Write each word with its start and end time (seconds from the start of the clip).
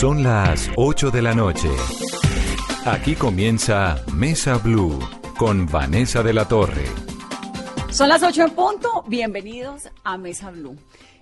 Son 0.00 0.22
las 0.22 0.70
8 0.76 1.10
de 1.10 1.20
la 1.20 1.34
noche. 1.34 1.68
Aquí 2.86 3.14
comienza 3.14 4.02
Mesa 4.14 4.56
Blue 4.56 4.98
con 5.36 5.66
Vanessa 5.66 6.22
de 6.22 6.32
la 6.32 6.48
Torre. 6.48 6.86
Son 7.90 8.08
las 8.08 8.22
8 8.22 8.44
en 8.44 8.50
punto. 8.52 9.04
Bienvenidos 9.08 9.90
a 10.02 10.16
Mesa 10.16 10.50
Blue. 10.52 10.74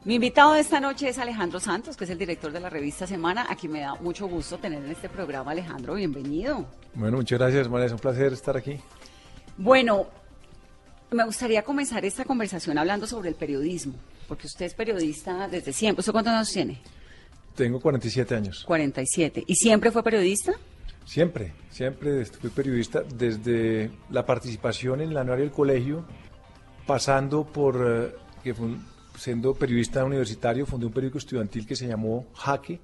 Mi 0.04 0.14
invitado 0.14 0.52
de 0.52 0.60
esta 0.60 0.78
noche 0.78 1.08
es 1.08 1.18
Alejandro 1.18 1.58
Santos, 1.58 1.96
que 1.96 2.04
es 2.04 2.10
el 2.10 2.18
director 2.18 2.52
de 2.52 2.60
la 2.60 2.70
revista 2.70 3.04
Semana. 3.04 3.46
Aquí 3.50 3.66
me 3.66 3.80
da 3.80 3.96
mucho 3.96 4.28
gusto 4.28 4.58
tener 4.58 4.84
en 4.84 4.92
este 4.92 5.08
programa, 5.08 5.50
Alejandro. 5.50 5.94
Bienvenido. 5.94 6.64
Bueno, 6.94 7.16
muchas 7.16 7.36
gracias, 7.36 7.68
María. 7.68 7.86
Es 7.86 7.92
un 7.92 7.98
placer 7.98 8.32
estar 8.32 8.56
aquí. 8.56 8.78
Bueno, 9.56 10.06
me 11.10 11.24
gustaría 11.24 11.64
comenzar 11.64 12.04
esta 12.04 12.24
conversación 12.24 12.78
hablando 12.78 13.08
sobre 13.08 13.28
el 13.28 13.34
periodismo, 13.34 13.94
porque 14.28 14.46
usted 14.46 14.66
es 14.66 14.74
periodista 14.74 15.48
desde 15.48 15.72
siempre. 15.72 16.02
¿Usted 16.02 16.12
cuántos 16.12 16.32
años 16.32 16.52
tiene? 16.52 16.80
Tengo 17.58 17.80
47 17.80 18.36
años. 18.36 18.64
47. 18.64 19.42
¿Y 19.44 19.56
siempre 19.56 19.90
fue 19.90 20.04
periodista? 20.04 20.52
Siempre, 21.04 21.54
siempre 21.70 22.24
fui 22.24 22.50
periodista 22.50 23.02
desde 23.02 23.90
la 24.10 24.24
participación 24.24 25.00
en 25.00 25.10
el 25.10 25.16
anuario 25.16 25.44
del 25.44 25.52
colegio, 25.52 26.04
pasando 26.86 27.44
por 27.44 27.84
eh, 27.84 28.14
que 28.44 28.54
siendo 29.16 29.54
periodista 29.54 30.04
universitario 30.04 30.66
fundé 30.66 30.86
un 30.86 30.92
periódico 30.92 31.18
estudiantil 31.18 31.66
que 31.66 31.74
se 31.74 31.88
llamó 31.88 32.26
Jaque. 32.32 32.78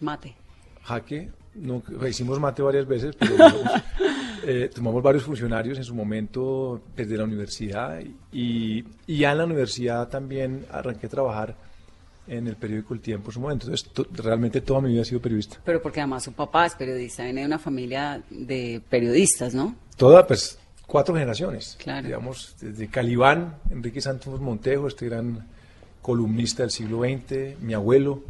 Mate. 0.00 0.34
Jaque, 0.82 1.30
no, 1.54 1.80
hicimos 2.08 2.40
mate 2.40 2.62
varias 2.62 2.88
veces, 2.88 3.14
pero 3.16 3.36
eh, 4.44 4.68
tomamos 4.74 5.04
varios 5.04 5.22
funcionarios 5.22 5.78
en 5.78 5.84
su 5.84 5.94
momento 5.94 6.82
desde 6.96 7.16
la 7.16 7.22
universidad 7.22 8.00
y, 8.32 8.84
y 9.06 9.18
ya 9.18 9.30
en 9.30 9.38
la 9.38 9.44
universidad 9.44 10.08
también 10.08 10.66
arranqué 10.72 11.06
a 11.06 11.10
trabajar 11.10 11.65
en 12.28 12.46
el 12.48 12.56
periódico 12.56 12.94
El 12.94 13.00
Tiempo 13.00 13.30
en 13.30 13.34
su 13.34 13.40
momento. 13.40 13.66
Entonces, 13.66 13.90
realmente 14.12 14.60
toda 14.60 14.80
mi 14.80 14.90
vida 14.90 15.02
ha 15.02 15.04
sido 15.04 15.20
periodista. 15.20 15.58
Pero 15.64 15.80
porque 15.80 16.00
además 16.00 16.24
su 16.24 16.32
papá 16.32 16.66
es 16.66 16.74
periodista, 16.74 17.24
viene 17.24 17.40
de 17.42 17.46
una 17.46 17.58
familia 17.58 18.22
de 18.30 18.82
periodistas, 18.88 19.54
¿no? 19.54 19.76
Toda, 19.96 20.26
pues, 20.26 20.58
cuatro 20.86 21.14
generaciones. 21.14 21.76
Claro. 21.78 22.06
Digamos, 22.06 22.56
desde 22.60 22.88
Calibán, 22.88 23.56
Enrique 23.70 24.00
Santos 24.00 24.40
Montejo, 24.40 24.88
este 24.88 25.06
gran 25.06 25.46
columnista 26.02 26.62
del 26.62 26.70
siglo 26.70 27.00
XX, 27.00 27.60
mi 27.60 27.74
abuelo, 27.74 28.22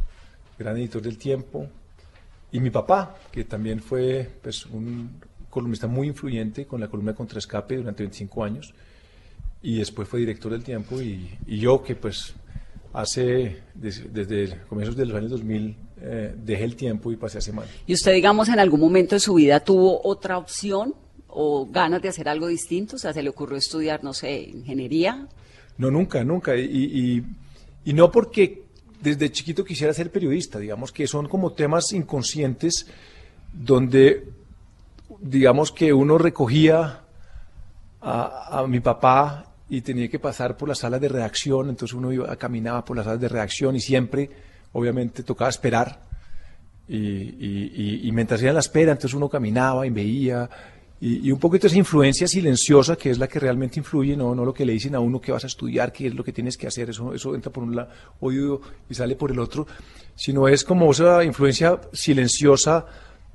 gran 0.57 0.77
editor 0.77 1.01
del 1.01 1.17
Tiempo, 1.17 1.67
y 2.51 2.59
mi 2.59 2.69
papá, 2.69 3.15
que 3.31 3.43
también 3.43 3.81
fue 3.81 4.29
pues, 4.41 4.65
un 4.65 5.19
columnista 5.49 5.87
muy 5.87 6.07
influyente 6.07 6.65
con 6.65 6.79
la 6.79 6.87
columna 6.87 7.13
Contraescape 7.13 7.77
durante 7.77 8.03
25 8.03 8.43
años, 8.43 8.73
y 9.61 9.77
después 9.77 10.07
fue 10.07 10.19
director 10.19 10.51
del 10.51 10.63
Tiempo, 10.63 11.01
y, 11.01 11.37
y 11.45 11.59
yo 11.59 11.83
que 11.83 11.95
pues 11.95 12.35
hace, 12.93 13.61
desde, 13.73 14.59
comienzos 14.67 14.95
de 14.95 15.05
los 15.05 15.17
años 15.17 15.31
2000, 15.31 15.77
eh, 16.01 16.35
dejé 16.37 16.63
el 16.63 16.75
tiempo 16.75 17.11
y 17.11 17.15
pasé 17.15 17.39
a 17.39 17.41
Semana. 17.41 17.67
¿Y 17.85 17.93
usted, 17.93 18.13
digamos, 18.13 18.49
en 18.49 18.59
algún 18.59 18.79
momento 18.79 19.15
de 19.15 19.19
su 19.19 19.35
vida 19.35 19.59
tuvo 19.59 20.01
otra 20.03 20.37
opción 20.37 20.95
o 21.27 21.65
ganas 21.65 22.01
de 22.01 22.09
hacer 22.09 22.29
algo 22.29 22.47
distinto? 22.47 22.95
O 22.95 22.99
sea, 22.99 23.13
¿se 23.13 23.21
le 23.21 23.29
ocurrió 23.29 23.57
estudiar, 23.57 24.03
no 24.03 24.13
sé, 24.13 24.39
ingeniería? 24.39 25.27
No, 25.77 25.91
nunca, 25.91 26.23
nunca. 26.23 26.55
Y, 26.55 27.23
y, 27.85 27.93
no 27.93 28.11
porque 28.11 28.63
desde 29.01 29.31
chiquito 29.31 29.63
quisiera 29.63 29.93
ser 29.93 30.11
periodista, 30.11 30.59
digamos 30.59 30.91
que 30.91 31.07
son 31.07 31.27
como 31.27 31.53
temas 31.53 31.93
inconscientes 31.93 32.87
donde, 33.53 34.27
digamos 35.19 35.71
que 35.71 35.93
uno 35.93 36.17
recogía 36.17 37.01
a, 38.01 38.59
a 38.59 38.67
mi 38.67 38.79
papá 38.79 39.47
y 39.69 39.81
tenía 39.81 40.07
que 40.07 40.19
pasar 40.19 40.55
por 40.55 40.69
las 40.69 40.79
salas 40.79 41.01
de 41.01 41.09
redacción, 41.09 41.69
entonces 41.69 41.93
uno 41.93 42.11
iba, 42.11 42.35
caminaba 42.37 42.85
por 42.85 42.95
las 42.95 43.05
salas 43.05 43.19
de 43.19 43.27
redacción 43.27 43.75
y 43.75 43.79
siempre, 43.79 44.29
obviamente, 44.73 45.23
tocaba 45.23 45.49
esperar. 45.49 45.99
Y, 46.89 48.09
mientras 48.13 48.41
era 48.41 48.53
la 48.53 48.61
espera, 48.61 48.93
entonces 48.93 49.13
uno 49.13 49.27
caminaba 49.27 49.85
y 49.85 49.89
veía, 49.89 50.49
y, 51.01 51.29
un 51.31 51.39
poquito 51.39 51.67
esa 51.67 51.77
influencia 51.77 52.27
silenciosa 52.27 52.95
que 52.95 53.11
es 53.11 53.19
la 53.19 53.27
que 53.27 53.39
realmente 53.39 53.79
influye, 53.79 54.15
no, 54.15 54.33
no 54.33 54.45
lo 54.45 54.53
que 54.53 54.65
le 54.65 54.73
dicen 54.73 54.95
a 54.95 54.99
uno 54.99 55.19
que 55.19 55.31
vas 55.31 55.43
a 55.43 55.47
estudiar, 55.47 55.91
qué 55.91 56.07
es 56.07 56.15
lo 56.15 56.23
que 56.23 56.31
tienes 56.31 56.57
que 56.57 56.65
hacer, 56.65 56.89
eso, 56.89 57.13
eso 57.13 57.35
entra 57.35 57.51
por 57.51 57.63
un 57.63 57.75
lado, 57.75 57.89
oído 58.21 58.61
y 58.89 58.93
sale 58.93 59.15
por 59.15 59.31
el 59.31 59.39
otro, 59.39 59.67
sino 60.15 60.47
es 60.47 60.63
como 60.63 60.89
esa 60.89 61.23
influencia 61.23 61.79
silenciosa 61.91 62.85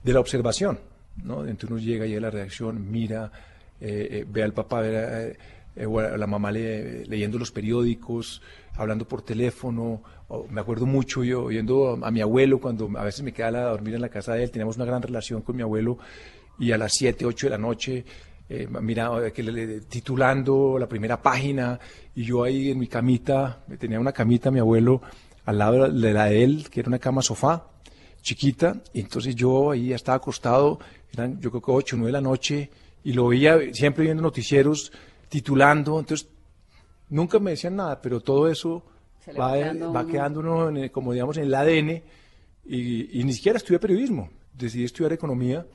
de 0.03 0.12
la 0.12 0.20
observación, 0.20 0.81
¿no? 1.22 1.47
Entonces 1.47 1.70
uno 1.70 1.78
llega 1.78 2.06
y 2.06 2.16
a 2.16 2.20
la 2.20 2.31
redacción, 2.31 2.91
mira, 2.91 3.31
eh, 3.81 4.09
eh, 4.10 4.26
ve 4.28 4.43
al 4.43 4.53
papá, 4.53 4.81
ve 4.81 4.97
a, 4.99 5.32
eh, 5.75 5.87
la 6.16 6.27
mamá 6.27 6.53
leyendo 6.53 7.38
los 7.38 7.50
periódicos, 7.50 8.43
hablando 8.77 9.06
por 9.06 9.22
teléfono. 9.22 10.03
me 10.50 10.60
acuerdo 10.60 10.87
mucho 10.87 11.25
yo 11.25 11.44
oyendo 11.44 11.99
a, 12.03 12.10
mi 12.10 12.21
abuelo 12.21 12.60
cuando 12.60 12.91
a 12.97 13.05
veces 13.05 13.22
me 13.22 13.33
quedaba 13.33 13.60
a 13.60 13.71
dormir 13.71 13.94
en 13.94 14.00
la 14.00 14.09
casa 14.09 14.34
de 14.34 14.44
él. 14.44 14.50
Teníamos 14.50 14.77
una 14.77 14.84
gran 14.84 15.03
relación 15.03 15.43
con 15.43 15.56
mi 15.56 15.62
abuelo 15.62 15.99
y 16.59 16.72
a 16.72 16.78
las 16.78 16.93
7, 16.93 17.25
8 17.25 17.47
de 17.47 17.50
la 17.50 17.59
noche, 17.59 18.05
eh, 18.49 18.69
mira, 18.81 19.31
que 19.32 19.43
le, 19.43 19.81
titulando 19.81 20.78
la 20.78 20.87
primera 20.87 21.21
página 21.21 21.78
y 22.15 22.25
yo 22.25 22.44
ahí 22.44 22.71
en 22.71 22.78
mi 22.78 22.87
camita, 22.87 23.65
tenía 23.78 23.99
una 23.99 24.12
camita 24.12 24.50
mi 24.50 24.61
abuelo 24.61 25.00
al 25.44 25.59
lado 25.59 25.88
de 25.91 26.12
la 26.12 26.27
de 26.27 26.44
él, 26.44 26.69
que 26.71 26.81
era 26.81 26.88
una 26.88 26.99
cama 26.99 27.22
sofá 27.22 27.66
chiquita, 28.22 28.81
y 28.93 29.00
entonces 29.00 29.34
yo 29.34 29.72
ahí 29.72 29.93
estaba 29.93 30.16
acostado, 30.16 30.78
eran 31.12 31.41
yo 31.41 31.50
creo 31.50 31.62
que 31.62 31.71
8, 31.72 31.97
9 31.97 32.06
de 32.06 32.12
la 32.12 32.21
noche, 32.21 32.71
y 33.05 33.12
lo 33.12 33.28
veía 33.28 33.59
siempre 33.72 34.05
viendo 34.05 34.22
noticieros 34.22 34.93
titulando, 35.32 35.98
entonces 35.98 36.28
nunca 37.09 37.38
me 37.38 37.53
decían 37.53 37.76
nada, 37.76 38.03
pero 38.03 38.20
todo 38.20 38.50
eso 38.50 38.84
va, 39.28 39.56
va 39.72 40.06
quedando 40.06 40.41
uno, 40.41 40.69
en 40.69 40.91
como 40.91 41.15
digamos, 41.15 41.38
en 41.38 41.44
el 41.44 41.54
ADN 41.54 42.03
y, 42.66 43.25
ni 43.25 43.32
siquiera 43.32 43.56
estudié 43.56 43.78
periodismo, 43.78 44.28
decidí 44.53 44.84
estudiar 44.84 45.15
economía 45.15 45.66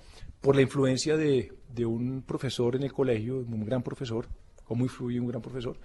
por 0.42 0.56
la 0.56 0.62
influencia 0.62 1.18
de, 1.18 1.52
de, 1.74 1.86
un 1.88 2.22
profesor 2.22 2.76
en 2.76 2.84
el 2.84 2.94
colegio, 2.94 3.40
un 3.40 3.66
gran 3.66 3.82
profesor, 3.82 4.28
cómo 4.64 4.84
influye 4.84 5.20
un 5.20 5.28
gran 5.28 5.42
profesor, 5.42 5.76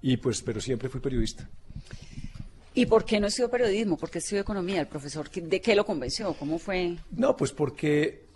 y 0.00 0.16
pues, 0.18 0.40
pero 0.40 0.60
siempre 0.60 0.88
fui 0.88 1.00
periodista. 1.00 1.50
¿Y 2.72 2.86
por 2.86 3.04
qué 3.04 3.18
no 3.18 3.26
estudió 3.26 3.50
periodismo? 3.50 3.96
¿Por 3.96 4.10
qué 4.10 4.18
estudió 4.18 4.42
economía? 4.42 4.80
¿El 4.82 4.86
profesor 4.86 5.28
de 5.28 5.60
qué 5.60 5.74
lo 5.74 5.84
convenció? 5.84 6.34
¿Cómo 6.34 6.60
fue? 6.60 6.96
No, 7.10 7.36
pues 7.36 7.50
porque, 7.50 8.26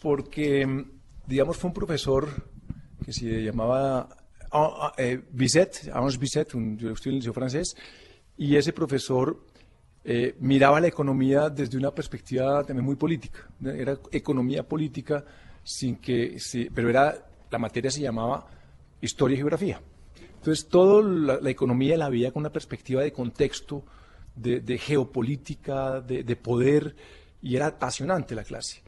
porque 0.00 0.84
digamos, 1.26 1.56
fue 1.56 1.70
un 1.70 1.74
profesor 1.74 2.28
que 3.04 3.12
se 3.12 3.42
llamaba 3.42 4.08
eh, 4.96 5.20
Bizet, 5.30 5.90
Ange 5.92 6.18
Bizet, 6.18 6.54
un, 6.54 6.76
yo 6.78 6.90
estudié 6.90 7.10
en 7.10 7.14
el 7.14 7.18
liceo 7.20 7.32
francés, 7.32 7.76
y 8.36 8.56
ese 8.56 8.72
profesor 8.72 9.44
eh, 10.04 10.36
miraba 10.40 10.80
la 10.80 10.86
economía 10.86 11.50
desde 11.50 11.76
una 11.76 11.94
perspectiva 11.94 12.64
también 12.64 12.84
muy 12.84 12.96
política. 12.96 13.46
Era 13.62 13.98
economía 14.10 14.62
política, 14.66 15.24
sin 15.62 15.96
que, 15.96 16.38
pero 16.74 16.88
era, 16.88 17.26
la 17.50 17.58
materia 17.58 17.90
se 17.90 18.00
llamaba 18.00 18.46
historia 19.00 19.34
y 19.34 19.38
geografía. 19.38 19.80
Entonces, 20.36 20.68
toda 20.68 21.02
la, 21.42 21.50
economía 21.50 21.96
la 21.96 22.08
veía 22.08 22.30
con 22.32 22.40
una 22.40 22.52
perspectiva 22.52 23.02
de 23.02 23.12
contexto, 23.12 23.84
de, 24.34 24.78
geopolítica, 24.78 26.00
de, 26.00 26.22
de, 26.22 26.36
poder, 26.36 26.94
y 27.42 27.56
era 27.56 27.66
apasionante 27.66 28.34
la 28.36 28.44
clase. 28.44 28.82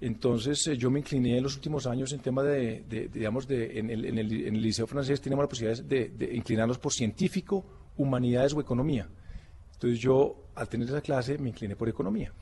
Entonces 0.00 0.64
eh, 0.68 0.76
yo 0.76 0.90
me 0.90 1.00
incliné 1.00 1.38
en 1.38 1.42
los 1.42 1.56
últimos 1.56 1.86
años 1.86 2.12
en 2.12 2.20
tema 2.20 2.42
de, 2.42 3.08
digamos, 3.12 3.48
de, 3.48 3.78
en, 3.78 3.90
el, 3.90 4.04
en, 4.04 4.18
el, 4.18 4.62
liceo 4.62 4.86
francés 4.86 5.20
teníamos 5.20 5.44
la 5.44 5.48
posibilidad 5.48 5.82
de, 5.82 6.34
inclinarnos 6.34 6.78
por 6.78 6.92
científico, 6.92 7.64
humanidades 7.96 8.52
o 8.54 8.60
economía. 8.60 9.08
Entonces 9.72 9.98
yo, 9.98 10.36
al 10.54 10.68
tener 10.68 10.88
esa 10.88 11.00
clase, 11.00 11.38
me 11.38 11.48
incliné 11.48 11.74
por 11.74 11.88
economía. 11.88 12.32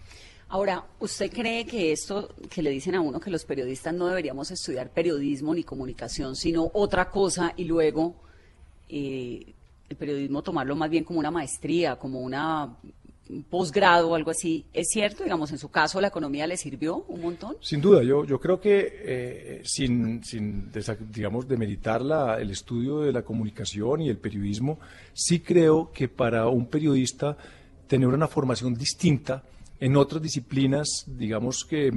Ahora, 0.48 0.84
¿usted 1.00 1.30
cree 1.32 1.64
que 1.66 1.92
esto 1.92 2.28
que 2.48 2.62
le 2.62 2.70
dicen 2.70 2.94
a 2.94 3.00
uno 3.00 3.18
que 3.18 3.30
los 3.30 3.44
periodistas 3.44 3.92
no 3.92 4.06
deberíamos 4.06 4.50
estudiar 4.50 4.90
periodismo 4.90 5.54
ni 5.54 5.64
comunicación, 5.64 6.36
sino 6.36 6.70
otra 6.74 7.10
cosa 7.10 7.52
y 7.56 7.64
luego 7.64 8.14
eh, 8.88 9.54
el 9.88 9.96
periodismo 9.96 10.42
tomarlo 10.42 10.76
más 10.76 10.90
bien 10.90 11.04
como 11.04 11.18
una 11.18 11.30
maestría, 11.30 11.96
como 11.96 12.20
una 12.20 12.76
posgrado 13.48 14.10
o 14.10 14.14
algo 14.14 14.30
así. 14.30 14.66
¿Es 14.72 14.88
cierto? 14.90 15.24
Digamos, 15.24 15.50
en 15.52 15.58
su 15.58 15.68
caso, 15.68 16.00
¿la 16.00 16.08
economía 16.08 16.46
le 16.46 16.56
sirvió 16.56 17.04
un 17.08 17.20
montón? 17.20 17.56
Sin 17.60 17.80
duda, 17.80 18.02
yo, 18.02 18.24
yo 18.24 18.38
creo 18.38 18.60
que 18.60 19.00
eh, 19.02 19.62
sin, 19.64 20.22
sin, 20.24 20.70
digamos, 21.10 21.48
demeritar 21.48 22.02
la, 22.02 22.38
el 22.38 22.50
estudio 22.50 23.00
de 23.00 23.12
la 23.12 23.22
comunicación 23.22 24.02
y 24.02 24.08
el 24.08 24.18
periodismo, 24.18 24.78
sí 25.12 25.40
creo 25.40 25.90
que 25.92 26.08
para 26.08 26.48
un 26.48 26.66
periodista 26.66 27.36
tener 27.86 28.08
una 28.08 28.28
formación 28.28 28.74
distinta 28.74 29.42
en 29.78 29.96
otras 29.96 30.22
disciplinas, 30.22 31.04
digamos 31.06 31.64
que 31.64 31.90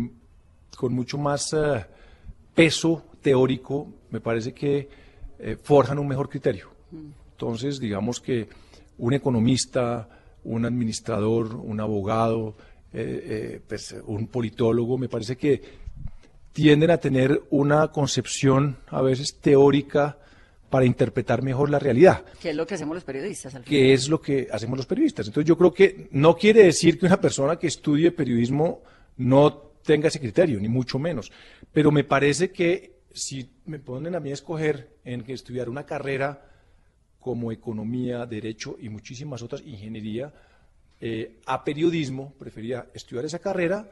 con 0.76 0.94
mucho 0.94 1.18
más 1.18 1.54
eh, 1.54 1.86
peso 2.54 3.04
teórico, 3.22 3.88
me 4.12 4.20
parece 4.20 4.54
que 4.54 4.90
eh, 5.40 5.58
forjan 5.62 6.00
un 6.00 6.08
mejor 6.08 6.30
criterio. 6.30 6.70
Mm. 6.92 7.12
Entonces, 7.32 7.80
digamos 7.80 8.20
que 8.20 8.50
un 8.98 9.14
economista, 9.14 10.10
un 10.44 10.66
administrador, 10.66 11.56
un 11.56 11.80
abogado, 11.80 12.56
eh, 12.94 13.24
eh, 13.24 13.62
pues, 13.68 13.96
un 14.06 14.28
politólogo, 14.28 14.98
me 14.98 15.10
parece 15.10 15.36
que 15.36 15.62
tienden 16.52 16.92
a 16.92 16.98
tener 16.98 17.44
una 17.52 17.90
concepción 17.90 18.78
a 18.88 19.02
veces 19.02 19.38
teórica 19.40 20.18
para 20.70 20.86
interpretar 20.86 21.42
mejor 21.42 21.70
la 21.70 21.80
realidad. 21.80 22.24
¿Qué 22.40 22.52
es 22.52 22.56
lo 22.56 22.66
que 22.66 22.76
hacemos 22.76 22.96
los 22.96 23.04
periodistas? 23.04 23.56
Al 23.56 23.64
es 23.68 24.08
lo 24.08 24.22
que 24.22 24.48
hacemos 24.52 24.78
los 24.78 24.86
periodistas? 24.86 25.28
Entonces 25.28 25.48
yo 25.48 25.58
creo 25.58 25.74
que 25.74 26.10
no 26.12 26.36
quiere 26.36 26.64
decir 26.64 27.00
que 27.00 27.06
una 27.06 27.20
persona 27.20 27.58
que 27.58 27.68
estudie 27.68 28.12
periodismo 28.12 28.82
no 29.18 29.54
tenga 29.84 30.08
ese 30.08 30.20
criterio, 30.20 30.60
ni 30.60 30.68
mucho 30.68 31.00
menos. 31.00 31.32
Pero 31.72 31.92
me 31.92 32.04
parece 32.04 32.52
que 32.52 33.00
si 33.12 33.50
me 33.66 33.80
ponen 33.80 34.16
a 34.16 34.20
mí 34.20 34.30
a 34.30 34.34
escoger 34.34 34.98
en 35.04 35.24
que 35.24 35.34
estudiar 35.34 35.70
una 35.70 35.86
carrera 35.86 36.49
como 37.20 37.52
economía, 37.52 38.26
derecho 38.26 38.78
y 38.80 38.90
muchísimas 38.90 39.42
otras, 39.42 39.62
ingeniería, 39.66 40.34
eh, 41.02 41.40
a 41.46 41.64
periodismo, 41.64 42.34
prefería 42.38 42.88
estudiar 42.94 43.26
esa 43.26 43.40
carrera 43.40 43.90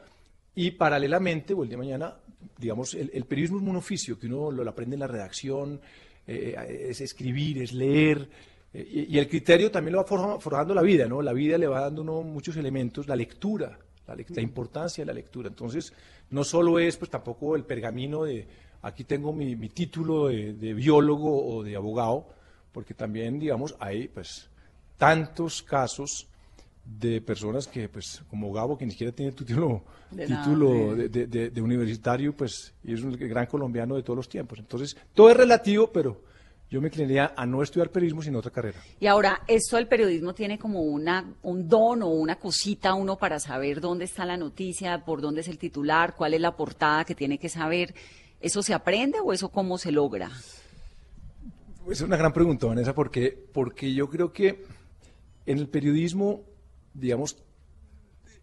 y 0.54 0.72
paralelamente, 0.72 1.54
o 1.54 1.62
el 1.62 1.68
día 1.68 1.78
de 1.78 1.84
mañana, 1.84 2.16
digamos, 2.56 2.94
el, 2.94 3.24
periodismo 3.24 3.58
es 3.58 3.64
un 3.64 3.76
oficio 3.76 4.18
que 4.18 4.26
uno 4.26 4.50
lo, 4.50 4.68
aprende 4.68 4.94
en 4.94 5.00
la 5.00 5.06
redacción, 5.06 5.80
eh, 6.26 6.86
es 6.90 7.00
escribir, 7.00 7.62
es 7.62 7.72
leer, 7.72 8.28
eh, 8.72 9.06
y, 9.08 9.18
el 9.18 9.28
criterio 9.28 9.70
también 9.70 9.94
lo 9.94 10.04
va 10.04 10.38
forjando 10.40 10.74
la 10.74 10.82
vida, 10.82 11.06
¿no? 11.06 11.22
La 11.22 11.32
vida 11.32 11.56
le 11.56 11.66
va 11.66 11.80
dando 11.80 12.02
uno 12.02 12.22
muchos 12.22 12.56
elementos, 12.56 13.08
la 13.08 13.16
lectura, 13.16 13.78
la, 14.06 14.42
importancia 14.42 15.02
de 15.02 15.06
la 15.06 15.14
lectura. 15.14 15.48
Entonces, 15.48 15.92
no 16.30 16.44
solo 16.44 16.78
es, 16.78 16.96
pues 16.96 17.10
tampoco 17.10 17.56
el 17.56 17.64
pergamino 17.64 18.24
de, 18.24 18.46
aquí 18.82 19.04
tengo 19.04 19.32
mi, 19.32 19.56
título 19.70 20.28
de, 20.28 20.74
biólogo 20.74 21.56
o 21.56 21.62
de 21.62 21.76
abogado, 21.76 22.28
porque 22.78 22.94
también, 22.94 23.40
digamos, 23.40 23.74
hay, 23.80 24.06
pues, 24.06 24.48
tantos 24.96 25.64
casos 25.64 26.28
de 26.84 27.20
personas 27.20 27.66
que, 27.66 27.88
pues, 27.88 28.22
como 28.30 28.52
Gabo, 28.52 28.78
que 28.78 28.84
ni 28.84 28.92
siquiera 28.92 29.12
tiene 29.12 29.32
título, 29.32 29.82
de, 30.12 30.26
título 30.28 30.94
de, 30.94 31.60
universitario, 31.60 32.36
pues, 32.36 32.72
y 32.84 32.94
es 32.94 33.02
un 33.02 33.14
gran 33.14 33.46
colombiano 33.46 33.96
de 33.96 34.04
todos 34.04 34.16
los 34.16 34.28
tiempos. 34.28 34.60
Entonces, 34.60 34.96
todo 35.12 35.28
es 35.28 35.36
relativo, 35.36 35.90
pero 35.90 36.22
yo 36.70 36.80
me 36.80 36.86
inclinaría 36.86 37.32
a 37.36 37.44
no 37.46 37.64
estudiar 37.64 37.90
periodismo, 37.90 38.22
sino 38.22 38.38
otra 38.38 38.52
carrera. 38.52 38.78
Y 39.00 39.08
ahora, 39.08 39.42
¿esto 39.48 39.74
del 39.74 39.88
periodismo 39.88 40.32
tiene 40.32 40.56
como 40.56 40.82
una, 40.82 41.34
un 41.42 41.68
don 41.68 42.04
o 42.04 42.10
una 42.10 42.36
cosita 42.36 42.94
uno 42.94 43.18
para 43.18 43.40
saber 43.40 43.80
dónde 43.80 44.04
está 44.04 44.24
la 44.24 44.36
noticia, 44.36 45.04
por 45.04 45.20
dónde 45.20 45.40
es 45.40 45.48
el 45.48 45.58
titular, 45.58 46.14
cuál 46.14 46.32
es 46.32 46.40
la 46.40 46.54
portada 46.54 47.04
que 47.04 47.16
tiene 47.16 47.40
que 47.40 47.48
saber? 47.48 47.92
¿Eso 48.40 48.62
se 48.62 48.72
aprende 48.72 49.18
o 49.18 49.32
eso 49.32 49.48
cómo 49.48 49.78
se 49.78 49.90
logra? 49.90 50.30
Es 51.90 52.02
una 52.02 52.18
gran 52.18 52.34
pregunta, 52.34 52.66
Vanessa, 52.66 52.94
porque, 52.94 53.30
porque 53.52 53.94
yo 53.94 54.10
creo 54.10 54.30
que 54.30 54.62
en 55.46 55.56
el 55.56 55.68
periodismo, 55.68 56.42
digamos, 56.92 57.38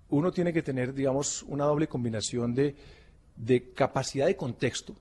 uno 0.10 0.32
tiene 0.32 0.52
que 0.52 0.64
tener, 0.64 0.96
digamos, 0.96 1.44
una 1.44 1.66
doble 1.66 1.88
combinación 1.88 2.56
de, 2.56 2.76
de 3.36 3.72
capacidad 3.72 4.26
de 4.26 4.36
contexto, 4.36 4.96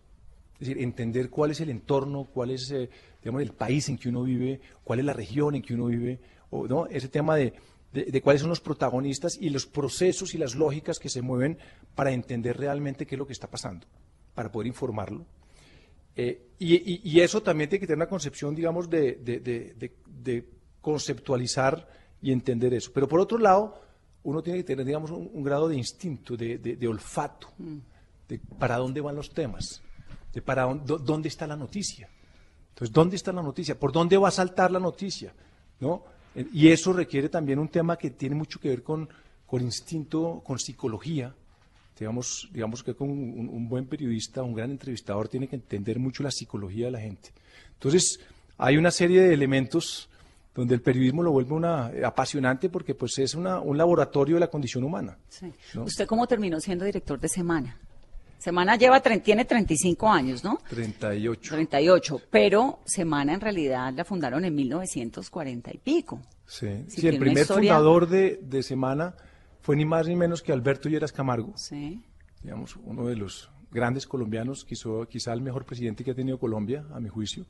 es 0.55 0.69
decir, 0.69 0.79
entender 0.83 1.31
cuál 1.31 1.53
es 1.53 1.61
el 1.61 1.71
entorno, 1.71 2.25
cuál 2.25 2.51
es, 2.51 2.71
eh, 2.71 2.91
digamos, 3.23 3.41
el 3.41 3.53
país 3.53 3.89
en 3.89 3.97
que 3.97 4.11
uno 4.11 4.25
vive, 4.25 4.61
cuál 4.85 4.99
es 4.99 5.07
la 5.07 5.15
región 5.15 5.55
en 5.55 5.63
que 5.63 5.73
uno 5.73 5.87
vive, 5.87 6.21
o, 6.51 6.69
¿no? 6.69 6.87
ese 6.87 7.09
tema 7.09 7.37
de, 7.37 7.55
de, 7.93 8.21
cuáles 8.21 8.43
son 8.43 8.51
los 8.51 8.61
protagonistas 8.61 9.39
y 9.41 9.49
los 9.49 9.65
procesos 9.65 10.35
y 10.35 10.39
las 10.39 10.55
lógicas 10.55 10.99
que 10.99 11.09
se 11.09 11.23
mueven 11.23 11.57
para 11.95 12.13
entender 12.13 12.59
realmente 12.59 13.07
qué 13.07 13.15
es 13.15 13.19
lo 13.19 13.27
que 13.27 13.33
está 13.33 13.49
pasando, 13.49 13.87
para 14.35 14.53
poder 14.53 14.67
informarlo. 14.67 15.25
Eh, 16.17 16.51
y, 16.59 17.11
y, 17.11 17.21
eso 17.21 17.43
también 17.43 17.69
tiene 17.69 17.81
que 17.81 17.87
tener 17.87 17.99
una 17.99 18.09
concepción, 18.09 18.55
digamos, 18.55 18.89
de, 18.89 19.17
de, 19.17 20.45
conceptualizar 20.81 21.89
y 22.23 22.31
entender 22.31 22.73
eso. 22.75 22.91
Pero 22.95 23.09
por 23.09 23.21
otro 23.21 23.39
lado, 23.39 23.81
uno 24.23 24.43
tiene 24.43 24.61
que 24.61 24.65
tener, 24.65 24.87
digamos, 24.87 25.11
un, 25.11 25.43
grado 25.43 25.69
de 25.69 25.77
instinto, 25.77 26.37
de, 26.37 26.87
olfato, 26.89 27.49
mm. 27.59 27.79
de 28.29 28.41
para 28.59 28.77
dónde 28.77 29.01
van 29.01 29.17
los 29.17 29.33
temas 29.35 29.83
de 30.35 30.43
para 30.43 30.65
dónde, 30.65 31.29
está 31.29 31.47
la 31.47 31.57
noticia. 31.57 32.11
Entonces, 32.71 32.93
¿dónde 32.93 33.17
está 33.17 33.33
la 33.33 33.43
noticia? 33.43 33.79
¿Por 33.79 33.93
dónde 33.93 34.17
va 34.17 34.29
a 34.29 34.33
saltar 34.33 34.71
la 34.73 34.81
noticia? 34.81 35.33
¿No? 35.79 36.03
Y 36.53 36.69
eso 36.69 36.93
requiere 36.93 37.29
también 37.29 37.61
un 37.61 37.69
tema 37.69 37.97
que 37.97 38.11
tiene 38.11 38.35
mucho 38.35 38.59
que 38.59 38.69
ver 38.69 38.83
con, 38.83 39.09
con 39.47 39.63
instinto, 39.63 40.43
con 40.45 40.59
psicología. 40.59 41.33
Digamos, 41.99 42.49
digamos 42.53 42.83
que 42.83 42.95
con 42.95 43.09
un, 43.09 43.69
buen 43.69 43.87
periodista, 43.87 44.43
un 44.43 44.55
gran 44.55 44.71
entrevistador, 44.71 45.29
tiene 45.29 45.47
que 45.47 45.57
entender 45.57 45.99
mucho 45.99 46.23
la 46.23 46.31
psicología 46.31 46.87
de 46.87 46.91
la 46.91 47.01
gente. 47.01 47.31
Entonces, 47.75 48.19
hay 48.59 48.77
una 48.77 48.91
serie 48.91 49.21
de 49.21 49.33
elementos 49.33 50.09
donde 50.55 50.75
el 50.75 50.83
periodismo 50.83 51.23
lo 51.23 51.33
vuelve 51.33 51.53
una 51.53 51.93
apasionante 52.05 52.69
porque 52.69 52.95
pues 52.95 53.19
es 53.19 53.35
una, 53.35 53.61
un 53.61 53.77
laboratorio 53.77 54.37
de 54.37 54.41
la 54.41 54.49
condición 54.49 54.85
humana. 54.85 55.17
¿Usted 55.75 56.07
cómo 56.07 56.27
terminó 56.27 56.61
siendo 56.61 56.85
director 56.85 57.19
de 57.19 57.29
Semana? 57.29 57.77
Semana 58.39 58.77
lleva, 58.77 59.01
tiene 59.01 59.47
35 59.47 60.07
años, 60.07 60.45
¿no? 60.45 60.59
38. 60.69 61.55
38, 61.55 62.21
pero 62.31 62.81
Semana 62.85 63.33
en 63.33 63.41
realidad 63.41 63.93
la 63.95 64.05
fundaron 64.05 64.45
en 64.45 64.55
1940 64.55 65.71
y 65.73 65.79
pico. 65.79 66.21
Sí, 66.47 66.85
sí 66.89 67.09
el 67.09 67.19
primer 67.19 67.47
fundador 67.47 68.07
de, 68.07 68.39
de, 68.43 68.63
Semana 68.63 69.15
fue 69.65 69.77
ni 69.77 69.87
más 69.87 70.07
ni 70.07 70.15
menos 70.15 70.43
que 70.43 70.53
Alberto 70.53 70.91
Lleras 70.91 71.11
Camargo. 71.11 71.55
Sí. 71.57 71.99
Digamos, 72.43 72.77
uno 72.85 73.07
de 73.07 73.17
los 73.17 73.49
grandes 73.71 74.07
colombianos, 74.07 74.63
quizá, 74.63 74.91
quizá 75.09 75.33
el 75.33 75.41
mejor 75.41 75.65
presidente 75.65 76.05
que 76.05 76.11
ha 76.11 76.15
tenido 76.15 76.39
Colombia, 76.39 76.85
a 76.93 77.01
mi 77.01 77.09
juicio. 77.09 77.47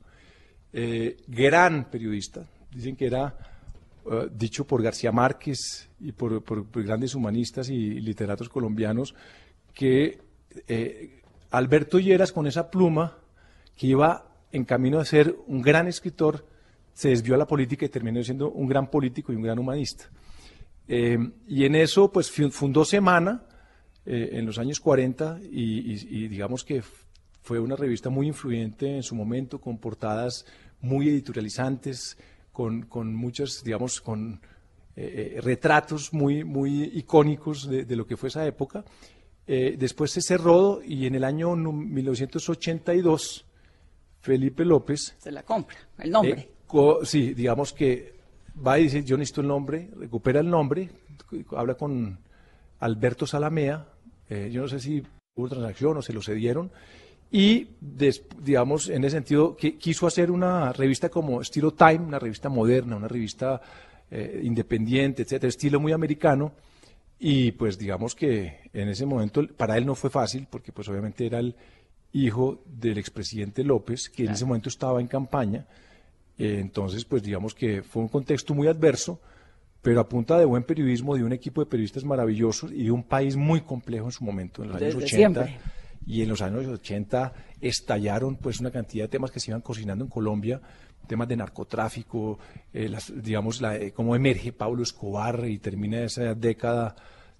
Eh, 0.71 1.17
gran 1.27 1.89
periodista, 1.91 2.47
dicen 2.73 2.95
que 2.95 3.07
era 3.07 3.35
eh, 4.09 4.29
dicho 4.33 4.65
por 4.65 4.81
García 4.81 5.11
Márquez 5.11 5.89
y 5.99 6.13
por, 6.13 6.41
por, 6.41 6.65
grandes 6.85 7.15
humanistas 7.15 7.67
y 7.67 7.99
literatos 7.99 8.47
colombianos, 8.47 9.13
que 9.73 10.17
eh, 10.69 11.21
Alberto 11.51 11.99
Lleras 11.99 12.31
con 12.31 12.47
esa 12.47 12.71
pluma 12.71 13.17
que 13.75 13.87
iba 13.87 14.25
en 14.53 14.63
camino 14.63 14.99
a 14.99 15.05
ser 15.05 15.35
un 15.47 15.61
gran 15.61 15.89
escritor, 15.89 16.45
se 16.93 17.09
desvió 17.09 17.35
a 17.35 17.39
la 17.39 17.45
política 17.45 17.85
y 17.85 17.89
terminó 17.89 18.23
siendo 18.23 18.51
un 18.51 18.69
gran 18.69 18.89
político 18.89 19.33
y 19.33 19.35
un 19.35 19.41
gran 19.41 19.59
humanista. 19.59 20.09
Eh, 20.87 21.17
y 21.47 21.65
en 21.65 21.75
eso, 21.75 22.11
pues 22.11 22.31
fundó 22.51 22.85
Semana 22.85 23.43
eh, 24.05 24.29
en 24.33 24.45
los 24.45 24.59
años 24.59 24.79
40 24.79 25.39
y, 25.51 26.27
digamos 26.27 26.63
que 26.63 26.83
fue 27.41 27.59
una 27.59 27.75
revista 27.75 28.09
muy 28.09 28.27
influyente 28.27 28.95
en 28.95 29.03
su 29.03 29.15
momento, 29.15 29.59
con 29.59 29.77
portadas 29.77 30.45
muy 30.81 31.09
editorializantes, 31.09 32.17
con, 32.51 32.83
con 32.83 33.13
muchas, 33.13 33.63
digamos, 33.63 34.01
con 34.01 34.41
retratos 34.95 36.13
muy, 36.13 36.45
muy 36.45 36.83
icónicos 36.83 37.69
de, 37.69 37.83
de, 37.83 37.95
lo 37.97 38.07
que 38.07 38.15
fue 38.15 38.29
esa 38.29 38.47
época. 38.47 38.85
Eh, 39.47 39.75
después 39.77 40.11
se 40.11 40.21
cerró 40.21 40.81
y 40.83 41.05
en 41.05 41.15
el 41.15 41.23
año 41.23 41.55
1982 41.55 43.45
Felipe 44.19 44.65
López... 44.65 45.15
Se 45.19 45.31
la 45.31 45.43
compra, 45.43 45.77
el 45.99 46.09
nombre. 46.09 46.49
Eh, 46.73 46.93
sí, 47.03 47.35
digamos 47.35 47.71
que 47.71 48.14
va 48.65 48.79
y 48.79 48.83
dice, 48.83 49.03
yo 49.03 49.17
necesito 49.17 49.41
el 49.41 49.47
nombre, 49.47 49.89
recupera 49.97 50.39
el 50.39 50.49
nombre, 50.49 50.89
habla 51.55 51.75
con 51.75 52.17
Alberto 52.79 53.25
Salamea, 53.25 53.85
eh, 54.29 54.49
yo 54.51 54.61
no 54.61 54.67
sé 54.67 54.79
si 54.79 55.03
hubo 55.35 55.49
transacción 55.49 55.97
o 55.97 56.01
se 56.01 56.13
lo 56.13 56.21
cedieron, 56.21 56.71
y 57.31 57.67
digamos, 58.39 58.87
en 58.89 59.03
ese 59.03 59.17
sentido, 59.17 59.57
que 59.57 59.77
quiso 59.77 60.07
hacer 60.07 60.31
una 60.31 60.71
revista 60.71 61.09
como 61.09 61.41
estilo 61.41 61.71
Time, 61.71 61.99
una 61.99 62.19
revista 62.19 62.49
moderna, 62.49 62.95
una 62.95 63.07
revista 63.07 63.61
independiente, 64.43 65.23
etcétera, 65.23 65.49
estilo 65.49 65.79
muy 65.79 65.91
americano, 65.91 66.53
y 67.19 67.51
pues 67.53 67.77
digamos 67.77 68.13
que 68.15 68.59
en 68.73 68.89
ese 68.89 69.05
momento 69.05 69.45
para 69.57 69.77
él 69.77 69.85
no 69.85 69.95
fue 69.95 70.09
fácil, 70.09 70.47
porque 70.49 70.71
pues 70.71 70.87
obviamente 70.89 71.25
era 71.25 71.39
el 71.39 71.55
hijo 72.11 72.61
del 72.65 72.97
expresidente 72.97 73.63
López, 73.63 74.09
que 74.09 74.23
en 74.25 74.31
ese 74.31 74.45
momento 74.45 74.69
estaba 74.69 75.01
en 75.01 75.07
campaña. 75.07 75.65
Eh, 76.37 76.57
entonces, 76.59 77.05
pues 77.05 77.23
digamos 77.23 77.53
que 77.53 77.81
fue 77.81 78.03
un 78.03 78.09
contexto 78.09 78.53
muy 78.53 78.67
adverso, 78.67 79.19
pero 79.81 79.99
a 79.99 80.09
punta 80.09 80.37
de 80.37 80.45
buen 80.45 80.63
periodismo, 80.63 81.15
de 81.15 81.23
un 81.23 81.33
equipo 81.33 81.61
de 81.61 81.69
periodistas 81.69 82.03
maravillosos 82.03 82.71
y 82.71 82.85
de 82.85 82.91
un 82.91 83.03
país 83.03 83.35
muy 83.35 83.61
complejo 83.61 84.05
en 84.05 84.11
su 84.11 84.23
momento, 84.23 84.63
en 84.63 84.69
los 84.69 84.81
años 84.81 84.95
80. 84.95 85.49
Y 86.07 86.21
en 86.21 86.29
los 86.29 86.41
años 86.41 86.67
80 86.67 87.33
estallaron 87.61 88.35
pues 88.35 88.59
una 88.59 88.69
cantidad 88.69 89.05
de 89.05 89.09
temas 89.09 89.31
que 89.31 89.39
se 89.39 89.49
iban 89.49 89.61
cocinando 89.61 90.03
en 90.03 90.09
Colombia 90.09 90.61
temas 91.05 91.27
de 91.27 91.37
narcotráfico, 91.37 92.39
eh, 92.73 92.91
digamos, 93.15 93.61
la, 93.61 93.77
eh, 93.77 93.91
cómo 93.91 94.15
emerge 94.15 94.51
Pablo 94.51 94.83
Escobar 94.83 95.45
y 95.47 95.59
termina 95.59 96.03
esa 96.03 96.33
década 96.33 96.95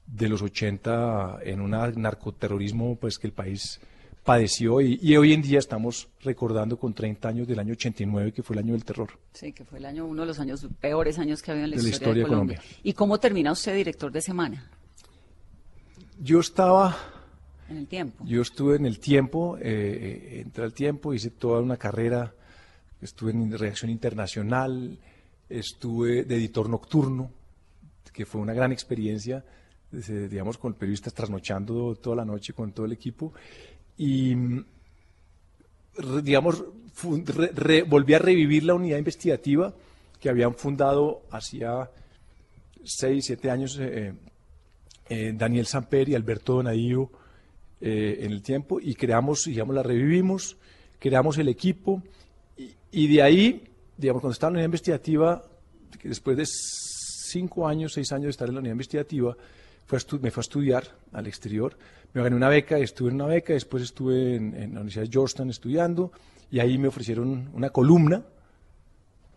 de 0.05 0.29
los 0.29 0.41
80 0.41 1.39
en 1.43 1.61
un 1.61 1.71
narcoterrorismo 1.71 2.95
pues 2.95 3.17
que 3.17 3.27
el 3.27 3.33
país 3.33 3.79
padeció 4.25 4.81
y, 4.81 5.15
hoy 5.15 5.33
en 5.33 5.41
día 5.41 5.59
estamos 5.59 6.09
recordando 6.21 6.77
con 6.77 6.93
30 6.93 7.29
años 7.29 7.47
del 7.47 7.59
año 7.59 7.73
89 7.73 8.33
que 8.33 8.43
fue 8.43 8.55
el 8.55 8.63
año 8.63 8.73
del 8.73 8.83
terror. 8.83 9.11
Sí, 9.33 9.53
que 9.53 9.63
fue 9.63 9.79
el 9.79 9.85
año 9.85 10.05
uno 10.05 10.23
de 10.23 10.27
los 10.27 10.39
años 10.39 10.67
peores 10.81 11.17
años 11.19 11.41
que 11.41 11.51
había 11.51 11.65
en 11.65 11.71
la, 11.71 11.77
historia, 11.77 12.23
de 12.23 12.29
Colombia. 12.29 12.61
¿Y 12.83 12.93
cómo 12.93 13.19
termina 13.19 13.51
usted 13.51 13.75
director 13.75 14.11
de 14.11 14.21
semana? 14.21 14.69
Yo 16.19 16.39
estaba 16.39 16.97
en 17.69 17.77
el 17.77 17.87
tiempo. 17.87 18.25
Yo 18.25 18.41
estuve 18.41 18.75
en 18.75 18.85
el 18.85 18.99
tiempo, 18.99 19.57
eh, 19.61 20.41
entré 20.43 20.63
al 20.63 20.73
tiempo, 20.73 21.13
hice 21.13 21.29
toda 21.29 21.61
una 21.61 21.77
carrera 21.77 22.33
estuve 23.01 23.31
en 23.31 23.57
Reacción 23.57 23.89
Internacional, 23.89 24.97
estuve 25.49 26.23
de 26.23 26.35
editor 26.35 26.69
nocturno, 26.69 27.31
que 28.11 28.25
fue 28.25 28.41
una 28.41 28.53
gran 28.53 28.71
experiencia, 28.71 29.43
digamos, 29.91 30.57
con 30.57 30.73
periodistas 30.73 31.13
trasnochando 31.13 31.95
toda 31.95 32.17
la 32.17 32.25
noche 32.25 32.53
con 32.53 32.71
todo 32.71 32.85
el 32.85 32.91
equipo. 32.91 33.33
Y, 33.97 34.35
digamos, 36.23 36.63
volví 37.87 38.13
a 38.13 38.19
revivir 38.19 38.63
la 38.63 38.73
unidad 38.73 38.97
investigativa 38.97 39.73
que 40.19 40.29
habían 40.29 40.55
fundado 40.55 41.23
hacía 41.31 41.89
seis, 42.83 43.25
siete 43.25 43.49
años 43.49 43.77
eh, 43.79 44.13
eh, 45.09 45.33
Daniel 45.35 45.65
Samper 45.65 46.09
y 46.09 46.15
Alberto 46.15 46.53
Donadío 46.53 47.11
eh, 47.81 48.19
en 48.21 48.31
el 48.31 48.41
tiempo 48.41 48.79
y 48.79 48.95
creamos, 48.95 49.43
digamos, 49.45 49.75
la 49.75 49.83
revivimos, 49.83 50.57
creamos 50.99 51.37
el 51.37 51.49
equipo 51.49 52.01
y, 52.91 53.07
de 53.07 53.21
ahí, 53.21 53.63
digamos, 53.97 54.21
cuando 54.21 54.33
estaba 54.33 54.49
en 54.49 54.53
la 54.53 54.57
unidad 54.59 54.67
investigativa, 54.67 55.43
después 56.01 56.37
de 56.37 56.45
cinco 56.47 57.67
años, 57.67 57.93
seis 57.93 58.11
años 58.13 58.25
de 58.25 58.29
estar 58.29 58.47
en 58.47 58.55
la 58.55 58.61
unidad 58.61 58.73
investigativa, 58.75 59.35
me 60.21 60.31
fue 60.31 60.41
a 60.41 60.41
estudiar 60.41 60.83
al 61.13 61.27
exterior, 61.27 61.77
me 62.13 62.23
gané 62.23 62.35
una 62.35 62.49
beca, 62.49 62.77
estuve 62.77 63.09
en 63.09 63.15
una 63.15 63.27
beca, 63.27 63.53
después 63.53 63.83
estuve 63.83 64.35
en, 64.35 64.53
en 64.55 64.73
la 64.73 64.81
Universidad 64.81 65.03
de 65.05 65.11
Georgetown 65.11 65.49
estudiando 65.49 66.11
y 66.49 66.59
ahí 66.59 66.77
me 66.77 66.87
ofrecieron 66.87 67.49
una 67.53 67.69
columna, 67.69 68.23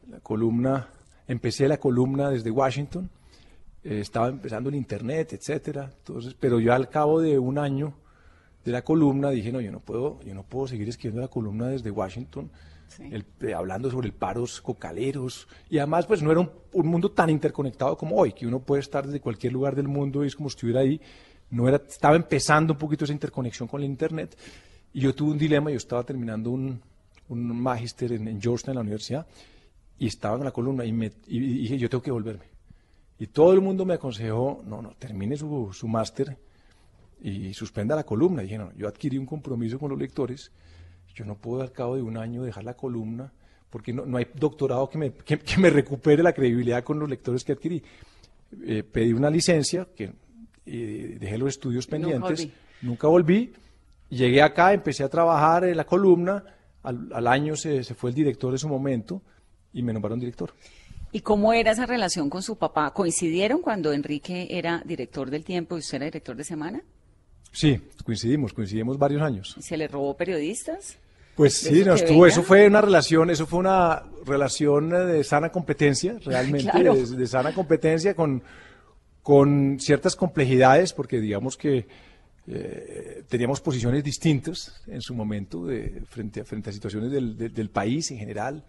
la 0.09 0.21
columna, 0.21 0.89
empecé 1.27 1.69
la 1.69 1.77
columna 1.79 2.31
desde 2.31 2.51
Washington, 2.51 3.11
eh, 3.85 4.01
estaba 4.01 4.29
empezando 4.29 4.71
el 4.71 4.77
internet, 4.77 5.33
etcétera, 5.35 5.91
entonces, 5.99 6.35
pero 6.39 6.61
yo 6.61 6.73
al 6.73 6.89
cabo 6.89 7.21
de 7.21 7.39
un 7.39 7.59
año 7.59 7.95
de 8.65 8.73
la 8.73 8.83
columna 8.83 9.31
dije, 9.31 9.53
no, 9.53 9.61
yo 9.61 9.71
no 9.71 9.81
puedo, 9.81 10.21
yo 10.23 10.35
no 10.35 10.43
puedo 10.43 10.67
seguir 10.67 10.89
escribiendo 10.89 11.23
la 11.23 11.29
columna 11.29 11.69
desde 11.69 11.91
Washington, 11.91 12.51
eh, 13.01 13.55
hablando 13.55 13.91
sobre 13.91 14.09
el 14.09 14.15
paros 14.15 14.61
cocaleros, 14.61 15.49
y 15.69 15.79
además 15.79 16.07
pues 16.07 16.23
no 16.23 16.31
era 16.31 16.41
un, 16.41 16.87
mundo 16.87 17.11
tan 17.11 17.31
interconectado 17.31 17.97
como 17.97 18.17
hoy, 18.17 18.33
que 18.33 18.47
uno 18.47 18.61
puede 18.61 18.81
estar 18.81 19.07
desde 19.07 19.21
cualquier 19.21 19.53
lugar 19.53 19.77
del 19.77 19.89
mundo 19.89 20.25
y 20.25 20.29
es 20.29 20.37
como 20.37 20.49
si 20.49 20.55
estuviera 20.57 20.81
ahí, 20.81 21.01
no 21.51 21.69
era, 21.69 21.77
estaba 21.77 22.17
empezando 22.17 22.75
un 22.75 22.79
poquito 22.79 23.05
esa 23.05 23.13
interconexión 23.13 23.69
con 23.69 23.81
el 23.81 23.87
internet, 23.87 24.37
y 24.93 25.01
yo 25.01 25.15
tuve 25.15 25.33
un 25.33 25.39
dilema, 25.39 25.71
yo 25.71 25.77
estaba 25.77 26.03
terminando 26.05 26.51
un, 26.51 26.81
un 27.29 27.61
magíster 27.61 28.13
en, 28.13 28.41
Georgetown, 28.41 28.73
en 28.73 28.77
la 28.77 28.83
universidad, 28.83 29.27
y 29.99 30.07
estaba 30.07 30.37
en 30.37 30.45
la 30.45 30.53
columna, 30.53 30.85
y, 30.85 30.93
me, 30.93 31.13
y 31.27 31.39
dije, 31.39 31.79
yo 31.79 31.89
tengo 31.89 32.03
que 32.03 32.11
volverme 32.11 32.59
y 33.19 33.27
todo 33.27 33.53
el 33.53 33.61
mundo 33.61 33.85
me 33.85 33.95
aconsejó, 33.95 34.63
no, 34.65 34.81
no, 34.81 34.91
termine 34.91 35.37
su, 35.37 35.71
su 35.73 35.89
máster 35.89 36.39
y 37.21 37.53
suspenda 37.53 37.97
la 37.97 38.05
columna. 38.05 38.43
Y 38.43 38.47
dije, 38.47 38.59
no, 38.59 38.73
yo 38.75 38.87
adquirí 38.87 39.19
un 39.19 39.27
compromiso 39.27 39.79
con 39.79 39.91
los 39.91 39.99
lectores, 39.99 40.53
yo 41.19 41.25
no 41.25 41.35
puedo 41.35 41.63
al 41.63 41.73
cabo 41.73 41.97
de 41.97 42.03
un 42.03 42.17
año 42.17 42.45
dejar 42.45 42.65
la 42.65 42.75
columna, 42.75 43.33
porque 43.71 43.93
no, 43.93 44.07
no 44.07 44.19
hay 44.19 44.29
doctorado 44.35 44.89
que 44.89 44.99
me, 44.99 45.13
que, 45.13 45.41
me, 45.59 45.69
recupere 45.71 46.23
la 46.23 46.33
credibilidad 46.33 46.85
con 46.85 47.01
los 47.01 47.09
lectores 47.09 47.43
que 47.43 47.53
adquirí. 47.53 47.83
Eh, 48.65 48.85
pedí 48.85 49.13
una 49.13 49.29
licencia, 49.29 49.89
que 49.97 50.13
dejé 50.65 51.39
los 51.39 51.49
estudios 51.49 51.87
pendientes, 51.87 52.49
nunca 52.83 53.09
volví. 53.09 53.53
Llegué 54.11 54.43
acá, 54.43 54.73
empecé 54.73 55.03
a 55.03 55.09
trabajar 55.09 55.65
en 55.65 55.77
la 55.77 55.85
columna, 55.85 56.45
al, 56.83 57.11
al 57.13 57.27
año 57.27 57.57
se, 57.57 57.83
se 57.83 57.95
fue 57.95 58.11
el 58.11 58.17
director 58.17 58.53
de 58.53 58.59
su 58.59 58.69
momento 58.69 59.21
y 59.73 59.83
me 59.83 59.93
nombraron 59.93 60.21
director. 60.21 60.55
¿Y 61.11 61.21
cómo 61.21 61.53
era 61.53 61.73
esa 61.73 61.87
relación 61.87 62.31
con 62.31 62.43
su 62.43 62.57
papá? 62.57 62.93
¿Coincidieron 62.93 63.61
cuando 63.61 63.93
Enrique 63.93 64.47
era 64.51 64.83
director 64.85 65.31
del 65.31 65.45
tiempo 65.45 65.77
y 65.77 65.81
usted 65.81 65.97
era 65.97 66.05
director 66.07 66.37
de 66.37 66.45
semana? 66.45 66.83
Sí, 67.51 67.81
coincidimos, 68.05 68.53
coincidimos 68.53 68.99
varios 68.99 69.23
años. 69.23 69.57
¿Se 69.59 69.77
le 69.77 69.89
robó 69.89 70.17
periodistas? 70.17 70.99
Pues 71.39 71.55
sí, 71.55 71.85
nos 71.85 72.05
tuvo, 72.05 72.27
eso 72.27 72.43
fue 72.43 72.67
una 72.67 72.83
relación, 72.83 73.31
eso 73.31 73.47
fue 73.47 73.61
una 73.61 74.03
relación 74.27 74.91
de 74.91 75.25
sana 75.25 75.51
competencia, 75.51 76.19
realmente, 76.23 76.83
de, 76.83 77.27
sana 77.27 77.55
competencia 77.55 78.15
con, 78.15 78.43
con 79.23 79.79
ciertas 79.81 80.17
complejidades, 80.17 80.93
porque 80.93 81.21
digamos 81.21 81.57
que 81.57 81.87
eh, 82.47 83.23
teníamos 83.29 83.61
posiciones 83.61 84.05
distintas 84.05 84.83
en 84.87 85.01
su 85.01 85.15
momento 85.15 85.65
de, 85.65 86.03
frente, 86.11 86.41
a, 86.41 86.45
frente 86.45 86.71
a 86.71 86.73
situaciones 86.73 87.11
del, 87.11 87.39
del 87.39 87.71
país 87.71 88.11
en 88.11 88.19
general. 88.19 88.65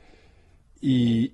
y, 0.79 1.33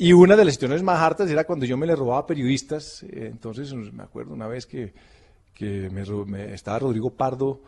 y 0.00 0.12
una 0.12 0.36
de 0.36 0.44
las 0.44 0.54
situaciones 0.54 0.84
más 0.84 1.00
hartas 1.00 1.28
era 1.28 1.42
cuando 1.42 1.66
yo 1.66 1.76
me 1.76 1.84
le 1.84 1.96
robaba 1.96 2.24
periodistas. 2.24 3.02
Eh, 3.02 3.28
entonces, 3.32 3.74
me 3.74 4.04
acuerdo 4.04 4.32
una 4.32 4.46
vez 4.46 4.64
que, 4.64 4.94
que 5.52 5.90
me, 5.90 6.54
estaba 6.54 6.78
Rodrigo 6.78 7.10
Pardo, 7.10 7.60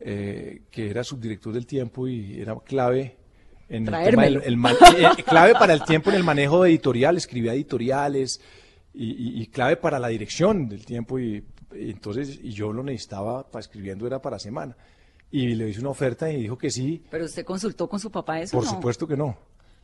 eh, 0.00 0.62
que 0.70 0.90
era 0.90 1.04
subdirector 1.04 1.52
del 1.52 1.66
tiempo 1.66 2.08
y 2.08 2.40
era 2.40 2.56
clave 2.64 3.16
en 3.68 3.86
el, 3.86 4.04
tema 4.04 4.26
el 4.26 4.54
eh, 4.54 5.22
clave 5.26 5.52
para 5.52 5.74
el 5.74 5.84
tiempo 5.84 6.10
en 6.10 6.16
el 6.16 6.24
manejo 6.24 6.62
de 6.62 6.70
editorial, 6.70 7.16
escribía 7.16 7.52
editoriales 7.52 8.40
y, 8.94 9.46
clave 9.48 9.76
para 9.76 9.98
la 9.98 10.08
dirección 10.08 10.68
del 10.68 10.84
tiempo 10.84 11.18
y, 11.18 11.44
entonces 11.72 12.40
y 12.42 12.50
yo 12.50 12.72
lo 12.72 12.82
necesitaba 12.82 13.48
para 13.48 13.60
escribiendo 13.60 14.06
era 14.06 14.20
para 14.20 14.38
semana 14.38 14.76
y 15.30 15.54
le 15.54 15.68
hice 15.68 15.80
una 15.80 15.90
oferta 15.90 16.30
y 16.30 16.42
dijo 16.42 16.56
que 16.56 16.70
sí. 16.70 17.02
Pero 17.10 17.26
usted 17.26 17.44
consultó 17.44 17.88
con 17.88 18.00
su 18.00 18.10
papá 18.10 18.40
eso. 18.40 18.56
Por 18.56 18.66
supuesto 18.66 19.06
que 19.06 19.16
no. 19.16 19.36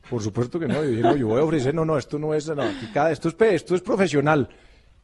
Por 0.08 0.22
supuesto 0.22 0.58
que 0.58 0.66
no. 0.66 0.74
Yo 0.74 0.90
dije, 0.90 1.02
no, 1.02 1.16
yo 1.16 1.28
voy 1.28 1.40
a 1.40 1.44
ofrecer, 1.44 1.74
no, 1.74 1.84
no, 1.84 1.98
esto 1.98 2.18
no 2.18 2.34
es, 2.34 2.48
no, 2.48 2.62
cada, 2.92 3.10
esto 3.10 3.28
es, 3.28 3.36
esto 3.40 3.74
es 3.74 3.80
profesional. 3.80 4.48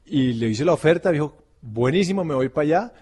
Y 0.04 0.34
le 0.34 0.48
hice 0.48 0.64
la 0.64 0.72
oferta, 0.72 1.10
dijo, 1.10 1.36
buenísimo, 1.60 2.24
me 2.24 2.34
voy 2.34 2.48
para 2.48 2.62
allá. 2.64 2.92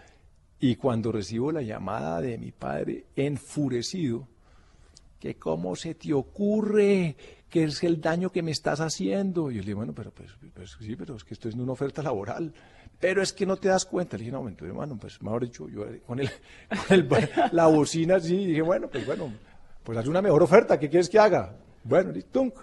Y 0.60 0.76
cuando 0.76 1.12
recibo 1.12 1.52
la 1.52 1.62
llamada 1.62 2.20
de 2.20 2.36
mi 2.38 2.50
padre, 2.50 3.06
enfurecido, 3.14 4.26
que 5.20 5.36
cómo 5.36 5.76
se 5.76 5.94
te 5.94 6.12
ocurre, 6.12 7.16
que 7.48 7.64
es 7.64 7.82
el 7.82 8.00
daño 8.00 8.30
que 8.30 8.42
me 8.42 8.50
estás 8.50 8.80
haciendo. 8.80 9.50
Y 9.50 9.54
yo 9.54 9.60
le 9.60 9.66
dije, 9.66 9.74
bueno, 9.74 9.92
pero 9.94 10.10
pues, 10.10 10.30
pues, 10.54 10.76
sí, 10.80 10.96
pero 10.96 11.16
es 11.16 11.24
que 11.24 11.34
esto 11.34 11.48
es 11.48 11.54
una 11.54 11.72
oferta 11.72 12.02
laboral. 12.02 12.52
Pero 12.98 13.22
es 13.22 13.32
que 13.32 13.46
no 13.46 13.56
te 13.56 13.68
das 13.68 13.84
cuenta. 13.84 14.16
Le 14.16 14.24
dije, 14.24 14.32
no, 14.32 14.40
entonces, 14.48 14.68
hermano, 14.68 14.98
pues 15.00 15.22
mejor 15.22 15.44
dicho, 15.44 15.68
yo 15.68 15.84
con, 16.06 16.18
el, 16.18 16.28
con 16.88 16.98
el, 16.98 17.08
la 17.52 17.66
bocina 17.66 18.16
así, 18.16 18.46
dije, 18.46 18.62
bueno, 18.62 18.88
pues 18.88 19.06
bueno, 19.06 19.32
pues 19.84 19.96
haz 19.98 20.06
una 20.08 20.20
mejor 20.20 20.42
oferta, 20.42 20.78
¿qué 20.78 20.88
quieres 20.88 21.08
que 21.08 21.18
haga? 21.18 21.54
Bueno, 21.84 22.12
tunk. 22.32 22.54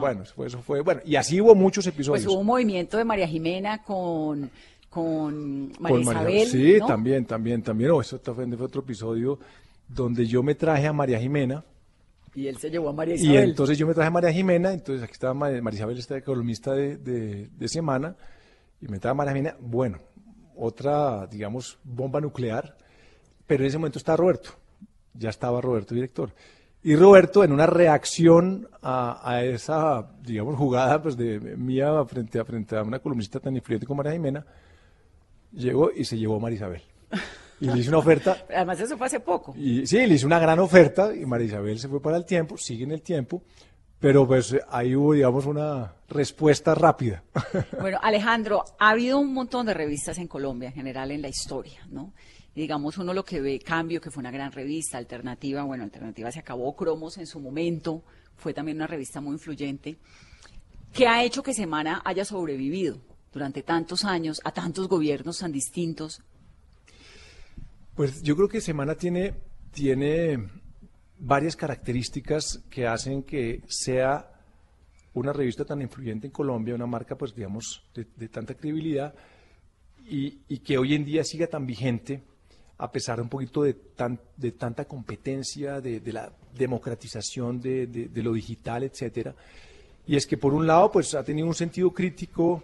Bueno, 0.00 0.22
eso 0.22 0.62
fue, 0.62 0.80
bueno, 0.80 1.02
y 1.04 1.16
así 1.16 1.40
hubo 1.40 1.54
muchos 1.54 1.86
episodios. 1.86 2.24
Pues 2.24 2.32
hubo 2.32 2.40
un 2.40 2.46
movimiento 2.46 2.96
de 2.96 3.04
María 3.04 3.28
Jimena 3.28 3.82
con, 3.82 4.50
con 4.96 5.72
María 5.78 6.00
Isabel. 6.00 6.46
sí, 6.46 6.78
también, 6.86 7.26
también, 7.26 7.62
también. 7.62 7.90
Oh, 7.90 8.00
eso 8.00 8.18
fue, 8.18 8.46
otro 8.58 8.80
episodio 8.80 9.38
donde 9.86 10.26
yo 10.26 10.42
me 10.42 10.54
traje 10.54 10.86
a 10.86 10.92
María 10.94 11.20
Jimena. 11.20 11.62
Y 12.34 12.46
él 12.48 12.56
se 12.56 12.70
llevó 12.70 12.88
a 12.88 12.94
María 12.94 13.14
Isabel. 13.14 13.34
Y 13.34 13.36
entonces 13.50 13.76
yo 13.76 13.86
me 13.86 13.92
traje 13.92 14.08
a 14.08 14.10
María 14.10 14.32
Jimena, 14.32 14.72
entonces 14.72 15.04
aquí 15.04 15.12
estaba 15.12 15.34
María, 15.34 15.60
Isabel, 15.70 15.98
esta 15.98 16.18
columnista 16.22 16.72
de, 16.72 16.96
de, 16.96 17.68
semana, 17.68 18.16
y 18.80 18.88
me 18.88 18.98
traje 18.98 19.10
a 19.10 19.14
María 19.14 19.34
Jimena. 19.34 19.56
Bueno, 19.60 19.98
otra, 20.56 21.26
digamos, 21.26 21.78
bomba 21.84 22.18
nuclear, 22.18 22.74
pero 23.46 23.64
en 23.64 23.68
ese 23.68 23.76
momento 23.76 23.98
estaba 23.98 24.16
Roberto, 24.16 24.48
ya 25.12 25.28
estaba 25.28 25.60
Roberto 25.60 25.94
director. 25.94 26.32
Y 26.82 26.96
Roberto, 26.96 27.44
en 27.44 27.52
una 27.52 27.66
reacción 27.66 28.66
a, 28.80 29.42
esa, 29.44 30.08
digamos, 30.22 30.56
jugada 30.56 31.02
pues, 31.02 31.18
de 31.18 31.38
mía 31.38 32.02
frente 32.06 32.38
a, 32.38 32.46
frente 32.46 32.76
a 32.76 32.82
una 32.82 32.98
columnista 32.98 33.40
tan 33.40 33.54
influyente 33.56 33.86
como 33.86 33.98
María 33.98 34.12
Jimena, 34.12 34.46
llegó 35.52 35.90
y 35.90 36.04
se 36.04 36.18
llevó 36.18 36.36
a 36.36 36.40
María 36.40 36.56
Isabel. 36.56 36.82
Y 37.60 37.66
le 37.66 37.78
hizo 37.78 37.90
una 37.90 37.98
oferta. 37.98 38.44
Además, 38.54 38.80
eso 38.80 38.96
fue 38.98 39.06
hace 39.06 39.20
poco. 39.20 39.54
Y, 39.56 39.86
sí, 39.86 40.06
le 40.06 40.14
hizo 40.14 40.26
una 40.26 40.38
gran 40.38 40.58
oferta 40.58 41.14
y 41.14 41.24
María 41.24 41.46
Isabel 41.46 41.78
se 41.78 41.88
fue 41.88 42.00
para 42.00 42.16
el 42.16 42.24
tiempo, 42.24 42.56
sigue 42.58 42.84
en 42.84 42.92
el 42.92 43.02
tiempo, 43.02 43.42
pero 43.98 44.26
pues 44.26 44.56
ahí 44.68 44.94
hubo, 44.94 45.14
digamos, 45.14 45.46
una 45.46 45.94
respuesta 46.08 46.74
rápida. 46.74 47.22
Bueno, 47.80 47.98
Alejandro, 48.02 48.64
ha 48.78 48.90
habido 48.90 49.18
un 49.18 49.32
montón 49.32 49.66
de 49.66 49.74
revistas 49.74 50.18
en 50.18 50.28
Colombia, 50.28 50.68
en 50.68 50.74
general 50.74 51.10
en 51.10 51.22
la 51.22 51.28
historia, 51.28 51.80
¿no? 51.90 52.12
digamos, 52.54 52.96
uno 52.96 53.12
lo 53.12 53.22
que 53.22 53.38
ve, 53.42 53.58
Cambio, 53.58 54.00
que 54.00 54.10
fue 54.10 54.22
una 54.22 54.30
gran 54.30 54.50
revista, 54.50 54.96
Alternativa, 54.96 55.62
bueno, 55.62 55.84
Alternativa 55.84 56.32
se 56.32 56.38
acabó, 56.38 56.74
Cromos 56.74 57.18
en 57.18 57.26
su 57.26 57.38
momento, 57.38 58.02
fue 58.34 58.54
también 58.54 58.78
una 58.78 58.86
revista 58.86 59.20
muy 59.20 59.34
influyente, 59.34 59.98
¿Qué 60.96 61.06
ha 61.06 61.22
hecho 61.22 61.42
que 61.42 61.52
Semana 61.52 62.00
haya 62.06 62.24
sobrevivido 62.24 62.98
durante 63.36 63.62
tantos 63.62 64.06
años 64.06 64.40
a 64.44 64.50
tantos 64.50 64.88
gobiernos 64.88 65.40
tan 65.40 65.52
distintos. 65.52 66.22
Pues 67.94 68.22
yo 68.22 68.34
creo 68.34 68.48
que 68.48 68.62
Semana 68.62 68.94
tiene, 68.94 69.34
tiene 69.72 70.48
varias 71.18 71.54
características 71.54 72.62
que 72.70 72.86
hacen 72.86 73.24
que 73.24 73.60
sea 73.68 74.32
una 75.12 75.34
revista 75.34 75.66
tan 75.66 75.82
influyente 75.82 76.28
en 76.28 76.32
Colombia, 76.32 76.74
una 76.74 76.86
marca, 76.86 77.14
pues 77.14 77.34
digamos, 77.34 77.84
de, 77.94 78.28
tanta 78.28 78.54
credibilidad 78.54 79.14
y, 80.08 80.30
que 80.60 80.78
hoy 80.78 80.94
en 80.94 81.04
día 81.04 81.22
siga 81.22 81.46
tan 81.46 81.66
vigente 81.66 82.22
a 82.78 82.90
pesar 82.90 83.16
de 83.16 83.22
un 83.22 83.28
poquito 83.28 83.64
de, 83.64 83.74
tan, 83.74 84.18
de 84.38 84.52
tanta 84.52 84.86
competencia, 84.86 85.82
de, 85.82 86.00
la 86.10 86.32
democratización 86.56 87.60
de, 87.60 88.10
lo 88.14 88.32
digital, 88.32 88.82
etcétera. 88.84 89.34
Y 90.06 90.16
es 90.16 90.26
que 90.26 90.38
por 90.38 90.54
un 90.54 90.66
lado, 90.66 90.90
pues 90.90 91.14
ha 91.14 91.22
tenido 91.22 91.46
un 91.46 91.54
sentido 91.54 91.90
crítico 91.90 92.62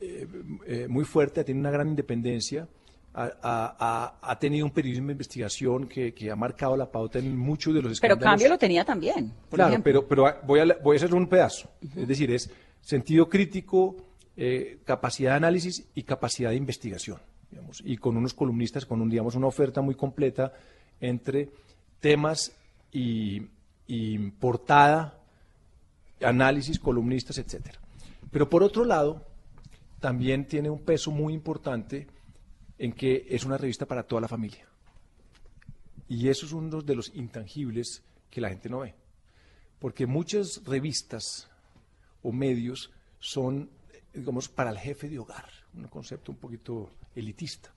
eh, 0.00 0.26
eh, 0.66 0.86
muy 0.88 1.04
fuerte, 1.04 1.40
ha 1.40 1.44
tenido 1.44 1.60
una 1.60 1.70
gran 1.70 1.88
independencia, 1.88 2.68
ha, 3.14 4.36
tenido 4.38 4.66
un 4.66 4.72
periodismo 4.72 5.06
de 5.06 5.12
investigación 5.12 5.88
que, 5.88 6.30
ha 6.30 6.36
marcado 6.36 6.76
la 6.76 6.90
pauta 6.90 7.18
en 7.18 7.36
muchos 7.36 7.72
de 7.74 7.80
los 7.80 7.92
escándalos. 7.92 8.18
Pero 8.18 8.30
Cambio 8.30 8.48
lo 8.50 8.58
tenía 8.58 8.84
también. 8.84 9.32
claro, 9.50 9.80
pero, 9.82 10.06
pero 10.06 10.34
voy, 10.44 10.60
a, 10.60 10.76
voy 10.82 10.96
a 10.96 10.98
hacer 10.98 11.14
un 11.14 11.26
pedazo. 11.26 11.70
Es 11.96 12.06
decir, 12.06 12.30
es 12.30 12.50
sentido 12.82 13.28
crítico, 13.28 13.96
eh, 14.36 14.80
capacidad 14.84 15.30
de 15.30 15.36
análisis 15.38 15.88
y 15.94 16.02
capacidad 16.02 16.50
de 16.50 16.56
investigación 16.56 17.18
y 17.84 17.96
con 17.96 18.16
unos 18.16 18.34
columnistas 18.34 18.84
con 18.84 19.00
un, 19.00 19.08
digamos, 19.08 19.34
una 19.34 19.46
oferta 19.46 19.80
muy 19.80 19.94
completa 19.94 20.52
entre 21.00 21.48
temas 22.00 22.52
y, 22.92 23.40
portada, 24.38 25.18
análisis, 26.20 26.78
columnistas, 26.78 27.38
etcétera. 27.38 27.78
Pero 28.30 28.48
por 28.48 28.62
otro 28.62 28.84
lado, 28.84 29.22
también 30.00 30.46
tiene 30.46 30.70
un 30.70 30.84
peso 30.84 31.10
muy 31.10 31.32
importante 31.32 32.06
en 32.78 32.92
que 32.92 33.26
es 33.28 33.44
una 33.44 33.56
revista 33.56 33.86
para 33.86 34.02
toda 34.02 34.22
la 34.22 34.28
familia. 34.28 34.66
Y 36.08 36.28
eso 36.28 36.46
es 36.46 36.52
uno 36.52 36.82
de 36.82 36.94
los 36.94 37.12
intangibles 37.14 38.02
que 38.30 38.40
la 38.40 38.48
gente 38.48 38.68
no 38.68 38.80
ve. 38.80 38.94
Porque 39.78 40.06
muchas 40.06 40.62
revistas 40.64 41.48
o 42.22 42.32
medios 42.32 42.90
son, 43.18 43.70
digamos, 44.12 44.48
para 44.48 44.70
el 44.70 44.78
jefe 44.78 45.08
de 45.08 45.18
hogar, 45.18 45.48
un 45.74 45.88
concepto 45.88 46.32
un 46.32 46.38
poquito 46.38 46.90
elitista. 47.14 47.72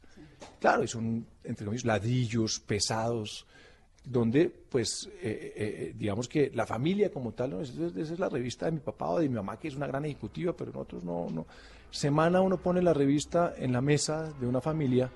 Claro, 0.59 0.83
y 0.83 0.87
son, 0.87 1.25
entre 1.43 1.65
comillas, 1.65 1.85
ladrillos 1.85 2.59
pesados, 2.59 3.47
donde, 4.03 4.49
pues, 4.49 5.09
eh, 5.21 5.53
eh, 5.55 5.93
digamos 5.95 6.27
que 6.27 6.51
la 6.53 6.65
familia 6.65 7.11
como 7.11 7.33
tal, 7.33 7.51
¿no? 7.51 7.61
esa, 7.61 7.87
es 7.87 8.19
la 8.19 8.29
revista 8.29 8.65
de 8.65 8.73
mi 8.73 8.79
papá 8.79 9.09
o 9.09 9.19
de 9.19 9.29
mi 9.29 9.35
mamá, 9.35 9.59
que 9.59 9.67
es 9.67 9.75
una 9.75 9.87
gran 9.87 10.05
ejecutiva, 10.05 10.55
pero 10.55 10.71
nosotros 10.71 11.03
no, 11.03 11.29
no. 11.29 11.45
Semana 11.91 12.41
uno 12.41 12.57
pone 12.57 12.81
la 12.81 12.93
revista 12.93 13.53
en 13.57 13.73
la 13.73 13.81
mesa 13.81 14.31
de 14.39 14.45
una 14.45 14.61
familia 14.61 15.11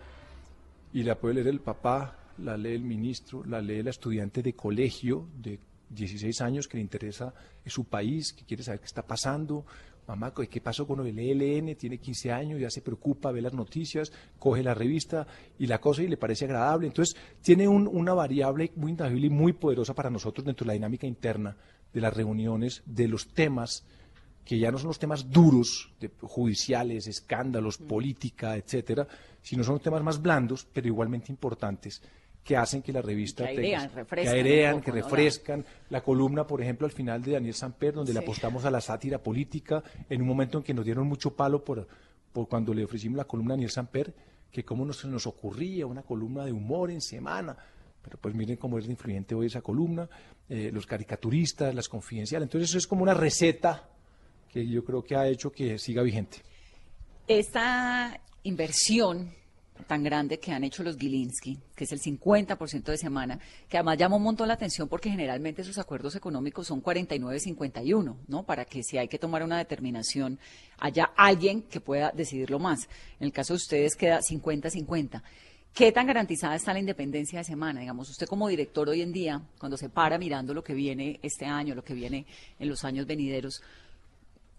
y 0.92 1.04
la 1.04 1.16
puede 1.16 1.36
leer 1.36 1.48
el 1.48 1.60
papá, 1.60 2.18
la 2.40 2.58
lee 2.58 2.74
el 2.74 2.84
ministro, 2.84 3.44
la 3.46 3.62
lee 3.62 3.84
la 3.84 3.92
estudiante 3.92 4.42
de 4.42 4.54
colegio 4.54 5.28
de 5.38 5.60
16 5.90 6.42
años 6.42 6.68
que 6.68 6.78
le 6.78 6.82
interesa 6.82 7.34
su 7.66 7.86
país, 7.86 8.34
que 8.34 8.46
quiere 8.46 8.64
saber 8.64 8.80
qué 8.80 8.88
está 8.88 9.06
pasando. 9.06 9.66
Mamá, 10.08 10.34
¿qué 10.34 10.62
pasó 10.62 10.86
con 10.88 11.06
el 11.06 11.18
ELN? 11.18 11.76
Tiene 11.76 12.00
15 12.00 12.32
años, 12.32 12.60
ya 12.60 12.70
se 12.70 12.82
preocupa, 12.82 13.32
ve 13.32 13.42
las 13.42 13.54
noticias, 13.54 14.12
coge 14.40 14.64
la 14.64 14.74
revista 14.74 15.28
y 15.60 15.68
la 15.68 15.80
cosa 15.80 16.02
y 16.02 16.08
le 16.08 16.18
parece 16.18 16.46
agradable. 16.46 16.88
Entonces, 16.88 17.16
tiene 17.42 17.68
una 17.68 18.14
variable 18.14 18.72
muy 18.76 18.92
intangible 18.92 19.28
y 19.28 19.30
muy 19.30 19.54
poderosa 19.54 19.94
para 19.94 20.10
nosotros 20.10 20.44
dentro 20.44 20.66
de 20.66 20.70
la 20.70 20.74
dinámica 20.74 21.08
interna 21.08 21.56
de 21.94 22.02
las 22.02 22.14
reuniones, 22.14 22.82
de 22.86 23.08
los 23.08 23.28
temas 23.28 23.86
que 24.46 24.60
ya 24.60 24.72
no 24.72 24.78
son 24.78 24.88
los 24.88 25.00
temas 25.00 25.30
duros, 25.30 25.92
de 26.00 26.12
judiciales, 26.22 27.08
escándalos, 27.08 27.78
política, 27.78 28.56
etcétera, 28.56 29.08
sino 29.42 29.64
son 29.64 29.80
temas 29.80 30.04
más 30.04 30.22
blandos, 30.22 30.68
pero 30.72 30.88
igualmente 30.88 31.32
importantes, 31.32 32.02
que 32.44 32.58
hacen 32.58 32.82
que 32.82 32.92
la 32.92 33.02
revista 33.02 33.46
que 33.46 33.52
airean, 33.52 33.90
que, 33.90 34.28
airean, 34.28 34.82
que 34.82 34.92
refrescan. 34.92 35.66
La 35.90 36.02
columna, 36.02 36.46
por 36.46 36.62
ejemplo, 36.62 36.86
al 36.86 36.92
final 36.92 37.22
de 37.22 37.34
Daniel 37.34 37.54
Samper, 37.54 37.94
donde 37.94 38.14
le 38.14 38.20
apostamos 38.20 38.66
a 38.66 38.72
la 38.72 38.82
sátira 38.82 39.18
política, 39.18 39.82
en 40.10 40.22
un 40.22 40.28
momento 40.28 40.58
en 40.58 40.64
que 40.64 40.74
nos 40.74 40.84
dieron 40.84 41.08
mucho 41.08 41.34
palo 41.36 41.64
por, 41.64 41.88
por 42.34 42.50
cuando 42.50 42.74
le 42.74 42.84
ofrecimos 42.84 43.18
la 43.18 43.24
columna 43.24 43.54
a 43.54 43.56
Daniel 43.56 43.72
Samper, 43.72 44.14
que 44.52 44.66
cómo 44.66 44.86
nos, 44.86 45.06
nos 45.06 45.26
ocurría 45.26 45.88
una 45.88 46.04
columna 46.04 46.44
de 46.44 46.52
humor 46.52 46.92
en 46.92 47.02
semana. 47.02 47.56
Pero 48.02 48.18
pues 48.18 48.36
miren 48.36 48.58
cómo 48.58 48.78
es 48.78 48.90
influyente 48.90 49.34
hoy 49.34 49.46
esa 49.46 49.62
columna, 49.62 50.10
eh, 50.50 50.70
los 50.74 50.86
caricaturistas, 50.86 51.74
las 51.74 51.88
confidenciales. 51.88 52.48
Entonces 52.48 52.70
eso 52.70 52.78
es 52.78 52.86
como 52.86 53.04
una 53.04 53.14
receta 53.14 53.93
que 54.54 54.68
yo 54.68 54.84
creo 54.86 55.04
que 55.04 55.16
ha 55.16 55.28
hecho 55.28 55.52
que 55.52 55.80
siga 55.80 56.04
vigente. 56.04 56.38
Esta 57.28 58.20
inversión 58.44 59.34
tan 59.88 60.04
grande 60.04 60.40
que 60.40 60.52
han 60.52 60.64
hecho 60.64 60.84
los 60.84 60.98
Gilinski, 60.98 61.58
que 61.76 61.84
es 61.86 61.92
el 61.92 62.00
50% 62.00 62.84
de 62.84 62.98
semana, 62.98 63.40
que 63.68 63.78
además 63.78 63.98
llama 63.98 64.16
un 64.18 64.24
montón 64.24 64.48
la 64.48 64.54
atención 64.54 64.88
porque 64.88 65.10
generalmente 65.10 65.64
sus 65.64 65.78
acuerdos 65.80 66.16
económicos 66.16 66.68
son 66.68 66.82
49-51, 66.82 68.16
¿no? 68.28 68.44
Para 68.44 68.66
que 68.66 68.84
si 68.84 68.98
hay 68.98 69.08
que 69.08 69.18
tomar 69.18 69.44
una 69.44 69.58
determinación 69.58 70.40
haya 70.80 71.06
alguien 71.18 71.64
que 71.64 71.82
pueda 71.82 72.12
decidirlo 72.12 72.60
más. 72.60 72.88
En 73.20 73.26
el 73.26 73.34
caso 73.34 73.54
de 73.54 73.58
ustedes 73.58 73.96
queda 73.96 74.20
50-50. 74.20 75.22
¿Qué 75.74 75.92
tan 75.92 76.06
garantizada 76.06 76.56
está 76.56 76.72
la 76.72 76.80
independencia 76.80 77.40
de 77.40 77.46
semana? 77.46 77.80
Digamos, 77.80 78.08
usted 78.08 78.28
como 78.28 78.48
director 78.48 78.88
hoy 78.88 79.02
en 79.02 79.12
día, 79.12 79.42
cuando 79.58 79.76
se 79.76 79.90
para 79.90 80.20
mirando 80.20 80.54
lo 80.54 80.64
que 80.64 80.76
viene 80.76 81.20
este 81.24 81.46
año, 81.46 81.74
lo 81.74 81.84
que 81.84 81.96
viene 81.96 82.28
en 82.60 82.70
los 82.70 82.84
años 82.84 83.08
venideros, 83.08 83.64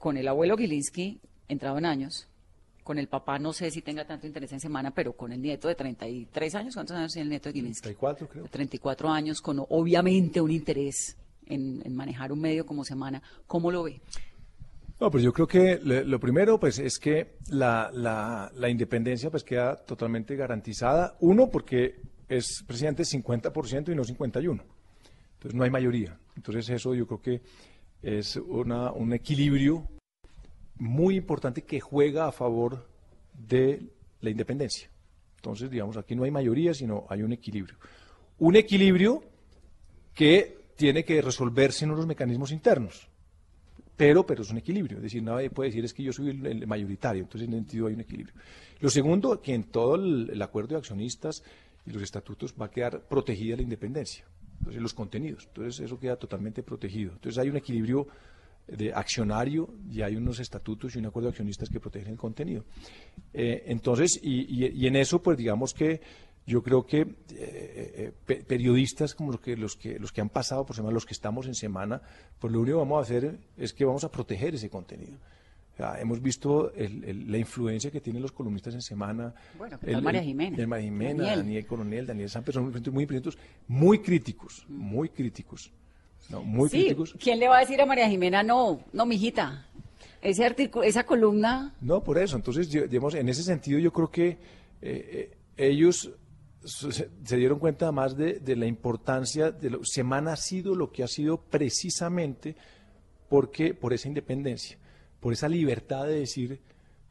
con 0.05 0.19
el 0.19 0.29
abuelo 0.29 0.59
Gilinski, 0.59 1.19
entrado 1.49 1.79
en 1.79 1.87
años, 1.87 2.29
con 2.83 2.99
el 2.99 3.09
papá 3.09 3.39
no 3.39 3.55
sé 3.55 3.71
si 3.71 3.81
tenga 3.81 4.07
tanto 4.07 4.27
interés 4.27 4.53
en 4.53 4.61
semana, 4.61 4.91
pero 4.91 5.15
con 5.15 5.33
el 5.33 5.41
nieto 5.41 5.67
de 5.67 5.75
33 5.75 6.57
años, 6.57 6.75
¿cuántos 6.75 6.95
años 6.95 7.11
tiene 7.15 7.23
el 7.23 7.31
nieto 7.31 7.49
de 7.49 7.55
Gilinski? 7.55 7.85
34 7.85 8.29
creo. 8.29 8.45
34 8.45 9.09
años, 9.09 9.41
con 9.41 9.65
obviamente 9.67 10.43
un 10.43 10.51
interés 10.51 11.17
en, 11.47 11.83
manejar 11.95 12.33
un 12.33 12.41
medio 12.43 12.67
como 12.67 12.85
semana. 12.85 13.23
¿Cómo 13.47 13.71
lo 13.71 13.85
ve? 13.85 14.03
No, 15.01 15.11
pues 15.11 15.25
yo 15.25 15.33
creo 15.33 15.47
que 15.47 15.81
lo 15.83 16.21
primero 16.21 16.61
pues 16.61 16.79
es 16.79 16.99
que 16.99 17.37
la, 17.49 17.91
la, 17.95 18.69
independencia 18.69 19.31
pues 19.31 19.43
queda 19.43 19.75
totalmente 19.75 20.37
garantizada. 20.37 21.17
Uno, 21.21 21.49
porque 21.49 22.03
es 22.29 22.63
presidente 22.67 23.05
50% 23.05 23.91
y 23.91 23.95
no 23.95 24.05
51%. 24.05 24.45
Entonces 24.45 25.55
no 25.55 25.65
hay 25.65 25.71
mayoría. 25.71 26.19
Entonces 26.37 26.69
eso 26.69 26.95
yo 26.95 27.07
creo 27.07 27.23
que 27.23 27.41
es 28.03 28.37
una, 28.37 28.93
un 28.93 29.15
equilibrio 29.15 29.89
muy 30.77 31.17
importante 31.17 31.63
que 31.63 31.81
juega 31.81 32.27
a 32.27 32.33
favor 32.33 32.87
de 33.33 33.83
la 34.21 34.31
independencia. 34.31 34.91
Entonces, 35.37 35.71
digamos, 35.71 35.97
aquí 35.97 36.15
no 36.17 36.25
hay 36.25 36.31
mayoría, 36.31 36.73
sino 36.73 37.07
hay 37.09 37.23
un 37.23 37.33
equilibrio. 37.33 37.77
Un 38.39 38.57
equilibrio 38.57 39.23
que 40.15 40.65
tiene 40.77 41.05
que 41.05 41.21
resolverse 41.21 41.85
en 41.85 41.91
unos 41.91 42.07
mecanismos 42.07 42.51
internos. 42.53 43.09
Pero, 43.97 44.27
pero 44.27 44.43
es 44.43 44.51
un 44.51 44.59
equilibrio, 44.59 44.97
es 44.97 45.05
decir, 45.05 45.23
nadie 45.23 45.51
puede 45.51 45.69
decir 45.69 45.85
es 45.85 45.95
que 45.95 46.03
yo 46.03 46.13
soy 46.13 46.31
el, 46.31 46.67
mayoritario, 46.67 47.23
entonces 47.23 47.47
en 47.47 47.55
ese 47.55 47.61
sentido 47.61 47.87
hay 47.87 47.95
un 47.95 48.01
equilibrio. 48.01 48.35
Lo 48.81 48.91
segundo, 48.91 49.41
que 49.41 49.55
en 49.55 49.65
todo 49.65 49.95
el, 49.95 50.43
acuerdo 50.43 50.71
de 50.71 50.79
accionistas 50.79 51.45
y 51.87 51.91
los 51.91 52.03
estatutos 52.03 52.55
va 52.61 52.67
a 52.67 52.71
quedar 52.71 53.03
protegida 53.03 53.55
la 53.55 53.63
independencia, 53.63 54.25
entonces 54.59 54.83
los 54.83 54.95
contenidos, 54.95 55.47
entonces 55.47 55.79
eso 55.79 56.01
queda 56.01 56.17
totalmente 56.17 56.65
protegido. 56.65 57.13
Entonces 57.13 57.39
hay 57.39 57.49
un 57.49 57.57
equilibrio 57.57 58.09
de 58.67 58.93
accionario 58.93 59.69
y 59.91 60.03
hay 60.03 60.17
unos 60.17 60.41
estatutos 60.41 60.95
y 60.95 60.99
un 60.99 61.07
acuerdo 61.07 61.29
de 61.29 61.31
accionistas 61.31 61.69
que 61.69 61.81
protegen 61.81 62.13
el 62.13 62.19
contenido. 62.19 62.65
Eh, 63.33 63.65
entonces, 63.67 64.19
y, 64.23 64.87
en 64.87 64.97
eso, 64.97 65.23
pues 65.23 65.37
digamos 65.37 65.75
que 65.75 66.01
yo 66.47 66.63
creo 66.63 66.87
que 66.87 67.01
eh, 67.01 68.13
eh, 68.27 68.45
periodistas 68.47 69.15
como 69.15 69.33
los 69.33 69.41
que, 69.41 69.57
los, 69.57 69.77
que, 69.77 69.99
los 69.99 70.13
que 70.13 70.21
han 70.21 70.29
pasado 70.29 70.65
por 70.65 70.77
semana, 70.77 70.95
los 70.95 71.07
que 71.07 71.15
estamos 71.15 71.47
en 71.47 71.55
semana, 71.55 72.01
pues 72.39 72.53
lo 72.53 72.61
único 72.61 72.79
que 72.79 72.85
vamos 72.85 72.99
a 72.99 73.03
hacer 73.03 73.39
es 73.57 73.73
que 73.73 73.85
vamos 73.85 74.05
a 74.05 74.11
proteger 74.11 74.55
ese 74.55 74.71
contenido. 74.71 75.19
hemos 75.99 76.23
visto 76.23 76.73
la 76.77 77.39
influencia 77.39 77.91
que 77.91 78.01
tienen 78.01 78.23
los 78.23 78.33
columnistas 78.33 78.75
en 78.75 78.83
semana. 78.83 79.35
Bueno, 79.59 79.79
el, 79.83 80.03
María 80.03 80.23
Jiménez. 80.23 80.67
María 80.67 80.91
Daniel. 81.35 81.67
Coronel, 81.67 82.07
Daniel 82.07 82.31
Sánchez, 82.31 82.55
son 82.55 82.73
muy 82.93 83.07
muy 83.69 83.99
críticos, 83.99 84.65
muy 84.69 85.09
críticos 85.11 85.73
muy 86.31 86.69
sí, 86.69 86.97
¿Quién 87.21 87.39
le 87.39 87.49
va 87.49 87.59
a 87.59 87.61
decir 87.61 87.81
a 87.81 87.87
María 87.87 88.09
Jimena 88.09 88.43
no, 88.43 88.81
no, 88.93 89.07
mijita? 89.07 89.67
Ese 90.23 90.55
esa 90.85 91.05
columna. 91.05 91.75
No, 91.81 92.03
por 92.03 92.19
eso. 92.19 92.37
Entonces, 92.37 92.71
digamos, 92.71 93.15
en 93.15 93.29
ese 93.29 93.43
sentido, 93.43 93.79
yo 93.79 93.93
creo 93.93 94.11
que 94.11 94.29
eh, 94.29 94.39
eh, 94.81 95.37
ellos 95.57 96.11
se, 96.65 97.11
dieron 97.37 97.59
cuenta 97.59 97.93
más 97.93 98.17
de, 98.17 98.41
la 98.57 98.67
importancia 98.67 99.51
de 99.51 99.71
lo, 99.71 99.85
Semana 99.85 100.33
ha 100.33 100.37
sido 100.37 100.75
lo 100.75 100.91
que 100.91 101.03
ha 101.03 101.09
sido 101.09 101.39
precisamente 101.39 102.57
porque 103.29 103.75
por 103.75 103.93
esa 103.93 104.09
independencia, 104.09 104.79
por 105.21 105.33
esa 105.33 105.49
libertad 105.49 106.07
de 106.07 106.21
decir 106.21 106.63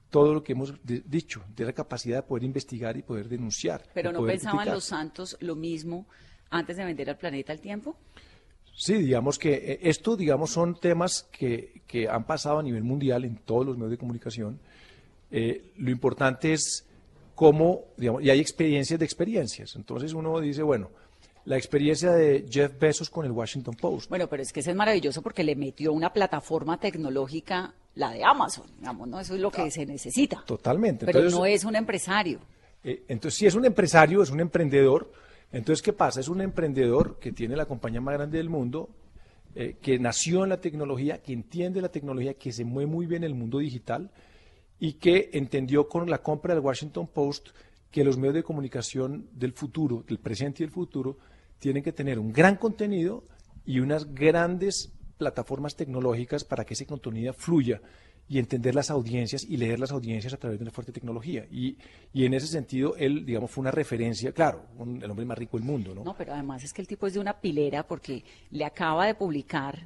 todo 0.10 0.34
lo 0.34 0.44
que 0.44 0.54
hemos 0.54 0.74
dicho, 0.84 1.44
de 1.56 1.66
la 1.66 1.74
capacidad 1.74 2.18
de 2.18 2.24
poder 2.24 2.44
investigar 2.44 2.96
y 2.98 3.02
poder 3.02 3.28
denunciar. 3.28 3.84
Pero 3.94 4.12
no 4.12 4.24
pensaban 4.26 4.70
los 4.70 4.86
santos 4.86 5.38
lo 5.40 5.56
mismo 5.56 6.08
antes 6.52 6.78
de 6.78 6.86
vender 6.86 7.10
al 7.10 7.18
planeta 7.18 7.52
al 7.52 7.60
tiempo. 7.60 7.98
Sí, 8.76 8.96
digamos 8.96 9.38
que 9.38 9.54
eh, 9.54 9.80
esto, 9.84 10.16
digamos, 10.16 10.52
son 10.52 10.80
temas 10.80 11.28
que, 11.32 11.82
que, 11.88 12.10
han 12.10 12.26
pasado 12.26 12.60
a 12.60 12.64
nivel 12.64 12.84
mundial 12.84 13.24
en 13.24 13.38
todos 13.38 13.66
los 13.66 13.78
medios 13.78 13.92
de 13.92 13.98
comunicación. 13.98 14.60
Eh, 15.32 15.72
lo 15.78 15.92
importante 15.92 16.54
es 16.54 16.86
cómo, 17.36 17.86
digamos, 17.98 18.24
y 18.24 18.30
hay 18.30 18.40
experiencias 18.40 19.00
de 19.00 19.06
experiencias. 19.06 19.76
Entonces 19.76 20.14
uno 20.14 20.40
dice, 20.40 20.64
bueno, 20.64 20.90
la 21.46 21.58
experiencia 21.58 22.12
de 22.12 22.46
Jeff 22.50 22.80
Bezos 22.80 23.10
con 23.10 23.26
el 23.26 23.32
Washington 23.32 23.76
Post. 23.76 24.10
Bueno, 24.10 24.28
pero 24.28 24.44
es 24.44 24.54
que 24.54 24.62
es 24.62 24.76
maravilloso 24.76 25.22
porque 25.22 25.44
le 25.44 25.56
metió 25.56 25.92
una 25.92 26.12
plataforma 26.12 26.80
tecnológica, 26.80 27.74
la 27.96 28.12
de 28.12 28.24
Amazon, 28.24 28.66
digamos, 28.80 29.08
¿no? 29.08 29.20
Eso 29.20 29.36
es 29.36 29.42
lo 29.42 29.52
que 29.52 29.70
se 29.70 29.86
necesita. 29.86 30.44
Totalmente. 30.46 31.06
Pero 31.06 31.30
no 31.30 31.46
es 31.46 31.64
un 31.64 31.76
empresario. 31.76 32.40
Eh, 32.84 33.04
entonces, 33.08 33.38
si 33.38 33.46
es 33.46 33.56
un 33.56 33.66
empresario, 33.66 34.24
es 34.24 34.30
un 34.30 34.40
emprendedor, 34.40 35.12
entonces, 35.54 35.84
¿qué 35.84 35.94
pasa? 35.94 36.20
Es 36.20 36.28
un 36.28 36.42
emprendedor 36.42 37.20
que 37.20 37.32
tiene 37.32 37.56
la 37.56 37.68
compañía 37.68 38.02
más 38.02 38.16
grande 38.16 38.40
del 38.40 38.50
mundo, 38.50 38.90
eh, 39.54 39.78
que 39.80 40.00
nació 40.00 40.44
en 40.44 40.50
la 40.50 40.60
tecnología, 40.60 41.22
que 41.22 41.32
entiende 41.32 41.80
la 41.80 41.90
tecnología, 41.90 42.34
que 42.34 42.52
se 42.52 42.66
mueve 42.66 42.92
muy 42.92 43.06
bien 43.06 43.24
en 43.24 43.30
el 43.30 43.36
mundo 43.36 43.60
digital 43.60 44.10
y 44.80 44.94
que 44.94 45.30
entendió 45.34 45.88
con 45.88 46.10
la 46.10 46.24
compra 46.24 46.56
del 46.56 46.64
Washington 46.64 47.08
Post 47.08 47.50
que 47.92 48.04
los 48.04 48.18
medios 48.18 48.34
de 48.34 48.44
comunicación 48.44 49.30
del 49.32 49.54
futuro, 49.54 50.04
del 50.08 50.18
presente 50.18 50.64
y 50.64 50.66
del 50.66 50.74
futuro, 50.74 51.20
tienen 51.60 51.84
que 51.84 51.94
tener 51.94 52.18
un 52.18 52.34
gran 52.34 52.56
contenido 52.56 53.24
y 53.64 53.80
unas 53.80 54.12
grandes 54.12 54.92
plataformas 55.20 55.76
tecnológicas 55.76 56.44
para 56.44 56.66
que 56.66 56.74
ese 56.74 56.88
contenido 56.88 57.32
fluya 57.32 57.80
y 58.28 58.40
entender 58.40 58.74
las 58.74 58.90
audiencias 58.90 59.44
y 59.44 59.58
leer 59.58 59.80
las 59.80 59.92
audiencias 59.92 60.34
a 60.34 60.38
través 60.38 60.60
de 60.60 60.64
una 60.64 60.72
fuerte 60.72 60.92
tecnología. 60.92 61.46
Y, 61.52 61.78
y 62.14 62.26
en 62.26 62.34
ese 62.34 62.48
sentido, 62.48 62.96
él, 62.96 63.26
digamos, 63.26 63.52
fue 63.52 63.62
una 63.62 63.72
referencia, 63.72 64.32
claro, 64.32 64.66
el 64.80 65.10
hombre 65.10 65.26
más 65.26 65.38
rico 65.38 65.58
del 65.58 65.66
mundo, 65.66 65.94
¿no? 65.94 66.04
No, 66.04 66.16
pero 66.16 66.34
además 66.34 66.64
es 66.64 66.74
que 66.74 66.82
el 66.82 66.88
tipo 66.88 67.06
es 67.06 67.14
de 67.14 67.20
una 67.20 67.40
pilera 67.40 67.86
porque 67.86 68.24
le 68.52 68.66
acaba 68.66 69.06
de 69.06 69.16
publicar 69.16 69.84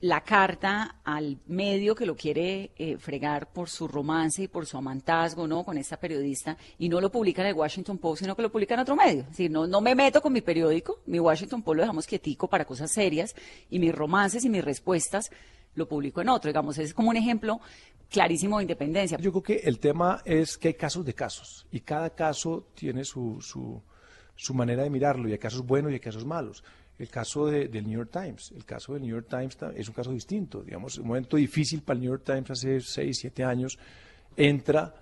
la 0.00 0.20
carta 0.20 1.00
al 1.02 1.38
medio 1.48 1.94
que 1.96 2.06
lo 2.06 2.14
quiere 2.14 2.70
eh, 2.76 2.96
fregar 2.98 3.52
por 3.52 3.68
su 3.68 3.88
romance 3.88 4.44
y 4.44 4.48
por 4.48 4.64
su 4.64 4.76
amantazgo, 4.76 5.48
¿no? 5.48 5.64
Con 5.64 5.76
esta 5.76 5.96
periodista, 5.96 6.56
y 6.78 6.88
no 6.88 7.00
lo 7.00 7.10
publica 7.10 7.42
en 7.42 7.48
el 7.48 7.54
Washington 7.54 7.98
Post, 7.98 8.22
sino 8.22 8.36
que 8.36 8.42
lo 8.42 8.52
publica 8.52 8.74
en 8.74 8.80
otro 8.80 8.94
medio. 8.94 9.22
Es 9.22 9.30
decir, 9.30 9.50
no, 9.50 9.66
no 9.66 9.80
me 9.80 9.96
meto 9.96 10.22
con 10.22 10.32
mi 10.32 10.40
periódico, 10.40 11.00
mi 11.06 11.18
Washington 11.18 11.62
Post 11.62 11.76
lo 11.76 11.82
dejamos 11.82 12.06
quietico 12.06 12.46
para 12.46 12.64
cosas 12.64 12.92
serias, 12.92 13.34
y 13.70 13.80
mis 13.80 13.92
romances 13.92 14.44
y 14.44 14.48
mis 14.48 14.64
respuestas 14.64 15.32
lo 15.78 15.88
publico 15.88 16.20
en 16.20 16.28
otro. 16.28 16.48
Digamos, 16.48 16.76
es 16.78 16.92
como 16.92 17.10
un 17.10 17.16
ejemplo 17.16 17.60
clarísimo 18.10 18.58
de 18.58 18.64
independencia. 18.64 19.18
Yo 19.18 19.30
creo 19.30 19.42
que 19.42 19.68
el 19.68 19.78
tema 19.78 20.20
es 20.24 20.58
que 20.58 20.68
hay 20.68 20.74
casos 20.74 21.04
de 21.04 21.14
casos, 21.14 21.66
y 21.70 21.80
cada 21.80 22.10
caso 22.10 22.68
tiene 22.74 23.04
su, 23.04 23.40
su, 23.40 23.80
su 24.34 24.54
manera 24.54 24.82
de 24.82 24.90
mirarlo, 24.90 25.28
y 25.28 25.32
hay 25.32 25.38
casos 25.38 25.64
buenos 25.64 25.90
y 25.90 25.94
hay 25.94 26.00
casos 26.00 26.24
malos. 26.24 26.62
El 26.98 27.08
caso 27.08 27.46
del 27.46 27.86
New 27.86 27.98
York 27.98 28.10
Times, 28.10 28.52
el 28.56 28.64
caso 28.64 28.92
del 28.92 29.02
New 29.02 29.10
York 29.10 29.28
Times 29.28 29.56
es 29.76 29.86
un 29.86 29.94
caso 29.94 30.10
distinto, 30.10 30.62
digamos, 30.62 30.98
un 30.98 31.06
momento 31.06 31.36
difícil 31.36 31.82
para 31.82 31.96
el 31.96 32.00
New 32.00 32.10
York 32.10 32.24
Times 32.24 32.50
hace 32.50 32.80
seis, 32.80 33.18
siete 33.20 33.44
años, 33.44 33.78
entra 34.36 34.94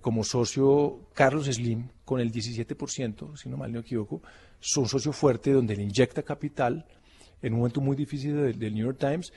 como 0.00 0.24
socio 0.24 1.08
Carlos 1.14 1.46
Slim 1.46 1.88
con 2.04 2.20
el 2.20 2.30
17%, 2.30 3.36
si 3.36 3.48
no 3.48 3.56
mal 3.56 3.72
no 3.72 3.80
equivoco, 3.80 4.20
es 4.60 4.76
un 4.76 4.88
socio 4.88 5.12
fuerte 5.12 5.52
donde 5.52 5.76
le 5.76 5.84
inyecta 5.84 6.22
capital 6.22 6.84
en 7.40 7.52
un 7.52 7.60
momento 7.60 7.80
muy 7.80 7.96
difícil 7.96 8.58
del 8.58 8.74
New 8.74 8.86
York 8.86 8.98
Times, 8.98 9.32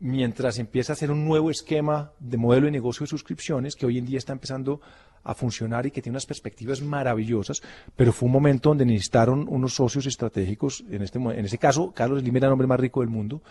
mientras 0.00 0.58
empieza 0.58 0.92
a 0.92 0.94
hacer 0.94 1.10
un 1.10 1.24
nuevo 1.24 1.50
esquema 1.50 2.12
de 2.20 2.36
modelo 2.36 2.66
de 2.66 2.72
negocio 2.72 3.04
de 3.04 3.10
suscripciones 3.10 3.74
que 3.74 3.86
hoy 3.86 3.98
en 3.98 4.06
día 4.06 4.18
está 4.18 4.32
empezando 4.32 4.80
a 5.24 5.34
funcionar 5.34 5.86
y 5.86 5.90
que 5.90 6.00
tiene 6.00 6.14
unas 6.14 6.26
perspectivas 6.26 6.80
maravillosas, 6.80 7.60
pero 7.96 8.12
fue 8.12 8.26
un 8.26 8.32
momento 8.32 8.70
donde 8.70 8.86
necesitaron 8.86 9.46
unos 9.48 9.74
socios 9.74 10.06
estratégicos, 10.06 10.84
en 10.88 11.02
este 11.02 11.18
en 11.18 11.44
ese 11.44 11.58
caso, 11.58 11.92
Carlos 11.92 12.20
Slim 12.20 12.36
era 12.36 12.46
el 12.46 12.52
hombre 12.52 12.68
más 12.68 12.80
rico 12.80 13.00
del 13.00 13.10
mundo. 13.10 13.42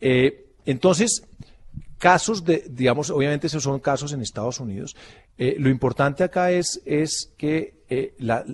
Eh, 0.00 0.46
entonces, 0.64 1.22
casos 1.98 2.44
de, 2.44 2.64
digamos, 2.68 3.10
obviamente 3.10 3.46
esos 3.46 3.62
son 3.62 3.78
casos 3.80 4.12
en 4.12 4.22
Estados 4.22 4.58
Unidos. 4.60 4.96
Eh, 5.36 5.56
lo 5.58 5.68
importante 5.68 6.24
acá 6.24 6.50
es, 6.50 6.80
es 6.84 7.32
que 7.36 7.82
eh, 7.88 8.14
la, 8.18 8.44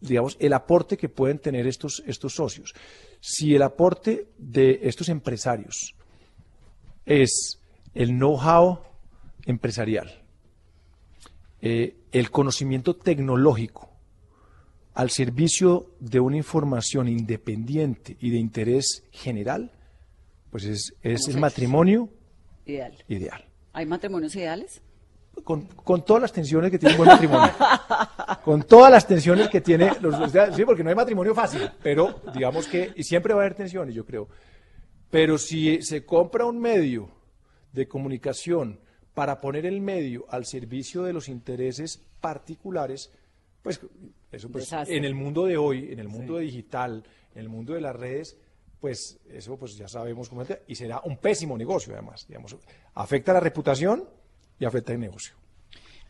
digamos, 0.00 0.36
el 0.40 0.52
aporte 0.52 0.96
que 0.96 1.08
pueden 1.08 1.38
tener 1.38 1.66
estos, 1.66 2.02
estos 2.06 2.34
socios. 2.34 2.74
Si 3.20 3.54
el 3.54 3.62
aporte 3.62 4.28
de 4.36 4.80
estos 4.82 5.08
empresarios 5.08 5.93
es 7.06 7.60
el 7.94 8.10
know-how 8.10 8.80
empresarial, 9.46 10.22
eh, 11.60 11.96
el 12.12 12.30
conocimiento 12.30 12.96
tecnológico 12.96 13.90
al 14.94 15.10
servicio 15.10 15.90
de 15.98 16.20
una 16.20 16.36
información 16.36 17.08
independiente 17.08 18.16
y 18.20 18.30
de 18.30 18.38
interés 18.38 19.02
general, 19.10 19.72
pues 20.50 20.64
es, 20.64 20.94
el 21.02 21.38
matrimonio 21.38 22.08
ideal. 22.64 22.94
ideal. 23.08 23.44
¿Hay 23.72 23.86
matrimonios 23.86 24.34
ideales? 24.36 24.80
Con, 25.42 25.66
todas 26.04 26.22
las 26.22 26.32
tensiones 26.32 26.70
que 26.70 26.78
tiene 26.78 26.94
un 26.94 26.98
buen 26.98 27.10
matrimonio. 27.10 27.52
con 28.44 28.62
todas 28.62 28.92
las 28.92 29.04
tensiones 29.04 29.48
que 29.48 29.60
tiene 29.60 29.90
los, 30.00 30.14
sí, 30.54 30.64
porque 30.64 30.84
no 30.84 30.90
hay 30.90 30.94
matrimonio 30.94 31.34
fácil, 31.34 31.68
pero 31.82 32.20
digamos 32.32 32.68
que 32.68 32.92
y 32.94 33.02
siempre 33.02 33.34
va 33.34 33.40
a 33.40 33.44
haber 33.44 33.56
tensiones, 33.56 33.96
yo 33.96 34.06
creo. 34.06 34.28
Pero 35.14 35.38
si 35.38 35.80
se 35.82 36.04
compra 36.04 36.44
un 36.44 36.58
medio 36.58 37.08
de 37.72 37.86
comunicación 37.86 38.80
para 39.14 39.40
poner 39.40 39.64
el 39.64 39.80
medio 39.80 40.26
al 40.28 40.44
servicio 40.44 41.04
de 41.04 41.12
los 41.12 41.28
intereses 41.28 42.02
particulares, 42.20 43.12
pues 43.62 43.80
eso 44.32 44.50
pues 44.50 44.72
en 44.72 45.04
el 45.04 45.14
mundo 45.14 45.46
de 45.46 45.56
hoy, 45.56 45.92
en 45.92 46.00
el 46.00 46.08
mundo 46.08 46.38
digital, 46.38 47.04
en 47.32 47.42
el 47.42 47.48
mundo 47.48 47.74
de 47.74 47.80
las 47.80 47.94
redes, 47.94 48.36
pues 48.80 49.20
eso 49.30 49.56
pues 49.56 49.76
ya 49.76 49.86
sabemos 49.86 50.28
cómo 50.28 50.42
es, 50.42 50.58
y 50.66 50.74
será 50.74 51.00
un 51.04 51.16
pésimo 51.18 51.56
negocio 51.56 51.92
además, 51.92 52.26
digamos, 52.26 52.56
afecta 52.94 53.32
la 53.32 53.38
reputación 53.38 54.08
y 54.58 54.64
afecta 54.64 54.94
el 54.94 54.98
negocio. 54.98 55.36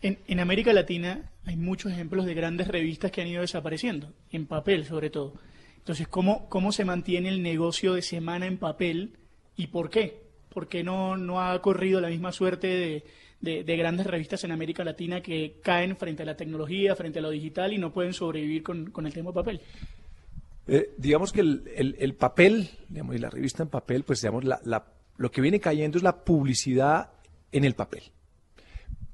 En, 0.00 0.18
en, 0.26 0.40
América 0.40 0.72
Latina 0.72 1.30
hay 1.44 1.56
muchos 1.56 1.92
ejemplos 1.92 2.24
de 2.24 2.32
grandes 2.32 2.68
revistas 2.68 3.10
que 3.10 3.20
han 3.20 3.28
ido 3.28 3.42
desapareciendo, 3.42 4.14
en 4.30 4.46
papel 4.46 4.86
sobre 4.86 5.10
todo. 5.10 5.34
Entonces, 5.84 6.08
¿cómo, 6.08 6.48
cómo 6.48 6.72
se 6.72 6.84
mantiene 6.84 7.28
el 7.28 7.42
negocio 7.42 7.94
de 7.94 8.02
semana 8.02 8.46
en 8.46 8.58
papel 8.58 9.16
y 9.56 9.68
por 9.68 9.90
qué? 9.90 10.24
porque 10.54 10.84
no, 10.84 11.16
no 11.16 11.42
ha 11.42 11.60
corrido 11.60 12.00
la 12.00 12.08
misma 12.08 12.32
suerte 12.32 13.02
de, 13.40 13.76
grandes 13.76 14.06
revistas 14.06 14.44
en 14.44 14.52
América 14.52 14.84
Latina 14.84 15.20
que 15.20 15.56
caen 15.62 15.96
frente 15.96 16.22
a 16.22 16.26
la 16.26 16.36
tecnología, 16.36 16.96
frente 16.96 17.18
a 17.18 17.22
lo 17.22 17.30
digital 17.30 17.74
y 17.74 17.78
no 17.78 17.92
pueden 17.92 18.14
sobrevivir 18.14 18.62
con, 18.62 18.90
el 19.04 19.12
tema 19.12 19.32
papel. 19.32 19.60
Eh, 20.66 20.94
digamos 20.96 21.32
que 21.32 21.40
el, 21.40 22.14
papel, 22.14 22.70
digamos, 22.88 23.16
y 23.16 23.18
la 23.18 23.28
revista 23.28 23.64
en 23.64 23.68
papel, 23.68 24.04
pues 24.04 24.22
digamos, 24.22 24.44
la, 24.44 24.86
lo 25.18 25.30
que 25.30 25.42
viene 25.42 25.60
cayendo 25.60 25.98
es 25.98 26.04
la 26.04 26.24
publicidad 26.24 27.10
en 27.52 27.64
el 27.64 27.74
papel. 27.74 28.04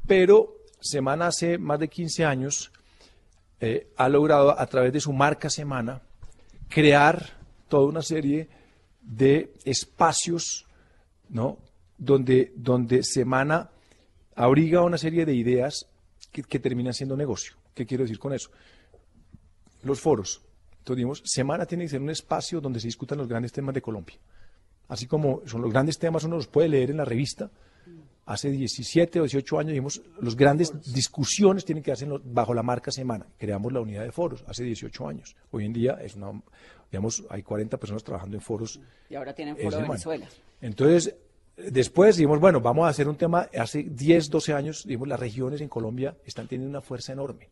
Pero 0.06 0.58
Semana 0.78 1.26
hace 1.28 1.58
más 1.58 1.80
de 1.80 1.88
15 1.88 2.24
años 2.24 2.70
eh, 3.60 3.88
ha 3.96 4.08
logrado 4.08 4.58
a 4.58 4.66
través 4.66 4.92
de 4.92 5.00
su 5.00 5.12
marca 5.12 5.50
Semana 5.50 6.02
crear 6.70 7.38
toda 7.68 7.86
una 7.86 8.02
serie 8.02 8.48
de 9.02 9.52
espacios 9.64 10.66
¿no? 11.30 11.58
Donde, 11.96 12.52
donde 12.56 13.02
Semana 13.02 13.70
abriga 14.34 14.82
una 14.82 14.98
serie 14.98 15.24
de 15.24 15.34
ideas 15.34 15.86
que, 16.32 16.58
terminan 16.58 16.94
siendo 16.94 17.16
negocio. 17.16 17.54
¿Qué 17.74 17.86
quiero 17.86 18.04
decir 18.04 18.18
con 18.18 18.32
eso? 18.32 18.50
Los 19.82 20.00
foros. 20.00 20.42
Entonces, 20.78 20.96
digamos, 20.96 21.22
Semana 21.24 21.66
tiene 21.66 21.84
que 21.84 21.90
ser 21.90 22.00
un 22.00 22.10
espacio 22.10 22.60
donde 22.60 22.80
se 22.80 22.88
discutan 22.88 23.18
los 23.18 23.28
grandes 23.28 23.52
temas 23.52 23.74
de 23.74 23.82
Colombia. 23.82 24.16
Así 24.88 25.06
como 25.06 25.42
son 25.46 25.62
los 25.62 25.70
grandes 25.70 25.98
temas, 25.98 26.24
uno 26.24 26.36
los 26.36 26.46
puede 26.46 26.68
leer 26.68 26.90
en 26.90 26.96
la 26.98 27.04
revista. 27.04 27.50
Hace 28.30 28.48
17 28.48 29.18
o 29.18 29.24
18 29.24 29.58
años, 29.58 29.70
digamos, 29.72 30.00
los 30.20 30.36
grandes 30.36 30.72
discusiones 30.92 31.64
tienen 31.64 31.82
que 31.82 31.90
hacerse 31.90 32.14
bajo 32.26 32.54
la 32.54 32.62
marca 32.62 32.92
Semana. 32.92 33.26
Creamos 33.36 33.72
la 33.72 33.80
unidad 33.80 34.04
de 34.04 34.12
foros 34.12 34.44
hace 34.46 34.62
18 34.62 35.08
años. 35.08 35.34
Hoy 35.50 35.64
en 35.64 35.72
día 35.72 35.98
es 36.00 36.14
una, 36.14 36.40
digamos, 36.92 37.24
hay 37.28 37.42
40 37.42 37.76
personas 37.76 38.04
trabajando 38.04 38.36
en 38.36 38.40
foros. 38.40 38.78
Y 39.08 39.16
ahora 39.16 39.34
tienen 39.34 39.56
foro 39.56 39.78
de 39.78 39.82
Venezuela. 39.82 40.28
Entonces, 40.60 41.12
después 41.56 42.18
dijimos, 42.18 42.38
bueno, 42.38 42.60
vamos 42.60 42.86
a 42.86 42.90
hacer 42.90 43.08
un 43.08 43.16
tema, 43.16 43.48
hace 43.58 43.82
10, 43.82 44.30
12 44.30 44.52
años, 44.52 44.84
digamos, 44.86 45.08
las 45.08 45.18
regiones 45.18 45.60
en 45.60 45.68
Colombia 45.68 46.16
están 46.24 46.46
teniendo 46.46 46.70
una 46.70 46.82
fuerza 46.82 47.12
enorme. 47.12 47.48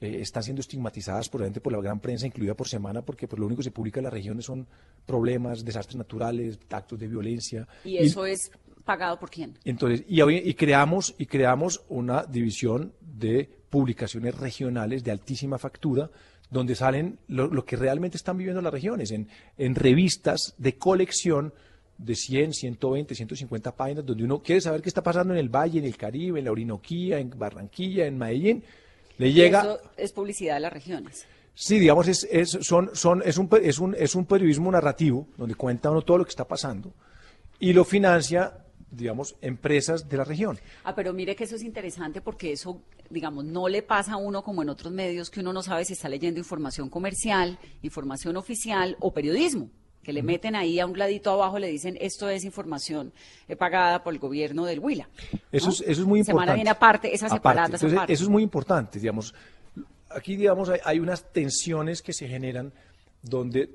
Eh, 0.00 0.20
están 0.20 0.42
siendo 0.42 0.60
estigmatizadas 0.60 1.28
probablemente 1.28 1.60
por 1.60 1.72
la 1.72 1.80
gran 1.80 2.00
prensa, 2.00 2.26
incluida 2.26 2.54
por 2.54 2.66
semana, 2.66 3.02
porque 3.02 3.28
pues, 3.28 3.38
lo 3.38 3.46
único 3.46 3.60
que 3.60 3.64
se 3.64 3.70
publica 3.70 4.00
en 4.00 4.04
las 4.04 4.12
regiones 4.12 4.44
son 4.46 4.66
problemas, 5.06 5.64
desastres 5.64 5.94
naturales, 5.94 6.58
actos 6.68 6.98
de 6.98 7.06
violencia. 7.06 7.68
¿Y 7.84 7.98
eso 7.98 8.26
es 8.26 8.50
pagado 8.84 9.18
por 9.18 9.30
quién? 9.30 9.58
Entonces, 9.64 10.04
y, 10.08 10.22
y, 10.22 10.54
creamos, 10.54 11.14
y 11.18 11.26
creamos 11.26 11.82
una 11.88 12.24
división 12.24 12.92
de 13.00 13.48
publicaciones 13.70 14.34
regionales 14.36 15.04
de 15.04 15.10
altísima 15.10 15.58
factura, 15.58 16.10
donde 16.50 16.74
salen 16.74 17.18
lo, 17.28 17.64
que 17.64 17.76
realmente 17.76 18.16
están 18.16 18.36
viviendo 18.36 18.60
las 18.60 18.72
regiones, 18.72 19.12
en, 19.12 19.28
en 19.56 19.74
revistas 19.74 20.54
de 20.58 20.76
colección 20.76 21.54
de 21.96 22.14
100, 22.14 22.54
120, 22.54 23.14
150 23.14 23.76
páginas, 23.76 24.06
donde 24.06 24.24
uno 24.24 24.42
quiere 24.42 24.60
saber 24.60 24.82
qué 24.82 24.88
está 24.88 25.02
pasando 25.02 25.34
en 25.34 25.38
el 25.38 25.48
Valle, 25.48 25.78
en 25.78 25.84
el 25.84 25.96
Caribe, 25.96 26.38
en 26.38 26.46
la 26.46 26.50
Orinoquía, 26.50 27.18
en 27.18 27.30
Barranquilla, 27.30 28.06
en 28.06 28.18
Medellín, 28.18 28.64
le 29.18 29.32
llega... 29.32 29.60
Eso 29.60 29.80
es 29.96 30.12
publicidad 30.12 30.54
de 30.54 30.60
las 30.60 30.72
regiones. 30.72 31.26
Sí, 31.54 31.78
digamos, 31.78 32.08
es, 32.08 32.26
es, 32.30 32.58
son, 32.62 32.90
son, 32.94 33.22
es, 33.24 33.36
un, 33.36 33.50
es, 33.62 33.78
un, 33.78 33.94
es 33.98 34.14
un 34.14 34.24
periodismo 34.24 34.72
narrativo, 34.72 35.28
donde 35.36 35.54
cuenta 35.54 35.90
uno 35.90 36.02
todo 36.02 36.18
lo 36.18 36.24
que 36.24 36.30
está 36.30 36.48
pasando, 36.48 36.92
y 37.58 37.74
lo 37.74 37.84
financia 37.84 38.64
digamos, 38.90 39.36
empresas 39.40 40.08
de 40.08 40.16
la 40.16 40.24
región. 40.24 40.58
Ah, 40.84 40.94
pero 40.94 41.12
mire 41.12 41.36
que 41.36 41.44
eso 41.44 41.56
es 41.56 41.62
interesante 41.62 42.20
porque 42.20 42.52
eso, 42.52 42.82
digamos, 43.08 43.44
no 43.44 43.68
le 43.68 43.82
pasa 43.82 44.14
a 44.14 44.16
uno 44.16 44.42
como 44.42 44.62
en 44.62 44.68
otros 44.68 44.92
medios 44.92 45.30
que 45.30 45.40
uno 45.40 45.52
no 45.52 45.62
sabe 45.62 45.84
si 45.84 45.92
está 45.92 46.08
leyendo 46.08 46.40
información 46.40 46.88
comercial, 46.88 47.58
información 47.82 48.36
oficial 48.36 48.96
o 49.00 49.12
periodismo 49.12 49.70
que 50.02 50.12
le 50.12 50.22
meten 50.22 50.56
ahí 50.56 50.80
a 50.80 50.86
un 50.86 50.98
ladito 50.98 51.30
abajo, 51.30 51.58
le 51.58 51.68
dicen 51.68 51.98
esto 52.00 52.28
es 52.30 52.44
información 52.44 53.12
eh, 53.48 53.56
pagada 53.56 54.02
por 54.02 54.14
el 54.14 54.18
gobierno 54.18 54.64
del 54.64 54.78
Huila. 54.78 55.08
Eso, 55.52 55.70
es, 55.70 55.82
eso 55.82 56.00
es 56.02 56.06
muy 56.06 56.20
importante. 56.20 56.42
Semana 56.42 56.54
viene 56.54 56.70
aparte, 56.70 57.14
esa 57.14 57.28
separada. 57.28 57.76
Eso 57.76 58.06
es 58.08 58.28
muy 58.28 58.42
importante, 58.42 58.98
digamos. 58.98 59.34
Aquí, 60.08 60.36
digamos, 60.36 60.70
hay, 60.84 60.98
unas 60.98 61.30
tensiones 61.32 62.02
que 62.02 62.12
se 62.12 62.26
generan 62.26 62.72
donde, 63.22 63.70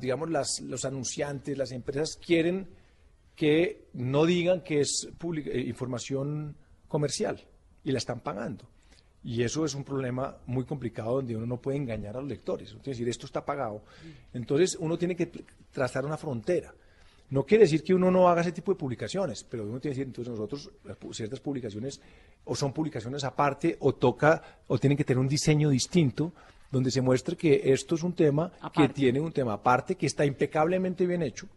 digamos, 0.00 0.30
las, 0.30 0.60
los 0.62 0.84
anunciantes, 0.84 1.58
las 1.58 1.72
empresas 1.72 2.16
quieren 2.24 2.68
que 3.36 3.88
no 3.94 4.26
digan 4.26 4.62
que 4.62 4.80
es 4.80 5.08
eh, 5.08 5.60
información 5.66 6.56
comercial 6.88 7.40
y 7.82 7.92
la 7.92 7.98
están 7.98 8.20
pagando. 8.20 8.64
Y 9.24 9.42
eso 9.42 9.64
es 9.64 9.74
un 9.74 9.84
problema 9.84 10.36
muy 10.46 10.64
complicado 10.64 11.14
donde 11.14 11.34
uno 11.34 11.46
no 11.46 11.56
puede 11.56 11.78
engañar 11.78 12.16
a 12.16 12.20
los 12.20 12.28
lectores. 12.28 12.72
Es 12.72 12.82
decir, 12.82 13.08
esto 13.08 13.24
está 13.24 13.44
pagado. 13.44 13.82
Entonces 14.34 14.76
uno 14.78 14.98
tiene 14.98 15.16
que 15.16 15.30
trazar 15.72 16.04
una 16.04 16.18
frontera. 16.18 16.74
No 17.30 17.44
quiere 17.44 17.64
decir 17.64 17.82
que 17.82 17.94
uno 17.94 18.10
no 18.10 18.28
haga 18.28 18.42
ese 18.42 18.52
tipo 18.52 18.72
de 18.72 18.78
publicaciones, 18.78 19.42
pero 19.44 19.64
uno 19.64 19.80
tiene 19.80 19.94
que 19.94 20.00
decir, 20.00 20.06
entonces 20.06 20.30
nosotros 20.30 20.70
ciertas 21.12 21.40
publicaciones 21.40 22.00
o 22.44 22.54
son 22.54 22.74
publicaciones 22.74 23.24
aparte 23.24 23.78
o 23.80 23.94
toca 23.94 24.60
o 24.66 24.78
tienen 24.78 24.98
que 24.98 25.04
tener 25.04 25.18
un 25.18 25.28
diseño 25.28 25.70
distinto 25.70 26.32
donde 26.70 26.90
se 26.90 27.00
muestre 27.00 27.36
que 27.36 27.72
esto 27.72 27.94
es 27.94 28.02
un 28.02 28.12
tema 28.12 28.52
que 28.74 28.88
tiene 28.88 29.20
un 29.20 29.32
tema 29.32 29.54
aparte, 29.54 29.94
que 29.94 30.06
está 30.06 30.26
impecablemente 30.26 31.06
bien 31.06 31.22
hecho, 31.22 31.48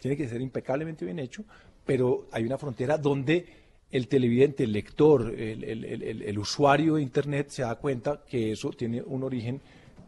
tiene 0.00 0.16
que 0.16 0.28
ser 0.28 0.40
impecablemente 0.40 1.04
bien 1.04 1.18
hecho, 1.18 1.44
pero 1.84 2.28
hay 2.32 2.44
una 2.44 2.58
frontera 2.58 2.98
donde 2.98 3.46
el 3.90 4.08
televidente, 4.08 4.64
el 4.64 4.72
lector, 4.72 5.34
el, 5.36 5.64
el, 5.64 6.22
el, 6.22 6.38
usuario 6.38 6.96
de 6.96 7.02
Internet 7.02 7.48
se 7.48 7.62
da 7.62 7.74
cuenta 7.76 8.22
que 8.28 8.52
eso 8.52 8.70
tiene 8.70 9.02
un 9.02 9.22
origen 9.22 9.60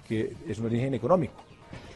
que 0.06 0.34
es 0.46 0.58
un 0.58 0.66
origen 0.66 0.94
económico. 0.94 1.34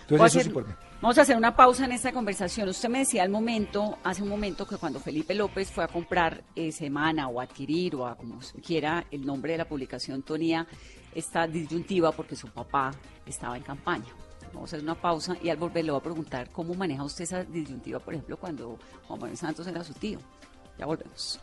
Entonces, 0.02 0.26
eso 0.28 0.40
es 0.40 0.46
importante. 0.46 0.80
Vamos 1.00 1.18
a 1.18 1.22
hacer 1.22 1.36
una 1.36 1.54
pausa 1.54 1.84
en 1.84 1.92
esta 1.92 2.12
conversación. 2.12 2.68
Usted 2.68 2.88
me 2.88 3.00
decía 3.00 3.22
al 3.24 3.28
momento, 3.28 3.98
hace 4.04 4.22
un 4.22 4.28
momento, 4.28 4.66
que 4.66 4.78
cuando 4.78 5.00
Felipe 5.00 5.34
López 5.34 5.70
fue 5.70 5.84
a 5.84 5.88
comprar 5.88 6.42
eh, 6.54 6.72
Semana 6.72 7.28
o 7.28 7.40
adquirir 7.40 7.94
o 7.96 8.06
a 8.06 8.16
como 8.16 8.38
quiera 8.64 9.04
el 9.10 9.26
nombre 9.26 9.52
de 9.52 9.58
la 9.58 9.68
publicación, 9.68 10.22
tenía 10.22 10.66
esta 11.14 11.46
disyuntiva 11.46 12.12
porque 12.12 12.36
su 12.36 12.48
papá 12.48 12.90
estaba 13.26 13.56
en 13.56 13.62
campaña. 13.62 14.23
Vamos 14.54 14.72
a 14.72 14.76
hacer 14.76 14.84
una 14.84 14.94
pausa 14.94 15.36
y 15.42 15.48
al 15.50 15.56
volver 15.56 15.84
le 15.84 15.90
voy 15.90 16.00
a 16.00 16.02
preguntar 16.02 16.48
cómo 16.50 16.74
maneja 16.74 17.02
usted 17.02 17.24
esa 17.24 17.42
disyuntiva, 17.42 17.98
por 17.98 18.14
ejemplo, 18.14 18.36
cuando 18.36 18.78
Juan 19.08 19.18
Manuel 19.18 19.36
Santos 19.36 19.66
era 19.66 19.82
su 19.82 19.92
tío. 19.94 20.18
Ya 20.78 20.86
volvemos. 20.86 21.40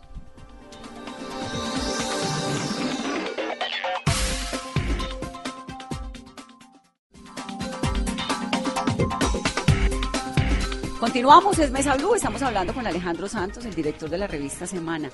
Continuamos, 11.00 11.58
es 11.60 11.72
Mesa 11.72 11.96
Blue, 11.98 12.14
estamos 12.14 12.42
hablando 12.44 12.74
con 12.74 12.86
Alejandro 12.86 13.28
Santos, 13.28 13.66
el 13.66 13.74
director 13.74 14.10
de 14.10 14.20
la 14.20 14.28
revista 14.28 14.66
Semana. 14.68 15.10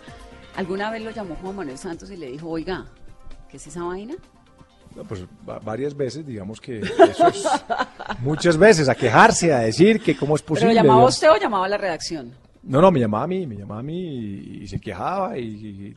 ¿Alguna 0.56 0.92
vez 0.92 1.02
lo 1.02 1.12
llamó 1.12 1.36
Juan 1.36 1.56
Manuel 1.56 1.78
Santos 1.78 2.12
y 2.12 2.18
le 2.18 2.30
dijo, 2.30 2.50
oiga, 2.50 2.86
¿qué 3.50 3.58
es 3.58 3.68
esa 3.68 3.84
vaina? 3.84 4.14
Pues 5.08 5.26
varias 5.64 5.96
veces, 5.96 6.26
digamos 6.26 6.60
que 6.60 6.80
eso 6.80 7.28
es, 7.28 7.48
muchas 8.20 8.58
veces, 8.58 8.90
a 8.90 8.96
quejarse, 8.96 9.54
a 9.54 9.60
decir 9.60 10.02
que 10.02 10.16
cómo 10.16 10.36
es 10.36 10.42
posible. 10.42 10.74
¿Pero 10.74 10.84
llamaba 10.84 11.06
usted 11.06 11.30
o 11.30 11.38
llamaba 11.38 11.66
a 11.66 11.70
la 11.70 11.78
redacción? 11.78 12.34
No, 12.64 12.82
no, 12.82 12.92
me 12.92 13.00
llamaba 13.00 13.24
a 13.24 13.28
mí, 13.28 13.48
me 13.48 13.56
llamaba 13.56 13.80
a 13.80 13.84
mí 13.84 14.62
y, 14.62 14.68
se 14.68 14.80
quejaba 14.80 15.38
y, 15.38 15.96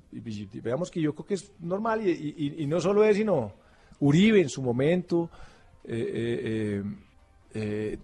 veamos 0.62 0.90
que 0.90 1.00
yo 1.00 1.14
creo 1.14 1.26
que 1.26 1.34
es 1.34 1.50
normal 1.60 2.06
y, 2.06 2.66
no 2.66 2.80
solo 2.80 3.04
es, 3.04 3.16
sino 3.16 3.52
Uribe 3.98 4.40
en 4.40 4.48
su 4.48 4.62
momento, 4.62 5.28
eh, 5.84 6.12
eh, 6.14 6.40
eh 6.44 6.82
eh, 7.52 7.98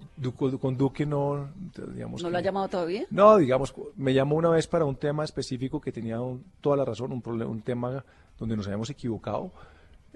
con 0.60 0.76
Duque 0.76 1.06
no, 1.06 1.48
digamos. 1.94 2.20
¿No 2.22 2.30
lo 2.30 2.38
ha 2.38 2.40
llamado 2.40 2.66
todavía? 2.66 3.06
No, 3.10 3.36
digamos, 3.36 3.72
me 3.94 4.12
llamó 4.12 4.34
una 4.34 4.50
vez 4.50 4.66
para 4.66 4.84
un 4.84 4.96
tema 4.96 5.22
específico 5.24 5.80
que 5.80 5.92
tenía 5.92 6.18
toda 6.60 6.76
la 6.76 6.84
razón, 6.84 7.12
un, 7.12 7.42
un 7.42 7.62
tema 7.62 8.04
donde 8.38 8.56
nos 8.56 8.66
habíamos 8.66 8.90
equivocado. 8.90 9.52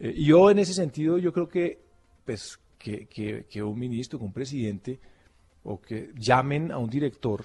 Eh, 0.00 0.14
yo 0.16 0.50
en 0.50 0.58
ese 0.58 0.72
sentido, 0.72 1.18
yo 1.18 1.32
creo 1.32 1.48
que, 1.48 1.78
pues, 2.24 2.58
que, 2.78 3.06
que, 3.06 3.62
un 3.62 3.78
ministro, 3.78 4.18
que 4.18 4.24
un 4.24 4.32
presidente, 4.32 4.98
o 5.64 5.80
que 5.80 6.10
llamen 6.16 6.72
a 6.72 6.78
un 6.78 6.88
director 6.88 7.44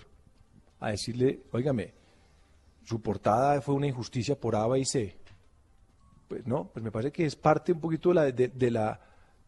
a 0.80 0.92
decirle, 0.92 1.42
óigame, 1.52 1.94
su 2.86 3.02
portada 3.02 3.62
fue 3.62 3.76
una 3.76 3.88
injusticia 3.88 4.40
por 4.40 4.56
A, 4.56 4.78
y 4.78 4.86
C. 4.86 5.18
Pues 6.30 6.48
no, 6.48 6.70
pues 6.72 6.84
me 6.84 6.92
parece 6.92 7.12
que 7.12 7.26
es 7.26 7.36
parte 7.36 7.74
un 7.74 7.82
poquito 7.82 8.10
de 8.10 8.16
la, 8.16 8.32
de 8.32 8.72
la 8.72 9.02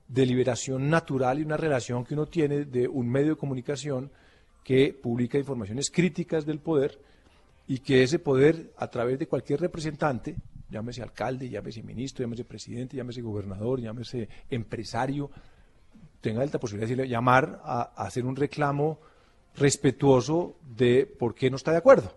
deliberación 0.08 0.90
natural 0.90 1.40
y 1.40 1.44
una 1.44 1.58
relación 1.58 2.04
que 2.04 2.14
uno 2.14 2.26
tiene 2.26 2.66
de 2.66 2.88
un 2.88 3.10
medio 3.10 3.32
de 3.32 3.36
comunicación 3.38 4.12
que 4.64 4.94
publica 4.94 5.38
informaciones 5.38 5.90
críticas 5.90 6.46
del 6.46 6.60
poder 6.60 7.00
y 7.68 7.80
que 7.80 8.04
ese 8.04 8.20
poder, 8.20 8.74
a 8.78 8.88
través 8.90 9.18
de 9.18 9.28
cualquier 9.28 9.62
representante, 9.62 10.36
llámese 10.70 11.02
alcalde, 11.02 11.50
llámese 11.50 11.84
ministro, 11.84 12.24
llámese 12.24 12.46
presidente, 12.46 12.98
llámese 12.98 13.22
gobernador, 13.22 13.80
llámese 13.80 14.28
empresario, 14.50 15.30
tenga 16.22 16.42
alta 16.42 16.60
posibilidad 16.60 17.04
de 17.04 17.08
llamar 17.08 17.62
a 17.64 17.82
hacer 17.96 18.26
un 18.26 18.36
reclamo 18.36 19.00
respetuoso 19.56 20.58
de 20.76 21.06
por 21.06 21.34
qué 21.34 21.50
no 21.50 21.58
está 21.58 21.72
de 21.72 21.78
acuerdo. 21.78 22.14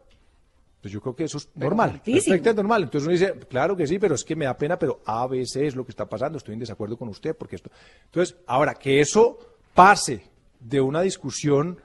Pues 0.80 0.92
yo 0.92 1.00
creo 1.00 1.14
que 1.14 1.24
eso 1.24 1.38
es 1.38 1.48
normal. 1.54 2.00
Perfecto, 2.02 2.54
normal. 2.54 2.84
Entonces 2.84 3.06
uno 3.06 3.12
dice, 3.12 3.46
claro 3.48 3.76
que 3.76 3.86
sí, 3.86 3.98
pero 3.98 4.14
es 4.14 4.24
que 4.24 4.34
me 4.34 4.46
da 4.46 4.56
pena, 4.56 4.78
pero 4.78 5.00
a 5.04 5.26
veces 5.26 5.56
es 5.62 5.76
lo 5.76 5.84
que 5.84 5.90
está 5.90 6.06
pasando, 6.06 6.38
estoy 6.38 6.54
en 6.54 6.60
desacuerdo 6.60 6.96
con 6.96 7.08
usted, 7.08 7.36
porque 7.36 7.56
esto. 7.56 7.70
Entonces, 8.04 8.36
ahora, 8.46 8.74
que 8.74 9.00
eso 9.00 9.38
pase 9.74 10.22
de 10.58 10.80
una 10.80 11.02
discusión 11.02 11.78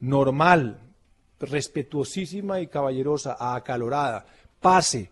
normal, 0.00 0.80
respetuosísima 1.40 2.60
y 2.60 2.68
caballerosa, 2.68 3.36
a 3.38 3.54
acalorada, 3.54 4.24
pase 4.60 5.10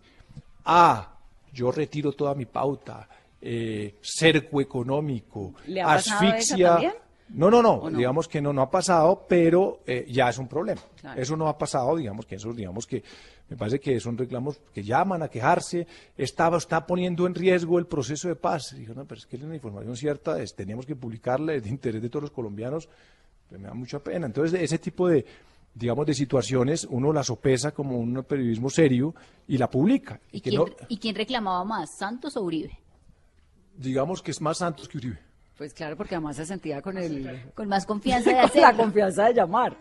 a 0.67 1.17
yo 1.53 1.71
retiro 1.71 2.11
toda 2.11 2.35
mi 2.35 2.45
pauta, 2.45 3.07
eh, 3.41 3.95
cerco 4.01 4.61
económico, 4.61 5.53
asfixia. 5.83 6.93
No, 7.29 7.51
no, 7.51 7.61
no, 7.61 7.89
digamos 7.89 8.27
que 8.27 8.41
no, 8.41 8.53
no 8.53 8.61
ha 8.61 8.71
pasado, 8.71 9.25
pero 9.27 9.81
eh, 9.85 10.05
ya 10.09 10.29
es 10.29 10.37
un 10.37 10.47
problema. 10.47 10.81
Eso 11.15 11.35
no 11.35 11.47
ha 11.47 11.57
pasado, 11.57 11.95
digamos 11.95 12.25
que 12.25 12.35
eso, 12.35 12.53
digamos 12.53 12.85
que 12.85 13.03
me 13.49 13.57
parece 13.57 13.79
que 13.79 13.99
son 13.99 14.17
reclamos 14.17 14.59
que 14.73 14.83
llaman 14.83 15.23
a 15.23 15.29
quejarse, 15.29 15.87
estaba, 16.17 16.57
está 16.57 16.85
poniendo 16.85 17.25
en 17.27 17.35
riesgo 17.35 17.79
el 17.79 17.85
proceso 17.85 18.27
de 18.27 18.35
paz. 18.35 18.75
Dijo, 18.77 18.93
no, 18.93 19.05
pero 19.05 19.19
es 19.19 19.25
que 19.25 19.37
es 19.37 19.43
una 19.43 19.55
información 19.55 19.95
cierta, 19.95 20.37
teníamos 20.55 20.85
que 20.85 20.95
publicarla, 20.95 21.53
es 21.53 21.63
de 21.63 21.69
interés 21.69 22.01
de 22.01 22.09
todos 22.09 22.23
los 22.23 22.31
colombianos, 22.31 22.87
pues 23.49 23.59
me 23.59 23.67
da 23.67 23.73
mucha 23.73 23.99
pena. 23.99 24.25
Entonces, 24.25 24.61
ese 24.61 24.77
tipo 24.79 25.07
de, 25.07 25.25
digamos, 25.77 26.05
de 26.05 26.13
situaciones, 26.13 26.87
uno 26.89 27.13
la 27.13 27.23
sopesa 27.23 27.71
como 27.71 27.97
un 27.97 28.23
periodismo 28.23 28.69
serio 28.69 29.13
y 29.47 29.57
la 29.57 29.69
publica. 29.69 30.19
¿Y, 30.31 30.41
quién, 30.41 30.61
¿y 30.87 30.97
quién 30.97 31.15
reclamaba 31.15 31.63
más, 31.63 31.97
Santos 31.97 32.35
o 32.35 32.41
Uribe? 32.41 32.79
Digamos 33.77 34.21
que 34.21 34.31
es 34.31 34.41
más 34.41 34.57
Santos 34.57 34.87
que 34.87 34.97
Uribe. 34.97 35.19
Pues 35.57 35.73
claro, 35.73 35.95
porque 35.97 36.15
además 36.15 36.35
se 36.35 36.45
sentía 36.45 36.81
con 36.81 36.97
el... 36.97 37.51
Con 37.55 37.67
más 37.67 37.85
confianza 37.85 38.29
de 38.31 38.39
hacer. 38.39 38.61
la 38.61 38.75
confianza 38.75 39.25
de 39.25 39.33
llamar. 39.33 39.77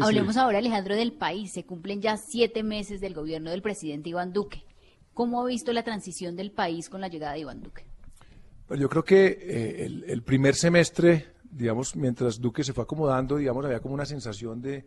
Hablemos 0.00 0.36
ahora, 0.38 0.58
Alejandro, 0.58 0.94
del 0.94 1.12
país. 1.12 1.52
Se 1.52 1.64
cumplen 1.64 2.00
ya 2.00 2.16
siete 2.16 2.62
meses 2.62 3.00
del 3.00 3.12
gobierno 3.12 3.50
del 3.50 3.60
presidente 3.60 4.08
Iván 4.08 4.32
Duque. 4.32 4.64
¿Cómo 5.12 5.42
ha 5.42 5.46
visto 5.46 5.72
la 5.72 5.82
transición 5.82 6.34
del 6.34 6.50
país 6.50 6.88
con 6.88 7.00
la 7.00 7.08
llegada 7.08 7.34
de 7.34 7.40
Iván 7.40 7.62
Duque? 7.62 7.84
Pues 8.66 8.80
yo 8.80 8.88
creo 8.88 9.04
que 9.04 9.26
eh, 9.26 9.84
el, 10.06 10.22
primer 10.22 10.54
semestre, 10.54 11.26
digamos, 11.50 11.96
mientras 11.96 12.40
Duque 12.40 12.64
se 12.64 12.72
fue 12.72 12.84
acomodando, 12.84 13.36
digamos, 13.36 13.64
había 13.64 13.80
como 13.80 13.94
una 13.94 14.06
sensación 14.06 14.62
de, 14.62 14.86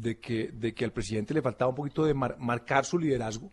de, 0.00 0.18
que, 0.18 0.48
de 0.52 0.74
que 0.74 0.84
al 0.84 0.92
presidente 0.92 1.34
le 1.34 1.42
faltaba 1.42 1.70
un 1.70 1.76
poquito 1.76 2.04
de 2.04 2.14
marcar 2.14 2.84
su 2.84 2.98
liderazgo. 2.98 3.50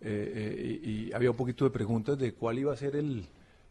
Eh, 0.00 0.32
eh, 0.34 0.80
y, 0.82 1.12
había 1.12 1.30
un 1.30 1.36
poquito 1.36 1.64
de 1.64 1.70
preguntas 1.70 2.18
de 2.18 2.34
cuál 2.34 2.58
iba 2.58 2.72
a 2.72 2.76
ser 2.76 2.96
el, 2.96 3.24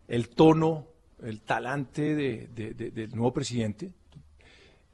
el 0.07 0.29
tono 0.29 0.87
el 1.21 1.41
talante 1.41 2.15
del 2.15 3.09
nuevo 3.11 3.31
presidente. 3.31 3.91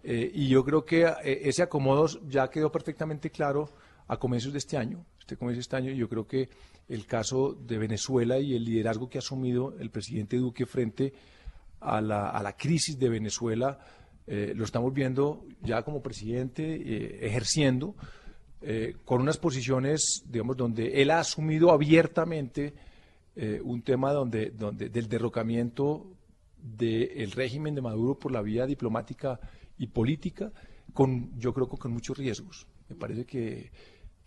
Eh, 0.04 0.30
y 0.34 0.50
yo 0.50 0.64
creo 0.64 0.84
que 0.84 1.10
ese 1.24 1.64
acomodo 1.64 2.06
ya 2.28 2.50
quedó 2.50 2.70
perfectamente 2.70 3.30
claro 3.30 3.70
a 4.08 4.18
comienzos 4.18 4.52
de 4.52 4.60
este 4.60 4.76
año. 4.76 5.06
Este 5.20 5.38
comienzo 5.38 5.58
de 5.58 5.62
este 5.62 5.76
año, 5.78 5.92
yo 5.94 6.10
creo 6.10 6.28
que 6.28 6.50
el 6.90 7.06
caso 7.06 7.54
de 7.54 7.78
Venezuela 7.78 8.40
y 8.40 8.56
el 8.56 8.66
liderazgo 8.66 9.10
que 9.10 9.18
ha 9.18 9.20
asumido 9.20 9.74
el 9.80 9.90
presidente 9.90 10.36
Duque 10.36 10.66
frente 10.66 11.14
a 11.80 12.02
la, 12.02 12.30
a 12.30 12.44
la 12.44 12.58
crisis 12.58 13.00
de 13.00 13.08
Venezuela, 13.08 13.80
eh, 14.28 14.54
lo 14.56 14.66
estamos 14.66 14.94
viendo 14.94 15.46
ya 15.62 15.84
como 15.84 16.02
presidente 16.02 17.26
ejerciendo 17.26 17.96
con 19.06 19.22
unas 19.22 19.38
posiciones, 19.38 20.24
digamos, 20.28 20.58
donde 20.58 21.02
él 21.02 21.12
ha 21.12 21.20
asumido 21.20 21.72
abiertamente 21.72 22.74
un 23.64 23.84
tema 23.84 24.12
donde, 24.12 24.50
donde 24.50 24.90
del 24.90 25.08
derrocamiento 25.08 26.18
del 26.58 27.32
régimen 27.32 27.76
de 27.76 27.82
Maduro 27.82 28.18
por 28.18 28.32
la 28.32 28.42
vía 28.42 28.66
diplomática 28.66 29.40
y 29.78 29.88
política, 29.88 30.52
con, 30.94 31.38
yo 31.40 31.54
creo 31.54 31.70
que 31.70 31.78
con 31.78 31.92
muchos 31.92 32.18
riesgos. 32.18 32.68
Me 32.90 32.96
parece 32.96 33.26
que, 33.26 33.72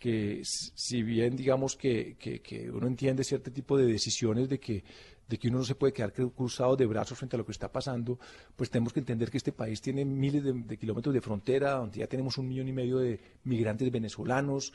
que 0.01 0.41
si 0.43 1.03
bien 1.03 1.35
digamos 1.35 1.75
que, 1.75 2.15
que, 2.17 2.71
uno 2.71 2.87
entiende 2.87 3.23
cierto 3.23 3.51
tipo 3.51 3.77
de 3.77 3.85
decisiones 3.85 4.49
de 4.49 4.59
que, 4.59 4.83
de 5.29 5.37
que 5.37 5.47
uno 5.47 5.59
no 5.59 5.63
se 5.63 5.75
puede 5.75 5.93
quedar 5.93 6.11
cruzado 6.11 6.75
de 6.75 6.87
brazos 6.87 7.19
frente 7.19 7.35
a 7.35 7.37
lo 7.37 7.45
que 7.45 7.51
está 7.51 7.71
pasando, 7.71 8.17
pues 8.55 8.71
tenemos 8.71 8.93
que 8.93 8.99
entender 8.99 9.29
que 9.29 9.37
este 9.37 9.51
país 9.51 9.79
tiene 9.79 10.03
miles 10.03 10.43
de, 10.43 10.53
de 10.53 10.77
kilómetros 10.77 11.13
de 11.13 11.21
frontera, 11.21 11.73
donde 11.73 11.99
ya 11.99 12.07
tenemos 12.07 12.39
un 12.39 12.47
millón 12.47 12.67
y 12.67 12.73
medio 12.73 12.97
de 12.97 13.19
migrantes 13.43 13.91
venezolanos, 13.91 14.73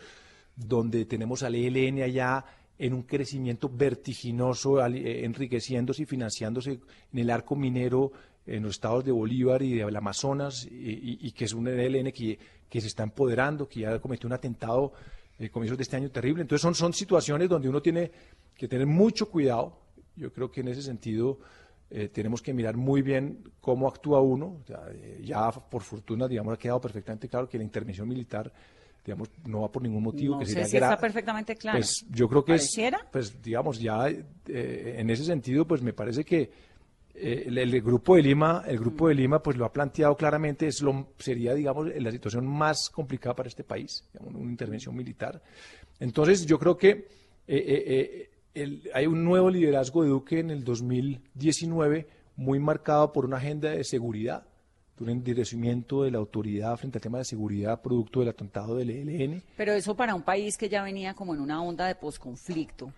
donde 0.54 1.04
tenemos 1.06 1.42
al 1.42 1.56
ELN 1.56 2.02
allá 2.02 2.44
en 2.78 2.94
un 2.94 3.02
crecimiento 3.02 3.68
vertiginoso, 3.68 4.86
eh, 4.86 5.24
enriqueciéndose 5.24 6.04
y 6.04 6.06
financiándose 6.06 6.78
en 7.12 7.18
el 7.18 7.30
arco 7.30 7.56
minero 7.56 8.12
en 8.46 8.62
los 8.62 8.76
estados 8.76 9.04
de 9.04 9.10
Bolívar 9.10 9.60
y 9.62 9.74
del 9.74 9.96
Amazonas, 9.96 10.68
y, 10.70 11.32
que 11.32 11.46
es 11.46 11.52
un 11.52 11.66
ELN 11.66 12.12
que, 12.12 12.38
que, 12.68 12.80
se 12.80 12.86
está 12.86 13.02
empoderando, 13.02 13.68
que 13.68 13.80
ya 13.80 13.98
cometió 13.98 14.28
un 14.28 14.34
atentado 14.34 14.92
en 14.92 15.15
eh, 15.38 15.50
comienzos 15.50 15.78
de 15.78 15.82
este 15.82 15.96
año 15.96 16.10
terrible. 16.10 16.42
Entonces 16.42 16.62
son, 16.62 16.74
son 16.74 16.92
situaciones 16.92 17.48
donde 17.48 17.68
uno 17.68 17.80
tiene 17.80 18.10
que 18.56 18.68
tener 18.68 18.86
mucho 18.86 19.30
cuidado. 19.30 19.78
Yo 20.16 20.32
creo 20.32 20.50
que 20.50 20.60
en 20.60 20.68
ese 20.68 20.82
sentido 20.82 21.38
eh, 21.90 22.08
tenemos 22.08 22.42
que 22.42 22.54
mirar 22.54 22.76
muy 22.76 23.02
bien 23.02 23.52
cómo 23.60 23.88
actúa 23.88 24.20
uno. 24.20 24.62
Ya, 24.66 24.80
ya, 25.20 25.50
por 25.50 25.82
fortuna, 25.82 26.26
digamos, 26.26 26.54
ha 26.54 26.58
quedado 26.58 26.80
perfectamente 26.80 27.28
claro 27.28 27.48
que 27.48 27.58
la 27.58 27.64
intervención 27.64 28.08
militar 28.08 28.52
digamos, 29.06 29.30
no 29.44 29.60
va 29.60 29.70
por 29.70 29.82
ningún 29.82 30.02
motivo 30.02 30.34
no 30.34 30.40
que 30.40 30.46
sé 30.46 30.64
si 30.64 30.76
está 30.76 30.98
perfectamente 30.98 31.54
claro. 31.54 31.78
Pues 31.78 32.04
yo 32.10 32.28
creo 32.28 32.44
que 32.44 32.54
es, 32.56 32.76
pues 33.12 33.40
digamos, 33.40 33.78
ya 33.78 34.08
eh, 34.08 34.96
en 34.98 35.08
ese 35.10 35.24
sentido, 35.24 35.64
pues 35.64 35.80
me 35.80 35.92
parece 35.92 36.24
que 36.24 36.50
eh, 37.18 37.44
el, 37.46 37.58
el 37.58 37.80
grupo 37.82 38.16
de 38.16 38.22
Lima, 38.22 38.62
el 38.66 38.78
grupo 38.78 39.08
de 39.08 39.14
Lima, 39.14 39.42
pues 39.42 39.56
lo 39.56 39.64
ha 39.64 39.72
planteado 39.72 40.16
claramente, 40.16 40.66
es 40.66 40.82
lo, 40.82 41.08
sería, 41.18 41.54
digamos, 41.54 41.88
la 41.96 42.10
situación 42.10 42.46
más 42.46 42.90
complicada 42.90 43.34
para 43.36 43.48
este 43.48 43.64
país, 43.64 44.04
digamos, 44.12 44.34
una 44.40 44.50
intervención 44.50 44.94
militar. 44.94 45.42
Entonces, 46.00 46.44
yo 46.46 46.58
creo 46.58 46.76
que 46.76 46.88
eh, 46.90 47.06
eh, 47.48 48.30
el- 48.54 48.82
hay 48.94 49.06
un 49.06 49.22
nuevo 49.24 49.50
liderazgo 49.50 50.02
de 50.02 50.08
Duque 50.10 50.40
en 50.40 50.50
el 50.50 50.64
2019 50.64 52.06
muy 52.36 52.58
marcado 52.58 53.12
por 53.12 53.24
una 53.24 53.36
agenda 53.38 53.70
de 53.70 53.84
seguridad, 53.84 54.44
un 54.98 55.10
endurecimiento 55.10 56.02
de 56.04 56.10
la 56.10 56.18
autoridad 56.18 56.76
frente 56.76 56.98
al 56.98 57.02
tema 57.02 57.18
de 57.18 57.24
seguridad 57.24 57.80
producto 57.82 58.20
del 58.20 58.30
atentado 58.30 58.76
del 58.76 58.90
ELN. 58.90 59.42
Pero 59.56 59.72
eso 59.72 59.94
para 59.94 60.14
un 60.14 60.22
país 60.22 60.56
que 60.56 60.68
ya 60.68 60.82
venía 60.82 61.14
como 61.14 61.34
en 61.34 61.40
una 61.40 61.62
onda 61.62 61.86
de 61.86 61.94
posconflicto, 61.94 62.92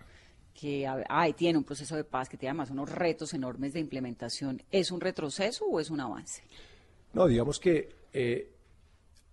que 0.59 0.85
ay, 1.07 1.33
tiene 1.33 1.57
un 1.57 1.63
proceso 1.63 1.95
de 1.95 2.03
paz, 2.03 2.27
que 2.27 2.35
tiene 2.35 2.51
además 2.51 2.69
unos 2.69 2.91
retos 2.91 3.33
enormes 3.33 3.71
de 3.71 3.79
implementación, 3.79 4.61
¿es 4.71 4.91
un 4.91 4.99
retroceso 4.99 5.65
o 5.65 5.79
es 5.79 5.89
un 5.89 6.01
avance? 6.01 6.43
No, 7.13 7.27
digamos 7.27 7.59
que 7.59 7.95
eh, 8.11 8.51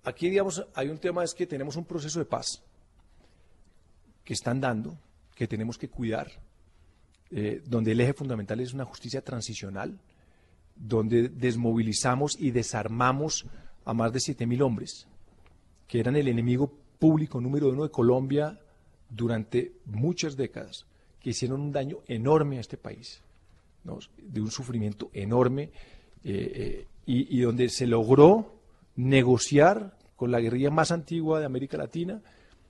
aquí, 0.04 0.30
digamos, 0.30 0.64
hay 0.74 0.88
un 0.88 0.98
tema, 0.98 1.24
es 1.24 1.34
que 1.34 1.46
tenemos 1.46 1.74
un 1.74 1.84
proceso 1.84 2.20
de 2.20 2.26
paz 2.26 2.62
que 4.22 4.34
están 4.34 4.60
dando, 4.60 4.96
que 5.34 5.48
tenemos 5.48 5.78
que 5.78 5.88
cuidar, 5.88 6.30
eh, 7.32 7.60
donde 7.66 7.92
el 7.92 8.00
eje 8.00 8.12
fundamental 8.12 8.60
es 8.60 8.72
una 8.72 8.84
justicia 8.84 9.20
transicional, 9.20 9.98
donde 10.76 11.28
desmovilizamos 11.28 12.36
y 12.38 12.52
desarmamos 12.52 13.46
a 13.84 13.92
más 13.94 14.12
de 14.12 14.20
7.000 14.20 14.62
hombres, 14.62 15.08
que 15.88 15.98
eran 15.98 16.14
el 16.14 16.28
enemigo 16.28 16.72
público 17.00 17.40
número 17.40 17.68
uno 17.68 17.82
de 17.82 17.90
Colombia 17.90 18.60
durante 19.10 19.72
muchas 19.86 20.36
décadas, 20.36 20.86
que 21.26 21.30
hicieron 21.30 21.60
un 21.60 21.72
daño 21.72 21.98
enorme 22.06 22.58
a 22.58 22.60
este 22.60 22.76
país, 22.76 23.20
de 23.82 24.40
un 24.40 24.50
sufrimiento 24.52 25.10
enorme, 25.12 25.72
eh, 26.22 26.52
eh, 26.54 26.86
y, 27.04 27.36
y 27.36 27.40
donde 27.40 27.68
se 27.68 27.88
logró 27.88 28.60
negociar 28.94 29.98
con 30.14 30.30
la 30.30 30.38
guerrilla 30.38 30.70
más 30.70 30.92
antigua 30.92 31.40
de 31.40 31.46
América 31.46 31.78
Latina, 31.78 32.22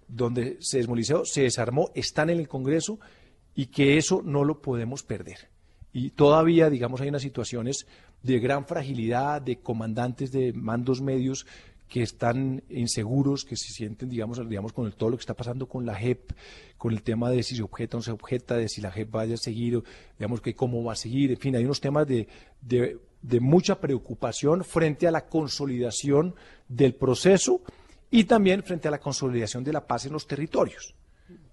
donde 0.09 0.57
se 0.61 0.79
desmovilizó, 0.79 1.27
se 1.27 1.43
desarmó, 1.43 1.91
están 1.95 2.31
en 2.31 2.39
el 2.39 2.49
Congreso 2.49 2.99
y 3.55 3.67
que 3.67 3.99
eso 3.99 4.23
no 4.25 4.43
lo 4.43 4.63
podemos 4.63 5.03
perder. 5.03 5.51
Y 5.93 6.09
todavía, 6.09 6.71
digamos, 6.71 7.03
hay 7.03 7.11
unas 7.11 7.21
situaciones 7.21 7.87
de 8.23 8.39
gran 8.39 8.65
fragilidad, 8.65 9.43
de 9.43 9.57
comandantes 9.57 10.33
de 10.33 10.55
mandos 10.55 11.03
medios 11.03 11.47
que 11.89 12.03
están 12.03 12.63
inseguros, 12.69 13.45
que 13.45 13.57
se 13.57 13.73
sienten, 13.73 14.09
digamos, 14.09 14.47
digamos 14.49 14.73
con 14.73 14.87
el, 14.87 14.95
todo 14.95 15.11
lo 15.11 15.17
que 15.17 15.23
está 15.23 15.35
pasando 15.35 15.69
con 15.69 15.87
la 15.87 15.95
JEP, 15.95 16.33
con 16.77 16.93
el 16.93 17.03
tema 17.03 17.31
de 17.31 17.43
si 17.43 17.57
se 17.57 17.63
objeta 17.63 17.97
o 17.97 17.99
no 17.99 18.03
se 18.03 18.11
objeta, 18.11 18.57
de 18.57 18.69
si 18.69 18.81
la 18.81 18.91
JEP 18.91 19.11
vaya 19.11 19.35
a 19.35 19.39
seguir, 19.39 19.83
digamos, 20.19 20.41
que 20.41 20.55
cómo 20.55 20.83
va 20.83 20.95
a 20.95 20.97
seguir, 20.97 21.31
en 21.31 21.39
fin, 21.39 21.55
hay 21.55 21.65
unos 21.65 21.81
temas 21.81 22.07
de, 22.07 22.27
de, 22.61 22.99
de 23.23 23.41
mucha 23.41 23.81
preocupación 23.81 24.65
frente 24.65 25.07
a 25.07 25.11
la 25.11 25.27
consolidación 25.27 26.35
del 26.69 26.95
proceso 26.95 27.63
y 28.11 28.25
también 28.25 28.63
frente 28.63 28.89
a 28.89 28.91
la 28.91 28.99
consolidación 28.99 29.63
de 29.63 29.73
la 29.73 29.87
paz 29.87 30.07
en 30.07 30.13
los 30.13 30.27
territorios, 30.27 30.95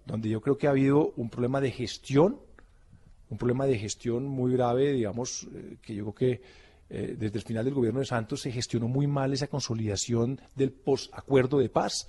donde 0.05 0.29
yo 0.29 0.41
creo 0.41 0.57
que 0.57 0.67
ha 0.67 0.71
habido 0.71 1.13
un 1.15 1.29
problema 1.29 1.61
de 1.61 1.71
gestión, 1.71 2.39
un 3.29 3.37
problema 3.37 3.65
de 3.65 3.77
gestión 3.77 4.25
muy 4.25 4.53
grave, 4.53 4.93
digamos, 4.93 5.47
eh, 5.53 5.77
que 5.81 5.95
yo 5.95 6.03
creo 6.11 6.15
que 6.15 6.62
eh, 6.89 7.15
desde 7.17 7.37
el 7.39 7.43
final 7.43 7.65
del 7.65 7.73
gobierno 7.73 7.99
de 8.01 8.05
Santos 8.05 8.41
se 8.41 8.51
gestionó 8.51 8.87
muy 8.87 9.07
mal 9.07 9.33
esa 9.33 9.47
consolidación 9.47 10.39
del 10.55 10.71
posacuerdo 10.71 11.59
de 11.59 11.69
paz. 11.69 12.07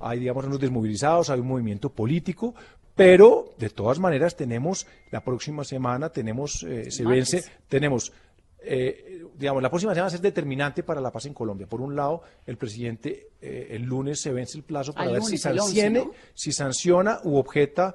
Hay, 0.00 0.20
digamos, 0.20 0.44
unos 0.44 0.60
desmovilizados, 0.60 1.30
hay 1.30 1.40
un 1.40 1.46
movimiento 1.48 1.90
político, 1.90 2.54
pero 2.96 3.54
de 3.58 3.70
todas 3.70 3.98
maneras 3.98 4.36
tenemos, 4.36 4.86
la 5.10 5.22
próxima 5.22 5.64
semana 5.64 6.10
tenemos, 6.10 6.62
eh, 6.64 6.90
se 6.90 7.02
Martes. 7.04 7.32
vence, 7.32 7.50
tenemos, 7.68 8.12
eh, 8.60 9.24
digamos, 9.36 9.62
la 9.62 9.68
próxima 9.70 9.94
semana 9.94 10.12
es 10.14 10.22
determinante 10.22 10.82
para 10.82 11.00
la 11.00 11.10
paz 11.12 11.26
en 11.26 11.34
Colombia. 11.34 11.66
Por 11.66 11.80
un 11.80 11.94
lado, 11.96 12.22
el 12.46 12.56
presidente 12.56 13.28
eh, 13.40 13.68
el 13.70 13.82
lunes 13.82 14.20
se 14.20 14.32
vence 14.32 14.56
el 14.58 14.64
plazo 14.64 14.92
para 14.92 15.06
Al 15.06 15.12
ver 15.14 15.22
lunes, 15.22 15.40
si 15.40 15.48
el 15.48 15.58
11, 15.60 15.66
sancione, 15.74 15.98
¿no? 16.06 16.12
si 16.34 16.52
sanciona 16.52 17.20
u 17.24 17.36
objeta 17.36 17.94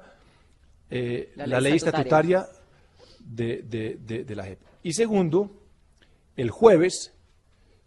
eh, 0.90 1.32
La 1.36 1.46
la, 1.46 1.60
ley 1.60 1.70
ley 1.72 1.76
estatutaria. 1.78 2.38
estatutaria 2.40 2.60
de, 3.20 3.62
de- 3.62 3.98
de- 4.06 4.24
de 4.24 4.34
la 4.34 4.44
JEP. 4.44 4.58
Y 4.82 4.92
segundo, 4.92 5.50
el 6.40 6.50
jueves 6.50 7.12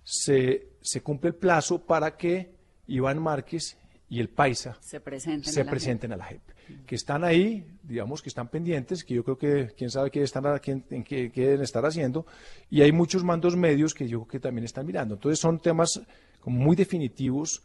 se, 0.03 0.67
se 0.81 1.01
cumple 1.01 1.29
el 1.29 1.35
plazo 1.35 1.85
para 1.85 2.17
que 2.17 2.53
Iván 2.87 3.21
Márquez 3.21 3.77
y 4.09 4.19
el 4.19 4.29
Paisa 4.29 4.77
Se 4.81 4.99
presenten. 4.99 5.51
se 5.51 5.61
a 5.61 5.63
la 5.63 5.71
presenten 5.71 6.11
a 6.13 6.17
la 6.17 6.25
JEP. 6.25 6.41
Que 6.85 6.95
están 6.95 7.23
ahí, 7.23 7.65
digamos 7.83 8.21
que 8.21 8.29
están 8.29 8.47
pendientes, 8.47 9.03
que 9.03 9.13
yo 9.15 9.23
creo 9.23 9.37
que 9.37 9.73
quién 9.77 9.89
sabe 9.89 10.11
qué 10.11 10.23
están, 10.23 10.43
quién- 10.59 10.85
en 10.91 11.03
qué, 11.03 11.31
qué 11.31 11.41
deben 11.41 11.61
estar 11.61 11.85
haciendo. 11.85 12.25
Y 12.69 12.81
hay 12.81 12.91
muchos 12.91 13.23
mandos 13.23 13.55
medios 13.55 13.93
que 13.93 14.07
yo 14.07 14.19
creo 14.21 14.27
que 14.27 14.39
también 14.39 14.65
están 14.65 14.85
mirando. 14.85 15.15
Entonces 15.15 15.39
son 15.39 15.59
temas 15.59 16.01
como 16.39 16.59
muy 16.59 16.75
definitivos 16.75 17.63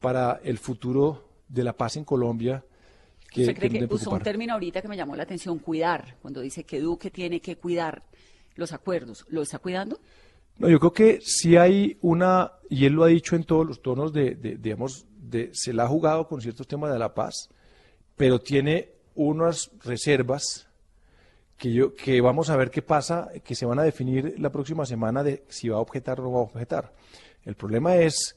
para 0.00 0.40
el 0.44 0.58
futuro 0.58 1.28
de 1.48 1.64
la 1.64 1.72
paz 1.76 1.96
en 1.96 2.04
Colombia. 2.04 2.64
Que, 3.30 3.42
¿Usted 3.42 3.56
cree 3.56 3.70
que 3.70 3.88
que 3.88 3.94
usó 3.94 4.10
un 4.10 4.20
término 4.22 4.52
ahorita 4.54 4.80
que 4.82 4.88
me 4.88 4.96
llamó 4.96 5.16
la 5.16 5.24
atención, 5.24 5.58
cuidar, 5.58 6.16
cuando 6.22 6.40
dice 6.40 6.64
que 6.64 6.80
Duque 6.80 7.10
tiene 7.10 7.40
que 7.40 7.56
cuidar 7.56 8.04
los 8.54 8.72
acuerdos? 8.72 9.24
¿Lo 9.28 9.42
está 9.42 9.58
cuidando? 9.58 9.98
No, 10.58 10.68
yo 10.68 10.78
creo 10.78 10.92
que 10.92 11.20
sí 11.22 11.56
hay 11.56 11.98
una, 12.00 12.52
y 12.70 12.86
él 12.86 12.94
lo 12.94 13.04
ha 13.04 13.08
dicho 13.08 13.36
en 13.36 13.44
todos 13.44 13.66
los 13.66 13.82
tonos 13.82 14.12
de, 14.12 14.34
de- 14.36 14.56
digamos, 14.56 15.06
de, 15.20 15.50
se 15.52 15.72
la 15.72 15.84
ha 15.84 15.88
jugado 15.88 16.26
con 16.28 16.40
ciertos 16.40 16.66
temas 16.66 16.92
de 16.92 16.98
la 16.98 17.12
paz, 17.14 17.48
pero 18.16 18.40
tiene 18.40 18.90
unas 19.14 19.70
reservas 19.84 20.66
que 21.58 21.72
yo, 21.72 21.94
que 21.94 22.20
vamos 22.20 22.50
a 22.50 22.56
ver 22.56 22.70
qué 22.70 22.82
pasa, 22.82 23.30
que 23.44 23.54
se 23.54 23.66
van 23.66 23.78
a 23.78 23.82
definir 23.82 24.34
la 24.38 24.50
próxima 24.50 24.84
semana 24.86 25.22
de 25.22 25.44
si 25.48 25.68
va 25.68 25.76
a 25.76 25.80
objetar 25.80 26.20
o 26.20 26.24
no 26.24 26.32
va 26.32 26.38
a 26.40 26.42
objetar. 26.42 26.92
El 27.44 27.54
problema 27.54 27.96
es 27.96 28.36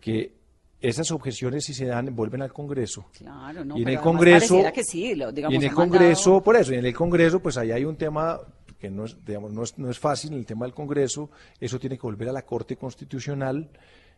que 0.00 0.32
esas 0.80 1.10
objeciones 1.10 1.64
si 1.64 1.74
se 1.74 1.84
dan 1.86 2.14
vuelven 2.16 2.42
al 2.42 2.52
Congreso. 2.52 3.06
Claro, 3.12 3.64
no, 3.64 3.76
y 3.76 3.80
en 3.80 3.84
pero 3.86 3.98
el 3.98 4.02
Congreso, 4.04 4.62
que 4.72 4.84
sí, 4.84 5.14
lo- 5.14 5.30
digamos, 5.32 5.52
y 5.52 5.56
en 5.56 5.62
el 5.64 5.68
ha 5.68 5.72
mandado- 5.72 5.98
Congreso, 5.98 6.40
por 6.42 6.56
eso, 6.56 6.72
y 6.72 6.76
en 6.78 6.86
el 6.86 6.94
Congreso, 6.94 7.40
pues 7.40 7.56
ahí 7.58 7.70
hay 7.72 7.84
un 7.84 7.96
tema 7.96 8.40
que 8.80 8.90
no 8.90 9.04
es, 9.04 9.16
digamos, 9.24 9.52
no 9.52 9.62
es, 9.62 9.78
no 9.78 9.90
es 9.90 9.98
fácil, 9.98 10.32
el 10.32 10.46
tema 10.46 10.64
del 10.64 10.74
Congreso, 10.74 11.30
eso 11.60 11.78
tiene 11.78 11.96
que 11.96 12.02
volver 12.02 12.30
a 12.30 12.32
la 12.32 12.42
Corte 12.42 12.76
Constitucional. 12.76 13.68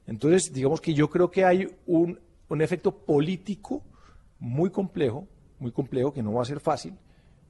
Entonces, 0.06 0.52
digamos 0.52 0.80
que 0.80 0.94
yo 0.94 1.10
creo 1.10 1.30
que 1.30 1.44
hay 1.44 1.68
un, 1.86 2.18
un 2.48 2.62
efecto 2.62 2.92
político 2.96 3.82
muy 4.38 4.70
complejo, 4.70 5.26
muy 5.58 5.72
complejo, 5.72 6.12
que 6.12 6.22
no 6.22 6.32
va 6.32 6.42
a 6.42 6.46
ser 6.46 6.60
fácil, 6.60 6.94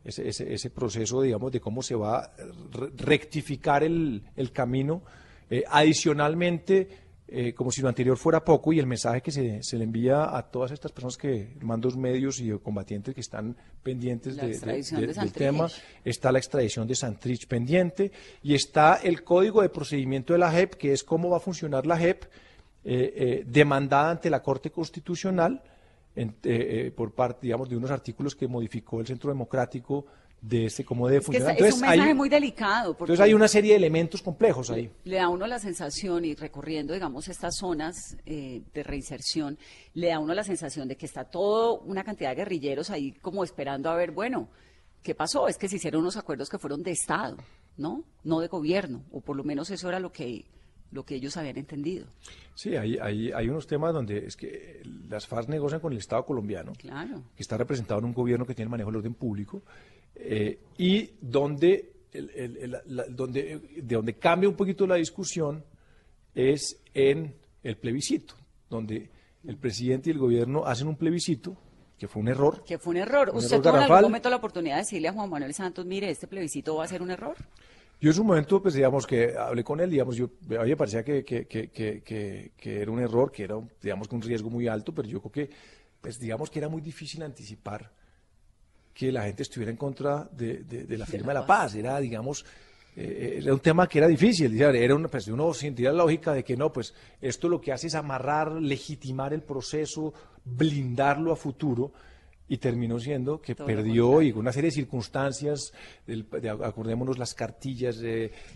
ese, 0.05 0.29
ese, 0.29 0.71
proceso, 0.71 1.23
digamos, 1.23 1.53
de 1.53 1.61
cómo 1.61 1.83
se 1.83 1.95
va 1.95 2.19
a 2.19 2.31
re- 2.73 2.91
rectificar 2.97 3.85
el, 3.85 4.25
el 4.35 4.51
camino. 4.51 5.03
Eh, 5.49 5.65
adicionalmente, 5.69 6.89
eh, 7.35 7.55
como 7.55 7.71
si 7.73 7.81
lo 7.81 7.89
anterior 7.89 8.17
fuera 8.17 8.45
poco 8.45 8.73
y 8.73 8.79
el 8.79 8.87
mensaje 8.87 9.23
que 9.23 9.31
se, 9.31 9.63
se 9.63 9.79
le 9.79 9.85
envía 9.85 10.37
a 10.37 10.43
todas 10.51 10.71
estas 10.71 10.93
personas 10.93 11.17
que, 11.17 11.55
mandos 11.63 11.97
medios 11.97 12.39
y 12.41 12.51
combatientes 12.59 13.15
que 13.15 13.21
están 13.23 13.57
pendientes 13.83 14.37
de- 14.37 14.43
de- 14.49 14.55
de- 15.01 15.07
del 15.23 15.33
tema, 15.33 15.69
está 16.05 16.31
la 16.31 16.39
extradición 16.39 16.87
de 16.87 16.95
Santrich 16.95 17.47
pendiente 17.49 18.13
y 18.43 18.55
está 18.55 18.97
el 19.03 19.25
código 19.25 19.63
de 19.63 19.69
procedimiento 19.71 20.33
de 20.35 20.39
la 20.41 20.51
JEP, 20.51 20.75
que 20.75 20.93
es 20.93 21.03
cómo 21.05 21.31
va 21.31 21.39
a 21.39 21.41
funcionar 21.41 21.87
la 21.87 21.97
JEP 21.97 22.25
eh, 22.85 23.13
eh, 23.17 23.45
demandada 23.47 24.11
ante 24.11 24.29
la 24.29 24.43
Corte 24.43 24.71
Constitucional 24.71 25.63
en- 26.15 26.35
eh, 26.43 26.93
por 26.95 27.13
parte, 27.15 27.39
digamos, 27.47 27.69
de 27.71 27.77
unos 27.77 27.91
artículos 27.91 28.35
que 28.37 28.47
modificó 28.49 29.01
el 29.01 29.07
Centro 29.07 29.31
Democrático 29.31 30.05
de 30.43 30.67
este 30.67 30.85
cómo 30.85 31.07
debe 31.07 31.21
Es 31.21 31.27
que 31.27 31.39
funcionar. 31.39 31.63
es 31.63 31.75
un 31.75 31.81
mensaje 31.81 32.09
hay, 32.09 32.15
muy 32.15 32.29
delicado. 32.29 32.97
Porque 32.97 33.13
entonces 33.13 33.25
hay 33.25 33.33
una 33.33 33.49
serie 33.49 33.71
de 33.71 33.77
elementos 33.77 34.21
complejos 34.21 34.71
ahí. 34.71 34.91
Le 35.05 35.17
da 35.17 35.29
uno 35.29 35.47
la 35.47 35.61
sensación, 35.61 36.25
y 36.25 36.35
recorriendo, 36.35 36.93
digamos, 36.93 37.29
estas 37.29 37.57
zonas 37.57 38.17
eh, 38.27 38.63
de 38.75 38.83
reinserción, 38.83 39.57
le 39.95 40.09
da 40.09 40.19
uno 40.19 40.35
la 40.35 40.43
sensación 40.43 40.89
de 40.89 40.97
que 40.97 41.07
está 41.07 41.25
todo 41.25 41.79
una 41.81 42.03
cantidad 42.03 42.31
de 42.31 42.37
guerrilleros 42.37 42.91
ahí 42.91 43.13
como 43.13 43.45
esperando 43.45 43.89
a 43.89 43.95
ver, 43.95 44.11
bueno, 44.11 44.49
¿qué 45.03 45.15
pasó? 45.15 45.47
Es 45.47 45.57
que 45.57 45.69
se 45.69 45.77
hicieron 45.77 46.01
unos 46.01 46.17
acuerdos 46.17 46.49
que 46.49 46.59
fueron 46.59 46.83
de 46.83 46.91
Estado, 46.91 47.37
¿no? 47.77 48.05
No 48.25 48.41
de 48.41 48.49
gobierno, 48.49 49.05
o 49.13 49.21
por 49.21 49.37
lo 49.37 49.45
menos 49.45 49.71
eso 49.71 49.89
era 49.89 50.01
lo 50.01 50.11
que, 50.11 50.45
lo 50.91 51.05
que 51.05 51.15
ellos 51.15 51.37
habían 51.37 51.57
entendido. 51.57 52.07
Sí, 52.57 52.75
hay, 52.75 52.99
hay, 52.99 53.31
hay 53.31 53.49
unos 53.49 53.69
temas 53.69 53.95
donde 53.95 54.27
es 54.27 54.37
que 54.37 54.83
las 55.09 55.29
FARC 55.29 55.49
negocian 55.49 55.81
con 55.81 55.93
el 55.93 55.99
Estado 55.99 56.27
colombiano. 56.27 56.73
Claro. 56.77 57.23
que 57.37 57.43
está 57.43 57.57
representado 57.57 58.01
en 58.01 58.07
un 58.07 58.13
gobierno 58.13 58.45
que 58.45 58.57
tiene 58.57 58.67
el 58.67 58.71
manejo 58.71 58.91
del 58.91 58.97
orden 58.97 59.15
público 59.15 59.63
eh, 60.15 60.59
y 60.79 61.11
donde, 61.21 61.93
el- 62.13 62.31
el- 62.31 62.57
el- 62.59 62.71
la- 62.87 63.05
donde, 63.09 63.59
de 63.77 63.95
donde 63.97 64.15
cambia 64.15 64.49
un 64.49 64.57
poquito 64.57 64.87
la 64.87 64.97
discusión 64.97 65.65
es 66.35 66.81
en 66.95 67.35
el 67.63 67.77
plebiscito, 67.77 68.35
donde 68.71 69.11
el 69.45 69.57
presidente 69.57 70.11
y 70.11 70.13
el 70.13 70.19
gobierno 70.19 70.65
hacen 70.67 70.89
un 70.89 70.97
plebiscito, 70.97 71.57
que 71.99 72.09
fue 72.09 72.21
un 72.23 72.29
error. 72.29 72.65
Que 72.65 72.79
fue 72.79 72.93
un 72.93 72.97
error. 72.99 73.31
Un 73.31 73.37
¿Usted 73.37 73.53
error 73.53 73.63
tuvo 73.63 73.69
en 73.71 73.75
garrafal. 73.75 73.97
algún 73.99 74.11
momento 74.11 74.31
la 74.31 74.37
oportunidad 74.37 74.75
de 74.77 74.83
decirle 74.83 75.09
a 75.09 75.13
Juan 75.13 75.31
Manuel 75.31 75.55
Santos, 75.55 75.87
mire, 75.87 76.11
este 76.11 76.27
plebiscito 76.27 76.75
va 76.77 76.85
a 76.85 76.89
ser 76.89 77.03
un 77.03 77.11
error? 77.11 77.37
Yo 78.01 78.11
en 78.11 78.15
su 78.17 78.25
momento, 78.25 78.61
pues 78.61 78.75
digamos 78.75 79.07
que 79.07 79.35
hablé 79.39 79.63
con 79.63 79.79
él, 79.79 79.89
digamos, 79.91 80.17
yo, 80.17 80.29
a 80.59 80.63
mí 80.65 80.71
me 80.71 80.77
parecía 80.77 81.05
que, 81.05 81.25
que, 81.25 81.47
que, 81.47 81.71
que, 81.71 82.83
era 82.83 82.91
un 82.91 82.99
error, 82.99 83.31
que 83.31 83.45
era, 83.45 83.55
digamos, 83.81 84.09
que 84.09 84.15
un 84.17 84.23
riesgo 84.23 84.51
muy 84.51 84.67
alto, 84.67 84.93
pero 84.93 85.07
yo 85.07 85.21
creo 85.21 85.31
que, 85.31 85.55
pues 86.01 86.19
digamos 86.19 86.51
que 86.51 86.59
era 86.59 86.69
muy 86.69 86.83
difícil 86.83 87.23
anticipar 87.23 87.93
que 88.95 89.11
la 89.13 89.23
gente 89.25 89.43
estuviera 89.43 89.71
en 89.71 89.77
contra 89.77 90.29
de, 90.33 90.65
de- 90.65 90.85
de 90.85 90.99
la 90.99 91.07
firma 91.07 91.29
de 91.33 91.41
la 91.41 91.47
paz. 91.47 91.75
Era, 91.75 91.99
digamos, 91.99 92.45
eh, 92.97 93.39
era 93.43 93.55
un 93.55 93.61
tema 93.61 93.89
que 93.89 93.99
era 93.99 94.09
difícil. 94.09 94.61
Era 94.61 94.95
una, 94.95 95.09
pues, 95.09 95.27
uno 95.29 95.53
sentía 95.55 95.91
la 95.93 95.99
lógica 96.05 96.33
de 96.35 96.45
que 96.45 96.57
no, 96.57 96.73
pues 96.73 96.95
esto 97.21 97.49
lo 97.49 97.61
que 97.61 97.73
hace 97.73 97.87
es 97.87 97.95
amarrar, 97.95 98.53
legitimar 98.53 99.33
el 99.33 99.43
proceso, 99.43 100.13
blindarlo 100.45 101.33
a 101.33 101.37
futuro 101.37 101.93
y 102.49 102.59
terminó 102.59 102.99
siendo 103.01 103.41
que 103.41 103.55
perdió 103.55 104.21
y 104.21 104.33
una 104.33 104.53
serie 104.53 104.69
de 104.69 104.75
circunstancias, 104.75 105.73
acordémonos 106.63 107.19
las 107.19 107.35
cartillas, 107.35 107.99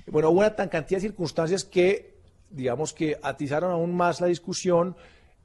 bueno, 0.06 0.30
hubo 0.30 0.40
una 0.40 0.54
tan 0.54 0.68
cantidad 0.68 0.98
de 1.00 1.08
circunstancias 1.08 1.64
que, 1.64 2.16
digamos 2.50 2.92
que 2.92 3.16
atizaron 3.22 3.70
aún 3.70 3.94
más 3.96 4.20
la 4.20 4.26
discusión, 4.26 4.96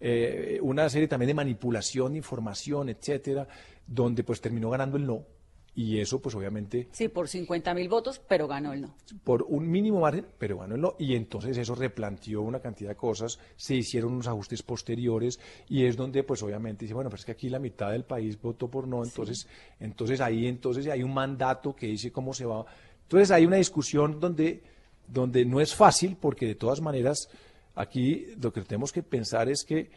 eh, 0.01 0.59
una 0.63 0.89
serie 0.89 1.07
también 1.07 1.27
de 1.27 1.33
manipulación 1.35 2.11
de 2.13 2.17
información, 2.17 2.89
etcétera, 2.89 3.47
donde 3.91 4.23
pues 4.23 4.39
terminó 4.39 4.69
ganando 4.69 4.97
el 4.97 5.05
no 5.05 5.25
y 5.73 5.99
eso, 5.99 6.21
pues 6.21 6.35
obviamente... 6.35 6.89
Sí, 6.91 7.07
por 7.07 7.29
50 7.29 7.73
mil 7.73 7.87
votos, 7.87 8.19
pero 8.27 8.45
ganó 8.45 8.73
el 8.73 8.81
no. 8.81 8.95
Por 9.23 9.43
un 9.43 9.69
mínimo 9.69 10.01
margen, 10.01 10.25
pero 10.37 10.57
ganó 10.57 10.75
el 10.75 10.81
no. 10.81 10.95
Y 10.99 11.15
entonces 11.15 11.57
eso 11.57 11.75
replanteó 11.75 12.41
una 12.41 12.59
cantidad 12.59 12.89
de 12.89 12.97
cosas, 12.97 13.39
se 13.55 13.75
hicieron 13.75 14.11
unos 14.13 14.27
ajustes 14.27 14.63
posteriores 14.63 15.39
y 15.69 15.85
es 15.85 15.95
donde, 15.95 16.23
pues 16.23 16.43
obviamente, 16.43 16.83
dice, 16.83 16.93
bueno, 16.93 17.09
pues 17.09 17.21
es 17.21 17.25
que 17.25 17.31
aquí 17.31 17.49
la 17.49 17.59
mitad 17.59 17.91
del 17.91 18.03
país 18.03 18.39
votó 18.41 18.69
por 18.69 18.85
no, 18.85 19.03
entonces, 19.03 19.47
entonces 19.79 20.19
ahí 20.19 20.47
entonces 20.47 20.87
hay 20.87 21.03
un 21.03 21.13
mandato 21.13 21.73
que 21.73 21.87
dice 21.87 22.11
cómo 22.11 22.33
se 22.33 22.45
va. 22.45 22.65
Entonces 23.03 23.31
hay 23.31 23.45
una 23.45 23.57
discusión 23.57 24.19
donde, 24.19 24.61
donde 25.07 25.45
no 25.45 25.61
es 25.61 25.73
fácil, 25.73 26.17
porque 26.19 26.47
de 26.47 26.55
todas 26.55 26.81
maneras, 26.81 27.29
aquí 27.75 28.27
lo 28.41 28.51
que 28.51 28.61
tenemos 28.61 28.91
que 28.91 29.03
pensar 29.03 29.47
es 29.49 29.63
que 29.63 29.89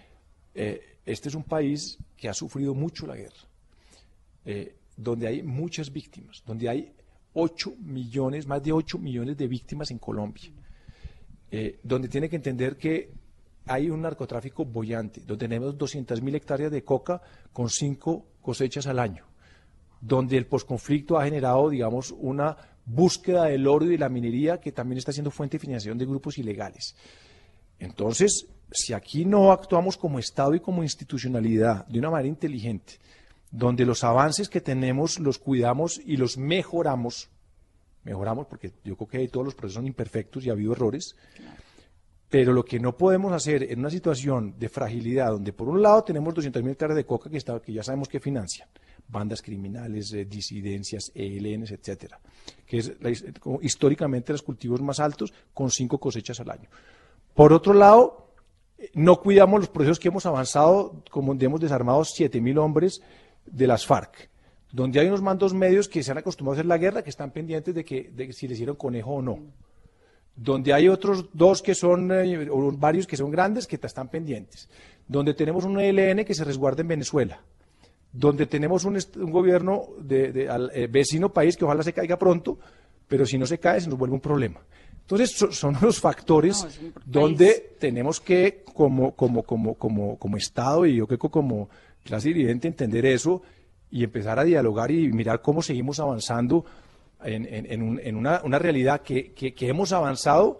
eh, 0.55 0.99
este 1.05 1.31
es 1.31 1.35
un 1.35 1.43
país 1.43 1.99
que 2.17 2.29
ha 2.29 2.35
sufrido 2.35 2.75
mucho 2.75 3.09
la 3.09 3.17
guerra. 3.17 3.54
Eh, 4.45 4.77
donde 4.97 5.27
hay 5.27 5.43
muchas 5.43 5.93
víctimas, 5.93 6.43
donde 6.47 6.69
hay 6.69 6.93
8 7.33 7.75
millones, 7.81 8.47
más 8.47 8.63
de 8.63 8.73
8 8.73 8.99
millones 8.99 9.37
de 9.37 9.49
víctimas 9.49 9.91
en 9.91 9.99
Colombia, 9.99 10.51
eh, 11.51 11.81
donde 11.83 12.09
tiene 12.09 12.29
que 12.29 12.37
entender 12.37 12.77
que 12.77 13.11
hay 13.67 13.91
un 13.91 14.03
narcotráfico 14.03 14.65
bollante, 14.65 15.21
donde 15.21 15.47
tenemos 15.47 15.77
200 15.77 16.23
mil 16.23 16.35
hectáreas 16.35 16.71
de 16.71 16.85
coca 16.85 17.21
con 17.53 17.71
5 17.71 18.27
cosechas 18.41 18.87
al 18.87 18.99
año, 18.99 19.25
donde 20.01 20.37
el 20.37 20.47
posconflicto 20.47 21.19
ha 21.19 21.25
generado, 21.25 21.71
digamos, 21.71 22.15
una 22.17 22.57
búsqueda 22.87 23.45
del 23.45 23.67
oro 23.67 23.87
y 23.87 23.91
de 23.91 23.99
la 23.99 24.09
minería 24.09 24.61
que 24.61 24.73
también 24.73 24.99
está 24.99 25.13
siendo 25.13 25.31
fuente 25.31 25.57
de 25.57 25.61
financiación 25.61 25.99
de 25.99 26.07
grupos 26.07 26.39
ilegales. 26.39 26.95
Entonces, 27.79 28.47
si 28.71 28.93
aquí 28.93 29.25
no 29.25 29.51
actuamos 29.51 29.97
como 29.97 30.19
Estado 30.19 30.55
y 30.55 30.61
como 30.61 30.83
institucionalidad 30.83 31.87
de 31.87 31.99
una 31.99 32.11
manera 32.11 32.29
inteligente, 32.29 32.99
donde 33.55 33.87
los 33.87 34.03
avances 34.03 34.49
que 34.49 34.61
tenemos 34.61 35.21
los 35.21 35.39
cuidamos 35.39 36.01
y 36.05 36.17
los 36.17 36.37
mejoramos, 36.37 37.31
mejoramos 38.03 38.49
porque 38.49 38.73
yo 38.83 38.97
creo 38.97 39.09
que 39.09 39.29
todos 39.29 39.47
los 39.47 39.55
procesos 39.55 39.77
son 39.77 39.87
imperfectos 39.87 40.45
y 40.45 40.51
ha 40.51 40.55
habido 40.55 40.73
errores, 40.73 41.15
pero 42.29 42.53
lo 42.53 42.65
que 42.65 42.81
no 42.81 42.97
podemos 42.97 43.33
hacer 43.33 43.63
en 43.63 43.79
una 43.79 43.91
situación 43.91 44.59
de 44.59 44.69
fragilidad, 44.69 45.29
donde 45.29 45.53
por 45.53 45.69
un 45.69 45.81
lado 45.81 46.03
tenemos 46.03 46.35
200.000 46.35 46.69
hectáreas 46.69 46.97
de 46.97 47.07
coca 47.07 47.31
que, 47.31 47.37
está, 47.37 47.61
que 47.61 47.73
ya 47.73 47.85
sabemos 47.85 48.09
que 48.09 48.19
financian, 48.19 48.69
bandas 49.07 49.41
criminales, 49.41 50.13
eh, 50.15 50.25
disidencias, 50.25 51.13
ELNs, 51.15 51.71
etcétera, 51.71 52.19
que 52.67 52.79
es 52.79 52.93
históricamente 53.63 54.33
los 54.33 54.43
cultivos 54.43 54.83
más 54.83 54.99
altos 54.99 55.33
con 55.53 55.71
cinco 55.71 55.99
cosechas 55.99 56.41
al 56.41 56.51
año. 56.51 56.69
Por 57.35 57.53
otro 57.53 57.73
lado, 57.73 58.33
eh, 58.79 58.91
no 58.95 59.21
cuidamos 59.21 59.61
los 59.61 59.69
procesos 59.69 60.01
que 60.01 60.09
hemos 60.09 60.27
avanzado, 60.27 61.05
como 61.09 61.37
hemos 61.39 61.61
desarmado 61.61 62.01
7.000 62.01 62.59
hombres 62.59 63.01
de 63.47 63.67
las 63.67 63.87
FARC, 63.87 64.29
donde 64.73 64.99
hay 65.01 65.07
unos 65.07 65.23
mandos 65.23 65.55
medios 65.55 65.89
que 65.89 66.03
se 66.03 66.11
han 66.11 66.19
acostumbrado 66.19 66.55
a 66.55 66.57
hacer 66.57 66.67
la 66.67 66.79
guerra, 66.79 67.03
que 67.03 67.11
están 67.11 67.31
pendientes 67.31 67.75
de 67.75 67.85
que, 67.85 68.11
de 68.15 68.33
si 68.33 68.49
les 68.49 68.57
hicieron 68.57 68.77
conejo 68.77 69.13
o 69.13 69.23
no. 69.23 69.39
Donde 70.37 70.73
hay 70.73 70.89
otros 70.89 71.27
dos 71.33 71.63
que 71.63 71.77
son, 71.77 72.11
eh, 72.11 72.49
o 72.51 72.73
varios 72.73 73.07
que 73.07 73.17
son 73.17 73.31
grandes, 73.31 73.69
que 73.69 73.79
están 73.81 74.09
pendientes. 74.09 74.69
Donde 75.07 75.33
tenemos 75.33 75.65
un 75.65 75.79
ELN 75.79 76.25
que 76.25 76.35
se 76.35 76.43
resguarda 76.43 76.81
en 76.81 76.89
Venezuela. 76.89 77.41
Donde 78.13 78.47
tenemos 78.47 78.85
un, 78.85 78.99
gobierno 79.31 79.91
de, 80.01 80.49
eh, 80.75 80.89
vecino 80.89 81.33
país 81.33 81.57
que 81.57 81.65
ojalá 81.65 81.85
se 81.85 81.93
caiga 81.93 82.19
pronto, 82.19 82.59
pero 83.07 83.27
si 83.27 83.39
no 83.39 83.47
se 83.47 83.59
cae 83.59 83.81
se 83.81 83.89
nos 83.89 83.99
vuelve 83.99 84.15
un 84.15 84.21
problema. 84.21 84.61
Entonces, 85.03 85.37
son 85.51 85.77
los 85.83 86.01
factores 86.01 86.67
donde 87.05 87.77
tenemos 87.79 88.21
que, 88.21 88.65
como, 88.73 89.13
como, 89.13 89.43
como, 89.43 89.75
como, 89.75 90.19
como 90.19 90.37
Estado 90.37 90.87
y 90.87 90.97
yo 90.97 91.07
creo 91.07 91.19
que 91.19 91.29
como 91.29 91.69
clase 92.05 92.29
dirigente 92.29 92.69
entender 92.69 93.07
eso 93.07 93.43
y 93.91 94.05
empezar 94.05 94.39
a 94.39 94.45
dialogar 94.45 94.91
y 94.91 95.11
mirar 95.13 95.43
cómo 95.43 95.63
seguimos 95.63 95.99
avanzando 96.01 96.65
en, 97.25 98.17
una, 98.17 98.59
realidad 98.59 99.01
que, 99.01 99.35
hemos 99.61 99.93
avanzado, 99.93 100.59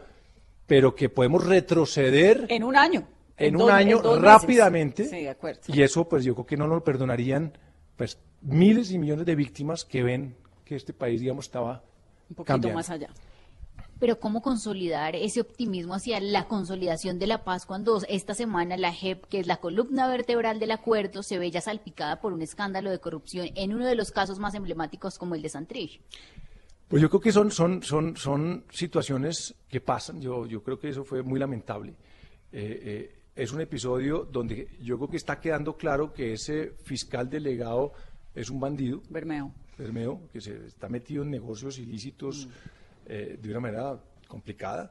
pero 0.67 0.95
que 0.95 1.09
podemos 1.09 1.47
retroceder. 1.47 2.47
En 2.49 2.65
un 2.65 2.77
año. 2.77 3.07
En, 3.37 3.57
un 3.57 3.71
año 3.71 4.01
rápidamente. 4.19 5.05
Sí, 5.05 5.23
de 5.23 5.31
acuerdo. 5.31 5.61
Y 5.69 5.83
eso, 5.83 6.09
pues 6.09 6.25
yo 6.25 6.35
creo 6.35 6.47
que 6.47 6.57
no 6.57 6.67
nos 6.67 6.77
lo 6.77 6.85
perdonarían 6.85 7.53
pues, 7.97 8.19
miles 8.41 8.91
y 8.93 8.99
millones 8.99 9.27
de 9.27 9.35
víctimas 9.35 9.85
que 9.85 10.03
ven 10.03 10.37
que 10.65 10.77
este 10.77 10.93
país, 10.93 11.21
digamos, 11.21 11.47
estaba. 11.47 11.83
Un 12.31 12.37
poquito 12.37 12.71
más 12.71 12.89
allá 12.89 13.11
pero 14.05 14.21
¿cómo 14.21 14.43
consolidar 14.43 15.17
ese 15.17 15.41
optimismo 15.41 15.95
hacia 15.95 16.21
la 16.21 16.47
consolidación 16.47 17.19
de 17.19 17.27
la 17.27 17.43
paz 17.43 17.65
cuando 17.65 18.03
esta 18.07 18.35
semana 18.35 18.77
la 18.77 18.93
JEP, 18.93 19.25
que 19.25 19.41
es 19.41 19.47
la 19.47 19.57
columna 19.57 20.07
vertebral 20.07 20.61
del 20.61 20.73
acuerdo, 20.73 21.23
se 21.23 21.39
ve 21.39 21.51
ya 21.51 21.63
salpicada 21.63 22.21
por 22.21 22.35
un 22.35 22.43
escándalo 22.43 22.91
de 22.91 22.99
corrupción 22.99 23.49
en 23.55 23.73
uno 23.73 23.87
de 23.87 23.95
los 23.95 24.11
casos 24.11 24.39
más 24.39 24.55
emblemáticos 24.55 25.19
como 25.19 25.35
el 25.35 25.41
de 25.41 25.49
Santrich? 25.49 26.03
Pues 26.87 27.01
yo 27.01 27.09
creo 27.09 27.23
que 27.23 27.33
son, 27.33 27.51
son, 27.51 27.83
son, 27.83 28.15
son 28.19 28.67
situaciones 28.71 29.55
que 29.71 29.81
pasan, 29.81 30.21
yo, 30.21 30.45
yo 30.45 30.63
creo 30.63 30.79
que 30.79 30.91
eso 30.91 31.03
fue 31.03 31.23
muy 31.23 31.41
lamentable. 31.41 31.95
Eh, 32.53 32.83
eh, 32.85 33.19
es 33.35 33.55
un 33.55 33.63
episodio 33.63 34.29
donde 34.31 34.69
yo 34.83 34.99
creo 34.99 35.09
que 35.09 35.17
está 35.17 35.41
quedando 35.41 35.79
claro 35.79 36.13
que 36.13 36.35
ese 36.35 36.75
fiscal 36.83 37.31
delegado 37.31 37.95
es 38.35 38.51
un 38.51 38.61
bandido. 38.61 39.01
Bermeo. 39.09 39.51
Bermeo, 39.79 40.29
que 40.31 40.43
se 40.43 40.67
está 40.67 40.91
metido 40.91 41.23
en 41.23 41.31
negocios 41.31 41.79
ilícitos. 41.79 42.49
Mm. 42.49 42.84
Eh, 43.07 43.39
de 43.41 43.51
una 43.51 43.61
manera 43.61 43.99
complicada, 44.27 44.91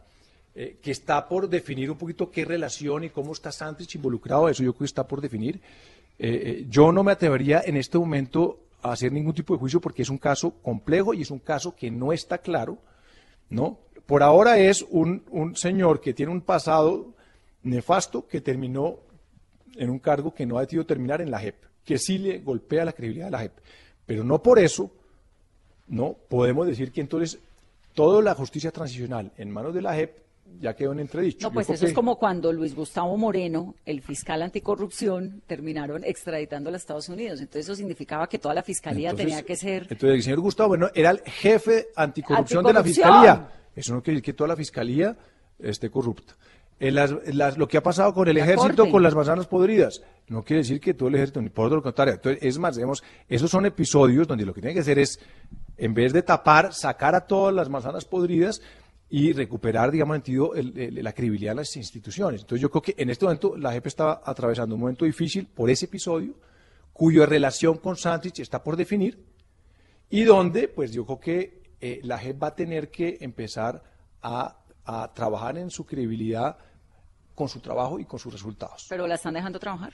eh, 0.53 0.77
que 0.81 0.91
está 0.91 1.27
por 1.27 1.49
definir 1.49 1.89
un 1.89 1.97
poquito 1.97 2.29
qué 2.29 2.45
relación 2.45 3.03
y 3.03 3.09
cómo 3.09 3.33
está 3.33 3.51
Santrich 3.51 3.95
involucrado, 3.95 4.47
eso 4.49 4.61
yo 4.63 4.73
creo 4.73 4.79
que 4.79 4.85
está 4.85 5.07
por 5.07 5.19
definir. 5.19 5.59
Eh, 6.19 6.67
yo 6.69 6.91
no 6.91 7.03
me 7.03 7.11
atrevería 7.11 7.63
en 7.65 7.75
este 7.75 7.97
momento 7.97 8.59
a 8.83 8.91
hacer 8.91 9.11
ningún 9.11 9.33
tipo 9.33 9.53
de 9.55 9.59
juicio 9.59 9.81
porque 9.81 10.03
es 10.03 10.09
un 10.09 10.19
caso 10.19 10.51
complejo 10.61 11.15
y 11.15 11.23
es 11.23 11.31
un 11.31 11.39
caso 11.39 11.75
que 11.75 11.89
no 11.89 12.13
está 12.13 12.37
claro, 12.37 12.77
¿no? 13.49 13.79
Por 14.05 14.21
ahora 14.21 14.59
es 14.59 14.85
un, 14.89 15.23
un 15.31 15.55
señor 15.55 15.99
que 15.99 16.13
tiene 16.13 16.31
un 16.31 16.41
pasado 16.41 17.13
nefasto 17.63 18.27
que 18.27 18.41
terminó 18.41 18.99
en 19.75 19.89
un 19.89 19.97
cargo 19.97 20.35
que 20.35 20.45
no 20.45 20.57
ha 20.59 20.61
decidido 20.61 20.85
terminar 20.85 21.19
en 21.21 21.31
la 21.31 21.39
JEP, 21.39 21.55
que 21.83 21.97
sí 21.97 22.19
le 22.19 22.39
golpea 22.39 22.85
la 22.85 22.93
credibilidad 22.93 23.25
de 23.25 23.31
la 23.31 23.39
JEP. 23.39 23.53
Pero 24.05 24.23
no 24.23 24.43
por 24.43 24.59
eso, 24.59 24.91
no 25.87 26.15
podemos 26.29 26.67
decir 26.67 26.91
que 26.91 27.01
entonces 27.01 27.39
toda 27.93 28.21
la 28.21 28.35
justicia 28.35 28.71
transicional 28.71 29.31
en 29.37 29.51
manos 29.51 29.73
de 29.73 29.81
la 29.81 29.93
JEP 29.95 30.23
ya 30.59 30.75
quedó 30.75 30.91
en 30.91 30.99
entredicho. 30.99 31.47
No, 31.47 31.53
pues 31.53 31.69
eso 31.69 31.85
es 31.85 31.93
como 31.93 32.17
cuando 32.17 32.51
Luis 32.51 32.75
Gustavo 32.75 33.17
Moreno, 33.17 33.75
el 33.85 34.01
fiscal 34.01 34.41
anticorrupción, 34.41 35.41
terminaron 35.47 36.03
extraditando 36.03 36.69
a 36.69 36.73
los 36.73 36.81
Estados 36.81 37.09
Unidos. 37.09 37.39
Entonces 37.39 37.65
eso 37.65 37.75
significaba 37.75 38.27
que 38.27 38.39
toda 38.39 38.53
la 38.53 38.63
fiscalía 38.63 39.13
tenía 39.13 39.43
que 39.43 39.55
ser... 39.55 39.83
Entonces 39.83 40.15
el 40.15 40.23
señor 40.23 40.39
Gustavo 40.41 40.69
bueno, 40.69 40.89
era 40.93 41.11
el 41.11 41.19
jefe 41.19 41.87
anticorrupción, 41.95 42.63
de 42.65 42.73
la 42.73 42.83
fiscalía. 42.83 43.49
Eso 43.75 43.93
no 43.93 44.03
quiere 44.03 44.15
decir 44.15 44.25
que 44.25 44.33
toda 44.33 44.49
la 44.49 44.55
fiscalía 44.55 45.17
esté 45.59 45.89
corrupta. 45.89 46.35
En 46.79 46.95
las, 46.95 47.57
lo 47.57 47.67
que 47.67 47.77
ha 47.77 47.83
pasado 47.83 48.13
con 48.13 48.27
el 48.27 48.37
ejército, 48.37 48.89
con 48.89 49.01
las 49.01 49.15
manzanas 49.15 49.47
podridas, 49.47 50.01
no 50.27 50.43
quiere 50.43 50.63
decir 50.63 50.81
que 50.81 50.93
todo 50.93 51.07
el 51.07 51.15
ejército, 51.15 51.41
ni 51.41 51.49
por 51.49 51.71
lo 51.71 51.81
contrario. 51.81 52.15
Entonces, 52.15 52.43
es 52.43 52.57
más, 52.57 52.75
digamos, 52.75 53.03
esos 53.29 53.49
son 53.49 53.65
episodios 53.65 54.27
donde 54.27 54.45
lo 54.45 54.53
que 54.53 54.61
tiene 54.61 54.73
que 54.73 54.81
hacer 54.81 54.99
es 54.99 55.19
en 55.77 55.93
vez 55.93 56.13
de 56.13 56.21
tapar, 56.21 56.73
sacar 56.73 57.15
a 57.15 57.21
todas 57.21 57.53
las 57.53 57.69
manzanas 57.69 58.05
podridas 58.05 58.61
y 59.09 59.31
recuperar, 59.31 59.91
digamos, 59.91 60.21
la 60.27 61.13
credibilidad 61.13 61.51
de 61.51 61.57
las 61.57 61.75
instituciones. 61.75 62.41
Entonces 62.41 62.61
yo 62.61 62.71
creo 62.71 62.81
que 62.81 62.95
en 62.97 63.09
este 63.09 63.25
momento 63.25 63.55
la 63.55 63.71
JEP 63.71 63.87
estaba 63.87 64.21
atravesando 64.25 64.75
un 64.75 64.81
momento 64.81 65.05
difícil 65.05 65.45
por 65.45 65.69
ese 65.69 65.85
episodio, 65.85 66.33
cuya 66.91 67.25
relación 67.25 67.77
con 67.77 67.95
Santrich 67.95 68.39
está 68.39 68.63
por 68.63 68.75
definir, 68.75 69.23
y 70.09 70.23
donde, 70.23 70.67
pues 70.67 70.91
yo 70.91 71.05
creo 71.05 71.19
que 71.19 71.63
eh, 71.79 71.99
la 72.03 72.17
JEP 72.17 72.41
va 72.41 72.47
a 72.47 72.55
tener 72.55 72.89
que 72.89 73.17
empezar 73.21 73.83
a, 74.21 74.57
a 74.85 75.13
trabajar 75.13 75.57
en 75.57 75.69
su 75.69 75.85
credibilidad 75.85 76.57
con 77.35 77.49
su 77.49 77.59
trabajo 77.59 77.99
y 77.99 78.05
con 78.05 78.19
sus 78.19 78.33
resultados. 78.33 78.87
¿Pero 78.89 79.07
la 79.07 79.15
están 79.15 79.33
dejando 79.33 79.59
trabajar? 79.59 79.93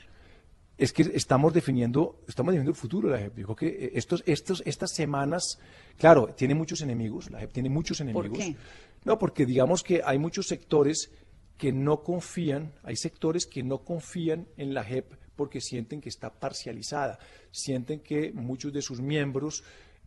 Es 0.80 0.93
que 0.93 1.03
estamos 1.13 1.53
definiendo, 1.53 2.21
estamos 2.27 2.53
definiendo 2.53 2.71
el 2.71 2.77
futuro 2.77 3.09
de 3.09 3.15
la 3.15 3.21
JEP. 3.21 3.36
Dijo 3.36 3.55
que 3.55 3.67
eh, 3.67 3.91
estos, 3.95 4.23
estos, 4.25 4.63
estas 4.65 4.91
semanas, 4.91 5.59
claro, 5.97 6.27
tiene 6.36 6.55
muchos 6.55 6.82
enemigos, 6.82 7.30
la 7.30 7.39
JEP 7.39 7.51
tiene 7.51 7.69
muchos 7.69 7.99
enemigos. 7.99 8.30
¿Por 8.30 8.38
qué? 8.38 8.55
No, 9.03 9.19
porque 9.19 9.45
digamos 9.45 9.84
que 9.84 10.01
hay 10.03 10.17
muchos 10.17 10.47
sectores 10.47 11.11
que 11.57 11.73
no 11.73 12.01
confían, 12.01 12.73
hay 12.84 12.95
sectores 12.95 13.45
que 13.45 13.61
no 13.61 13.80
confían 13.84 14.47
en 14.57 14.73
la 14.73 14.84
JEP 14.84 15.13
porque 15.36 15.61
sienten 15.61 16.01
que 16.01 16.09
está 16.09 16.32
parcializada, 16.32 17.19
sienten 17.51 17.99
que 17.99 18.32
muchos 18.34 18.73
de 18.73 18.82
sus 18.82 19.01
miembros 19.01 19.63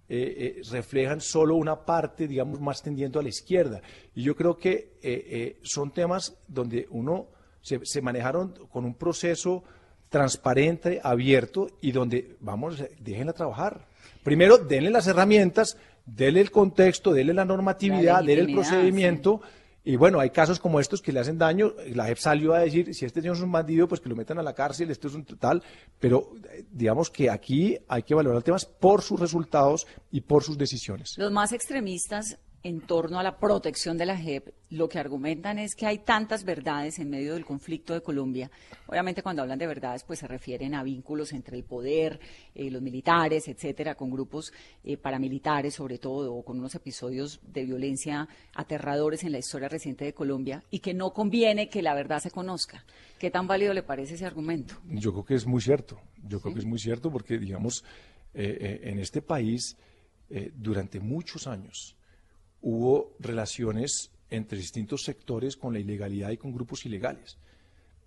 eh, 0.08 0.58
eh, 0.58 0.62
reflejan 0.70 1.20
solo 1.20 1.56
una 1.56 1.86
parte, 1.86 2.28
digamos, 2.28 2.60
más 2.60 2.82
tendiendo 2.82 3.18
a 3.18 3.22
la 3.22 3.30
izquierda. 3.30 3.80
Y 4.14 4.22
yo 4.22 4.36
creo 4.36 4.58
que 4.58 4.98
eh, 5.02 5.58
son 5.62 5.90
temas 5.90 6.36
donde 6.48 6.86
uno 6.90 7.28
se, 7.62 7.80
se, 7.84 8.02
manejaron 8.02 8.52
con 8.68 8.84
un 8.84 8.94
proceso 8.94 9.64
transparente, 10.12 11.00
abierto 11.02 11.68
y 11.80 11.90
donde, 11.90 12.36
vamos, 12.38 12.84
déjenla 13.00 13.32
trabajar. 13.32 13.86
Primero, 14.22 14.58
denle 14.58 14.90
las 14.90 15.06
herramientas, 15.06 15.78
denle 16.04 16.42
el 16.42 16.50
contexto, 16.50 17.14
denle 17.14 17.32
la 17.32 17.46
normatividad, 17.46 18.20
la 18.20 18.26
denle 18.26 18.42
el 18.42 18.54
procedimiento. 18.54 19.40
Y 19.84 19.96
bueno, 19.96 20.20
hay 20.20 20.28
casos 20.28 20.60
como 20.60 20.78
estos 20.78 21.00
que 21.00 21.12
le 21.12 21.20
hacen 21.20 21.38
daño. 21.38 21.72
La 21.94 22.04
JEP 22.04 22.18
salió 22.18 22.52
a 22.52 22.60
decir, 22.60 22.94
si 22.94 23.06
este 23.06 23.22
señor 23.22 23.36
es 23.36 23.42
un 23.42 23.50
bandido, 23.50 23.88
pues 23.88 24.02
que 24.02 24.10
lo 24.10 24.14
metan 24.14 24.38
a 24.38 24.42
la 24.42 24.52
cárcel, 24.52 24.90
esto 24.90 25.08
es 25.08 25.14
un 25.14 25.24
total. 25.24 25.62
Pero 25.98 26.30
eh, 26.52 26.64
digamos 26.70 27.10
que 27.10 27.30
aquí 27.30 27.78
hay 27.88 28.02
que 28.02 28.14
valorar 28.14 28.42
temas 28.42 28.66
por 28.66 29.00
sus 29.00 29.18
resultados 29.18 29.86
y 30.12 30.20
por 30.20 30.44
sus 30.44 30.58
decisiones. 30.58 31.16
Los 31.16 31.32
más 31.32 31.52
extremistas 31.52 32.38
en 32.64 32.80
torno 32.80 33.18
a 33.18 33.22
la 33.22 33.38
protección 33.38 33.98
de 33.98 34.06
la 34.06 34.16
JEP, 34.16 34.50
lo 34.70 34.88
que 34.88 34.98
argumentan 34.98 35.58
es 35.58 35.74
que 35.74 35.86
hay 35.86 35.98
tantas 35.98 36.44
verdades 36.44 36.98
en 36.98 37.10
medio 37.10 37.34
del 37.34 37.44
conflicto 37.44 37.92
de 37.92 38.02
Colombia. 38.02 38.50
Obviamente 38.86 39.22
cuando 39.22 39.42
hablan 39.42 39.58
de 39.58 39.66
verdades, 39.66 40.04
pues 40.04 40.20
se 40.20 40.28
refieren 40.28 40.74
a 40.74 40.84
vínculos 40.84 41.32
entre 41.32 41.56
el 41.56 41.64
poder, 41.64 42.20
eh, 42.54 42.70
los 42.70 42.80
militares, 42.80 43.48
etcétera, 43.48 43.96
con 43.96 44.10
grupos 44.10 44.52
eh, 44.84 44.96
paramilitares 44.96 45.74
sobre 45.74 45.98
todo, 45.98 46.34
o 46.34 46.44
con 46.44 46.58
unos 46.58 46.74
episodios 46.74 47.40
de 47.42 47.64
violencia 47.64 48.28
aterradores 48.54 49.24
en 49.24 49.32
la 49.32 49.38
historia 49.38 49.68
reciente 49.68 50.04
de 50.04 50.14
Colombia, 50.14 50.62
y 50.70 50.78
que 50.78 50.94
no 50.94 51.12
conviene 51.12 51.68
que 51.68 51.82
la 51.82 51.94
verdad 51.94 52.20
se 52.20 52.30
conozca. 52.30 52.84
¿Qué 53.18 53.30
tan 53.30 53.46
válido 53.48 53.74
le 53.74 53.82
parece 53.82 54.14
ese 54.14 54.26
argumento? 54.26 54.76
Yo 54.88 55.12
creo 55.12 55.24
que 55.24 55.34
es 55.34 55.46
muy 55.46 55.60
cierto. 55.60 56.00
Yo 56.28 56.40
creo 56.40 56.54
que 56.54 56.60
es 56.60 56.66
muy 56.66 56.78
cierto 56.78 57.10
porque, 57.10 57.38
digamos, 57.38 57.84
eh, 58.34 58.80
en 58.84 59.00
este 59.00 59.20
país, 59.20 59.76
durante 60.54 60.98
muchos 60.98 61.46
años, 61.46 61.94
hubo 62.62 63.12
relaciones 63.18 64.10
entre 64.30 64.56
distintos 64.58 65.02
sectores 65.02 65.56
con 65.56 65.74
la 65.74 65.80
ilegalidad 65.80 66.30
y 66.30 66.38
con 66.38 66.52
grupos 66.52 66.86
ilegales. 66.86 67.36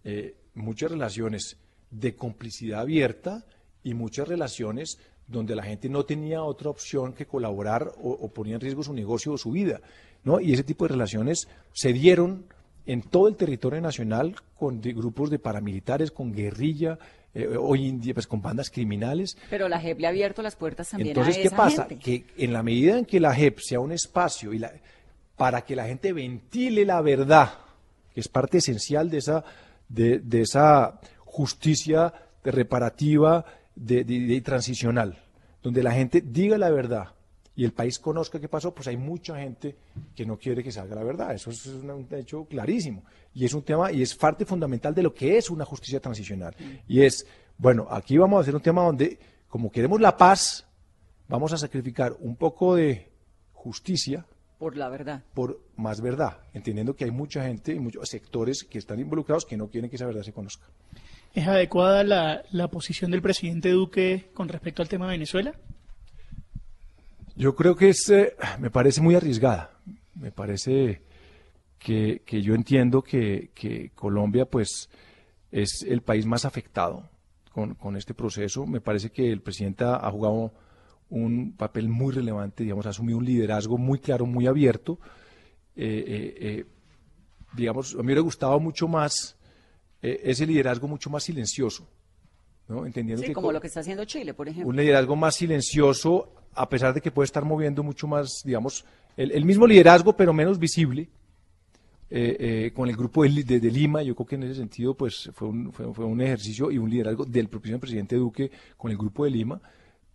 Eh, 0.03 0.35
muchas 0.55 0.91
relaciones 0.91 1.57
de 1.91 2.15
complicidad 2.15 2.81
abierta 2.81 3.45
y 3.83 3.93
muchas 3.93 4.27
relaciones 4.27 4.97
donde 5.27 5.55
la 5.55 5.63
gente 5.63 5.89
no 5.89 6.05
tenía 6.05 6.43
otra 6.43 6.69
opción 6.69 7.13
que 7.13 7.25
colaborar 7.25 7.91
o, 8.01 8.27
ponía 8.29 8.55
en 8.55 8.61
riesgo 8.61 8.83
su 8.83 8.93
negocio 8.93 9.33
o 9.33 9.37
su 9.37 9.51
vida. 9.51 9.81
¿no? 10.23 10.39
Y 10.39 10.53
ese 10.53 10.63
tipo 10.63 10.85
de 10.85 10.89
relaciones 10.89 11.47
se 11.73 11.93
dieron 11.93 12.45
en 12.85 13.01
todo 13.01 13.27
el 13.27 13.35
territorio 13.35 13.81
nacional 13.81 14.35
con 14.57 14.81
grupos 14.81 15.29
de 15.29 15.39
paramilitares, 15.39 16.11
con 16.11 16.31
guerrilla, 16.31 16.99
eh, 17.35 17.57
hoy 17.59 17.89
en 17.89 17.99
día 17.99 18.13
pues 18.13 18.27
con 18.27 18.41
bandas 18.41 18.69
criminales. 18.69 19.37
Pero 19.49 19.67
la 19.67 19.79
JEP 19.79 19.99
le 19.99 20.07
ha 20.07 20.09
abierto 20.09 20.41
las 20.41 20.55
puertas 20.55 20.89
también 20.89 21.09
Entonces, 21.09 21.37
¿qué 21.37 21.51
pasa? 21.51 21.85
Que 21.85 22.25
en 22.37 22.53
la 22.53 22.63
medida 22.63 22.97
en 22.97 23.05
que 23.05 23.19
la 23.19 23.35
JEP 23.35 23.59
sea 23.59 23.81
un 23.81 23.91
espacio 23.91 24.53
y 24.53 24.59
la, 24.59 24.71
para 25.35 25.65
que 25.65 25.75
la 25.75 25.85
gente 25.85 26.13
ventile 26.13 26.85
la 26.85 27.01
verdad, 27.01 27.49
que 28.13 28.21
es 28.21 28.29
parte 28.29 28.59
esencial 28.59 29.09
de 29.09 29.17
esa, 29.17 29.43
de, 29.89 30.21
esa 30.31 31.01
justicia 31.25 32.13
reparativa 32.43 33.43
de, 33.75 34.41
transicional, 34.41 35.21
donde 35.61 35.83
la 35.83 35.91
gente 35.91 36.21
diga 36.21 36.57
la 36.57 36.69
verdad 36.69 37.14
y 37.55 37.63
el 37.63 37.71
país 37.71 37.99
conozca 37.99 38.39
qué 38.39 38.49
pasó, 38.49 38.73
pues 38.73 38.87
hay 38.87 38.97
mucha 38.97 39.37
gente 39.37 39.75
que 40.13 40.25
no 40.25 40.37
quiere 40.37 40.61
que 40.61 40.71
salga 40.71 40.95
la 40.95 41.03
verdad. 41.03 41.33
Eso 41.33 41.51
es 41.51 41.65
un 41.65 42.07
hecho 42.11 42.45
clarísimo. 42.45 43.03
Y 43.33 43.45
es 43.45 43.53
un 43.53 43.63
tema, 43.63 43.91
y 43.91 44.01
es 44.01 44.13
parte 44.15 44.45
fundamental 44.45 44.93
de 44.93 45.03
lo 45.03 45.13
que 45.13 45.37
es 45.37 45.49
una 45.49 45.63
justicia 45.63 46.01
transicional. 46.01 46.53
Y 46.87 47.01
es, 47.01 47.25
bueno, 47.57 47.87
aquí 47.89 48.17
vamos 48.17 48.37
a 48.37 48.41
hacer 48.41 48.55
un 48.55 48.61
tema 48.61 48.83
donde, 48.83 49.17
como 49.47 49.71
queremos 49.71 50.01
la 50.01 50.17
paz, 50.17 50.67
vamos 51.29 51.53
a 51.53 51.57
sacrificar 51.57 52.15
un 52.19 52.35
poco 52.35 52.75
de 52.75 53.09
justicia. 53.53 54.25
Por 54.57 54.75
la 54.75 54.89
verdad. 54.89 55.23
Por 55.33 55.61
más 55.77 56.01
verdad, 56.01 56.39
entendiendo 56.53 56.95
que 56.95 57.05
hay 57.05 57.11
mucha 57.11 57.45
gente 57.45 57.73
y 57.73 57.79
muchos 57.79 58.09
sectores 58.09 58.63
que 58.63 58.79
están 58.79 58.99
involucrados 58.99 59.45
que 59.45 59.55
no 59.55 59.69
quieren 59.69 59.89
que 59.89 59.95
esa 59.95 60.05
verdad 60.05 60.23
se 60.23 60.33
conozca. 60.33 60.65
¿Es 61.33 61.47
adecuada 61.47 62.03
la, 62.03 62.43
la 62.51 62.69
posición 62.69 63.11
del 63.11 63.21
presidente 63.21 63.69
Duque 63.69 64.29
con 64.33 64.47
respecto 64.47 64.81
al 64.81 64.87
tema 64.87 65.05
de 65.05 65.11
Venezuela? 65.11 65.53
Yo 67.37 67.53
creo 67.53 67.75
que 67.75 67.89
es, 67.89 68.09
eh, 68.09 68.33
me 68.59 68.69
parece 68.69 69.01
muy 69.01 69.15
arriesgada. 69.15 69.71
Me 70.15 70.31
parece 70.31 71.01
que, 71.77 72.21
yo 72.25 72.55
entiendo 72.55 73.01
que, 73.01 73.91
Colombia, 73.93 74.45
pues, 74.45 74.89
es 75.51 75.85
el 75.87 76.01
país 76.01 76.25
más 76.25 76.45
afectado 76.45 77.09
con, 77.51 77.97
este 77.97 78.13
proceso. 78.13 78.65
Me 78.65 78.79
parece 78.79 79.11
que 79.11 79.31
el 79.31 79.41
presidente 79.41 79.83
ha, 79.83 80.09
jugado 80.09 80.53
un 81.09 81.53
papel 81.55 81.89
muy 81.89 82.13
relevante, 82.13 82.63
digamos, 82.63 82.85
ha 82.85 82.89
asumido 82.89 83.17
un 83.17 83.25
liderazgo 83.25 83.77
muy 83.77 83.99
claro, 83.99 84.25
muy 84.25 84.47
abierto. 84.47 84.97
Eh, 85.75 86.35
eh, 86.39 86.65
digamos, 87.53 87.93
a 87.93 87.97
mí 87.97 88.03
me 88.03 88.07
hubiera 88.07 88.21
gustado 88.21 88.59
mucho 88.59 88.87
más 88.87 89.37
ese 90.01 90.45
liderazgo 90.45 90.87
mucho 90.87 91.09
más 91.09 91.23
silencioso. 91.23 91.87
¿No? 92.67 92.85
Entendiendo 92.85 93.23
sí, 93.25 93.33
como 93.33 93.51
lo 93.51 93.61
que 93.61 93.67
está 93.67 93.81
haciendo 93.81 94.05
Chile, 94.05 94.33
por 94.33 94.47
ejemplo. 94.47 94.69
Un 94.69 94.75
liderazgo 94.75 95.15
más 95.15 95.35
silencioso, 95.35 96.33
a 96.53 96.67
pesar 96.69 96.93
de 96.93 97.01
que 97.01 97.11
puede 97.11 97.25
estar 97.25 97.45
moviendo 97.45 97.83
mucho 97.83 98.07
más, 98.07 98.41
digamos, 98.43 98.85
el, 99.17 99.45
mismo 99.45 99.65
liderazgo, 99.65 100.13
pero 100.13 100.33
menos 100.33 100.59
visible, 100.59 101.09
eh, 102.09 102.37
eh, 102.39 102.71
con 102.73 102.89
el 102.89 102.95
grupo 102.95 103.23
de, 103.23 103.29
Lima, 103.29 104.03
yo 104.03 104.13
creo 104.15 104.27
que 104.27 104.35
en 104.35 104.43
ese 104.43 104.55
sentido 104.55 104.93
pues 104.93 105.29
fue 105.33 105.47
un, 105.47 105.71
fue, 105.71 106.05
un 106.05 106.21
ejercicio 106.21 106.69
y 106.69 106.77
un 106.77 106.89
liderazgo 106.89 107.25
del 107.25 107.47
propio 107.47 107.79
presidente 107.79 108.15
Duque 108.15 108.51
con 108.77 108.91
el 108.91 108.97
grupo 108.97 109.23
de 109.23 109.31
Lima, 109.31 109.59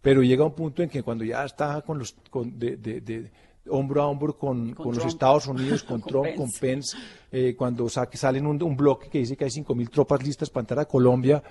pero 0.00 0.22
llega 0.22 0.44
un 0.44 0.54
punto 0.54 0.82
en 0.82 0.88
que 0.88 1.02
cuando 1.02 1.24
ya 1.24 1.44
está 1.44 1.82
con 1.82 1.98
los 1.98 2.14
de, 2.32 3.30
hombro 3.68 4.02
a 4.02 4.06
hombro 4.06 4.36
con, 4.36 4.74
los 4.74 5.04
Estados 5.04 5.46
Unidos, 5.46 5.82
con, 5.88 6.02
Trump, 6.02 6.34
con 6.36 6.50
Pence, 6.52 6.96
eh, 7.32 7.54
cuando 7.56 7.88
salen 7.88 8.46
un, 8.46 8.62
un 8.62 8.76
bloque 8.76 9.08
que 9.08 9.18
dice 9.18 9.36
que 9.36 9.44
hay 9.44 9.50
5.000 9.50 9.90
tropas 9.90 10.22
listas 10.22 10.50
para 10.50 10.62
entrar 10.62 10.78
a 10.80 10.84
Colombia, 10.84 11.42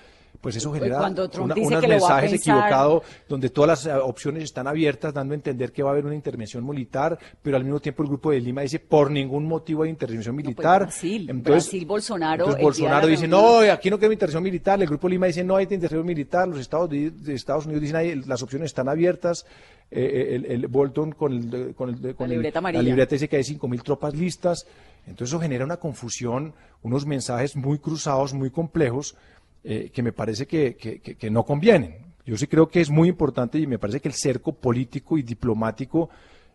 pues 0.42 0.56
eso 0.56 0.70
pues 0.70 0.82
genera 0.82 1.08
unos 1.08 1.82
mensajes 1.88 2.34
equivocados 2.34 3.04
donde 3.28 3.50
todas 3.50 3.86
las 3.86 3.86
eh, 3.86 4.00
opciones 4.00 4.44
están 4.44 4.68
abiertas, 4.68 5.14
dando 5.14 5.34
a 5.34 5.36
entender 5.36 5.72
que 5.72 5.84
va 5.84 5.90
a 5.90 5.94
haber 5.94 6.06
una 6.06 6.16
intervención 6.16 6.66
militar, 6.66 7.18
pero 7.42 7.58
al 7.58 7.64
mismo 7.64 7.80
tiempo 7.80 8.04
el 8.04 8.10
grupo 8.10 8.32
de 8.32 8.40
Lima 8.40 8.62
dice 8.62 8.80
por 8.80 9.12
ningún 9.12 9.46
motivo 9.46 9.84
hay 9.84 9.90
intervención 9.90 10.36
pues 10.36 10.46
militar. 10.46 10.84
Brasil, 10.84 11.30
entonces, 11.30 11.86
Bolsonaro. 11.86 12.46
Entonces 12.46 12.64
Bolsonaro 12.64 13.08
dice 13.08 13.28
no, 13.28 13.60
aquí 13.60 13.90
no 13.90 14.00
quiero 14.00 14.14
intervención 14.14 14.44
militar, 14.44 14.82
el 14.82 14.88
grupo 14.88 15.08
de 15.08 15.12
Lima 15.12 15.28
dice 15.28 15.44
no 15.44 15.56
hay 15.56 15.64
intervención 15.64 16.06
militar, 16.06 16.48
los 16.48 16.60
Estados, 16.60 16.90
de 16.90 17.34
Estados 17.34 17.66
Unidos 17.66 17.82
dicen 17.82 18.24
las 18.28 18.42
opciones 18.42 18.68
están 18.68 18.88
abiertas. 18.90 19.46
Eh, 19.92 20.40
eh, 20.40 20.54
el, 20.54 20.68
Bolton 20.68 21.14
con, 21.14 21.34
el, 21.34 21.74
con, 21.74 21.90
el, 21.90 22.16
con 22.16 22.30
la, 22.30 22.36
libreta 22.36 22.62
la 22.62 22.82
libreta 22.84 23.16
dice 23.16 23.28
que 23.28 23.38
hay 23.38 23.44
5.000 23.44 23.82
tropas 23.82 24.14
listas. 24.14 24.68
Entonces 25.08 25.30
eso 25.30 25.40
genera 25.40 25.66
una 25.66 25.78
confusión, 25.78 26.54
unos 26.84 27.08
mensajes 27.08 27.56
muy 27.56 27.80
cruzados, 27.80 28.34
muy 28.34 28.52
complejos, 28.52 29.16
eh, 29.64 29.90
que 29.94 30.02
me 30.02 30.14
parece 30.14 30.48
que, 30.48 30.76
que, 30.78 31.30
no 31.30 31.44
convienen. 31.44 31.98
Yo 32.26 32.38
sí 32.38 32.48
creo 32.48 32.70
que 32.70 32.80
es 32.80 32.90
muy 32.90 33.10
importante 33.10 33.60
y 33.60 33.68
me 33.68 33.78
parece 33.80 34.00
que 34.00 34.08
el 34.08 34.14
cerco 34.14 34.54
político 34.54 35.18
y 35.18 35.24
diplomático 35.24 36.10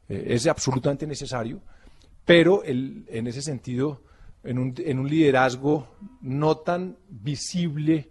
eh, 0.08 0.24
es 0.28 0.46
absolutamente 0.46 1.06
necesario, 1.06 1.60
pero 2.24 2.62
el, 2.62 3.04
en 3.08 3.26
ese 3.26 3.42
sentido, 3.42 4.00
en 4.42 4.58
un, 4.58 4.74
en 4.78 4.98
un 4.98 5.08
liderazgo 5.08 5.88
no 6.22 6.56
tan 6.58 6.96
visible, 7.08 8.08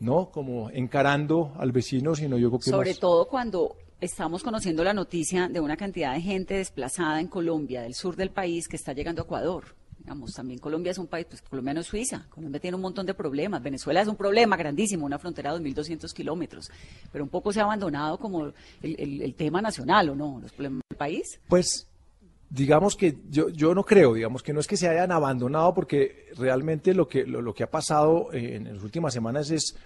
¿no? 0.00 0.30
Como 0.30 0.70
encarando 0.70 1.52
al 1.58 1.70
vecino, 1.70 2.14
sino 2.14 2.36
yo 2.36 2.48
creo 2.50 2.60
que 2.60 2.70
Sobre 2.70 2.94
todo 2.94 3.28
cuando 3.28 3.76
estamos 4.00 4.42
conociendo 4.42 4.82
la 4.82 4.92
noticia 4.92 5.48
de 5.48 5.60
una 5.60 5.76
cantidad 5.76 6.14
de 6.14 6.20
gente 6.20 6.54
desplazada 6.54 7.20
en 7.20 7.28
Colombia, 7.28 7.82
del 7.82 7.94
sur 7.94 8.16
del 8.16 8.30
país, 8.30 8.66
que 8.66 8.74
está 8.74 8.92
llegando 8.92 9.22
a 9.22 9.24
Ecuador. 9.24 9.76
Digamos, 10.02 10.32
también 10.32 10.58
Colombia 10.58 10.90
es 10.90 10.98
un 10.98 11.06
país, 11.06 11.26
pues 11.28 11.42
Colombia 11.42 11.74
no 11.74 11.80
es 11.80 11.86
Suiza, 11.86 12.26
Colombia 12.28 12.60
tiene 12.60 12.74
un 12.74 12.82
montón 12.82 13.06
de 13.06 13.14
problemas, 13.14 13.62
Venezuela 13.62 14.00
es 14.00 14.08
un 14.08 14.16
problema 14.16 14.56
grandísimo, 14.56 15.06
una 15.06 15.18
frontera 15.18 15.56
de 15.56 15.60
2.200 15.60 16.12
kilómetros, 16.12 16.70
pero 17.12 17.22
un 17.22 17.30
poco 17.30 17.52
se 17.52 17.60
ha 17.60 17.64
abandonado 17.64 18.18
como 18.18 18.52
el, 18.82 19.34
tema 19.36 19.62
nacional, 19.62 20.10
¿o 20.10 20.16
no? 20.16 20.40
Los 20.42 20.50
problemas 20.52 20.80
del 20.90 20.98
país. 20.98 21.40
Pues 21.46 21.86
digamos 22.50 22.96
que 22.96 23.16
yo, 23.30 23.48
yo 23.50 23.74
no 23.76 23.84
creo, 23.84 24.14
digamos 24.14 24.42
que 24.42 24.52
no 24.52 24.58
es 24.58 24.66
que 24.66 24.76
se 24.76 24.88
hayan 24.88 25.12
abandonado, 25.12 25.72
porque 25.72 26.26
realmente 26.36 26.94
lo 26.94 27.06
que, 27.06 27.24
lo, 27.24 27.54
que 27.54 27.62
ha 27.62 27.70
pasado 27.70 28.32
en, 28.32 28.74
las 28.74 28.82
últimas 28.82 29.14
semanas 29.14 29.52
es 29.52 29.76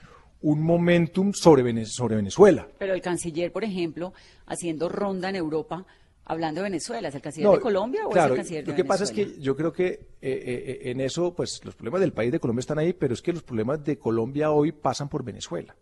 un 0.41 0.63
momentum 0.63 1.35
sobre, 1.35 1.85
sobre 1.85 2.17
Venezuela. 2.17 2.67
Pero 2.79 2.95
el 2.95 3.03
canciller, 3.03 3.53
por 3.53 3.65
ejemplo, 3.65 4.15
haciendo 4.47 4.89
ronda 4.89 5.29
en 5.29 5.37
Europa, 5.37 5.85
Hablando 6.29 6.61
de 6.61 6.65
Venezuela, 6.65 7.07
¿es 7.07 7.15
el 7.15 7.23
canciller 7.23 7.51
de 7.53 7.61
Colombia 7.61 8.05
o 8.05 8.11
es 8.11 8.25
el 8.25 8.35
canciller 8.35 8.65
de 8.65 8.71
Lo 8.73 8.77
que 8.77 8.85
pasa 8.85 9.05
es 9.05 9.13
que 9.13 9.41
yo 9.41 9.55
creo 9.57 9.73
que 9.73 9.87
eh, 9.87 10.09
eh, 10.21 10.81
en 10.91 11.01
eso, 11.01 11.33
pues 11.33 11.65
los 11.65 11.77
problemas 11.77 12.01
del 12.01 12.13
país 12.13 12.33
de 12.33 12.41
Colombia 12.41 12.61
están 12.61 12.81
ahí, 12.81 12.93
pero 12.93 13.15
es 13.15 13.23
que 13.23 13.33
los 13.33 13.45
problemas 13.45 13.85
de 13.85 13.97
Colombia 13.97 14.51
hoy 14.51 14.73
pasan 14.73 15.09
por 15.09 15.23
Venezuela. 15.23 15.77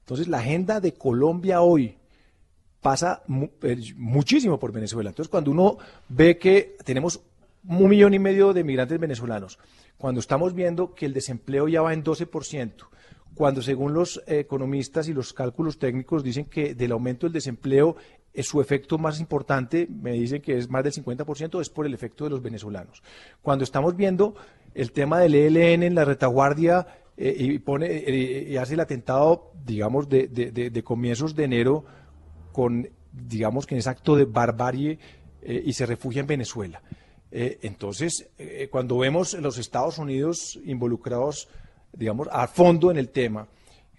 Entonces, 0.00 0.26
la 0.26 0.38
agenda 0.38 0.80
de 0.80 0.94
Colombia 0.94 1.60
hoy 1.60 1.96
pasa 2.80 3.22
eh, 3.62 3.76
muchísimo 3.96 4.58
por 4.58 4.72
Venezuela. 4.72 5.10
Entonces, 5.10 5.30
cuando 5.30 5.52
uno 5.52 5.78
ve 6.08 6.38
que 6.38 6.76
tenemos 6.84 7.20
un 7.66 7.88
millón 7.88 8.14
y 8.14 8.18
medio 8.18 8.52
de 8.52 8.64
migrantes 8.64 8.98
venezolanos, 8.98 9.60
cuando 9.96 10.20
estamos 10.20 10.54
viendo 10.54 10.92
que 10.92 11.06
el 11.06 11.14
desempleo 11.14 11.68
ya 11.68 11.82
va 11.82 11.94
en 11.94 12.02
12%, 12.02 12.72
cuando 13.34 13.62
según 13.62 13.94
los 13.94 14.22
economistas 14.26 15.08
y 15.08 15.12
los 15.12 15.32
cálculos 15.32 15.78
técnicos 15.78 16.22
dicen 16.22 16.46
que 16.46 16.74
del 16.74 16.92
aumento 16.92 17.26
del 17.26 17.32
desempleo 17.32 17.96
su 18.42 18.60
efecto 18.60 18.98
más 18.98 19.20
importante, 19.20 19.86
me 19.88 20.12
dicen 20.12 20.42
que 20.42 20.58
es 20.58 20.68
más 20.68 20.82
del 20.82 20.92
50%, 20.92 21.60
es 21.60 21.70
por 21.70 21.86
el 21.86 21.94
efecto 21.94 22.24
de 22.24 22.30
los 22.30 22.42
venezolanos. 22.42 23.02
Cuando 23.42 23.64
estamos 23.64 23.96
viendo 23.96 24.34
el 24.74 24.90
tema 24.92 25.20
del 25.20 25.34
ELN 25.34 25.84
en 25.84 25.94
la 25.94 26.04
retaguardia 26.04 26.86
eh, 27.16 27.34
y 27.38 27.58
pone 27.60 27.86
eh, 27.90 28.58
hace 28.58 28.74
el 28.74 28.80
atentado, 28.80 29.52
digamos, 29.64 30.08
de, 30.08 30.26
de, 30.26 30.82
comienzos 30.82 31.36
de 31.36 31.44
enero 31.44 31.84
con, 32.52 32.88
digamos, 33.12 33.66
que 33.66 33.76
en 33.76 33.78
ese 33.78 33.90
acto 33.90 34.16
de 34.16 34.24
barbarie 34.24 34.98
y 35.46 35.74
se 35.74 35.84
refugia 35.84 36.20
en 36.20 36.26
Venezuela. 36.26 36.82
entonces, 37.30 38.30
cuando 38.70 38.96
vemos 38.96 39.34
los 39.34 39.58
Estados 39.58 39.98
Unidos 39.98 40.58
involucrados, 40.64 41.48
digamos, 41.92 42.28
a 42.32 42.46
fondo 42.46 42.90
en 42.90 42.96
el 42.96 43.10
tema, 43.10 43.46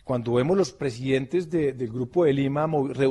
cuando 0.06 0.34
vemos 0.34 0.56
los 0.56 0.72
presidentes 0.72 1.50
del 1.50 1.92
Grupo 1.92 2.26
de 2.26 2.34
Lima 2.34 2.70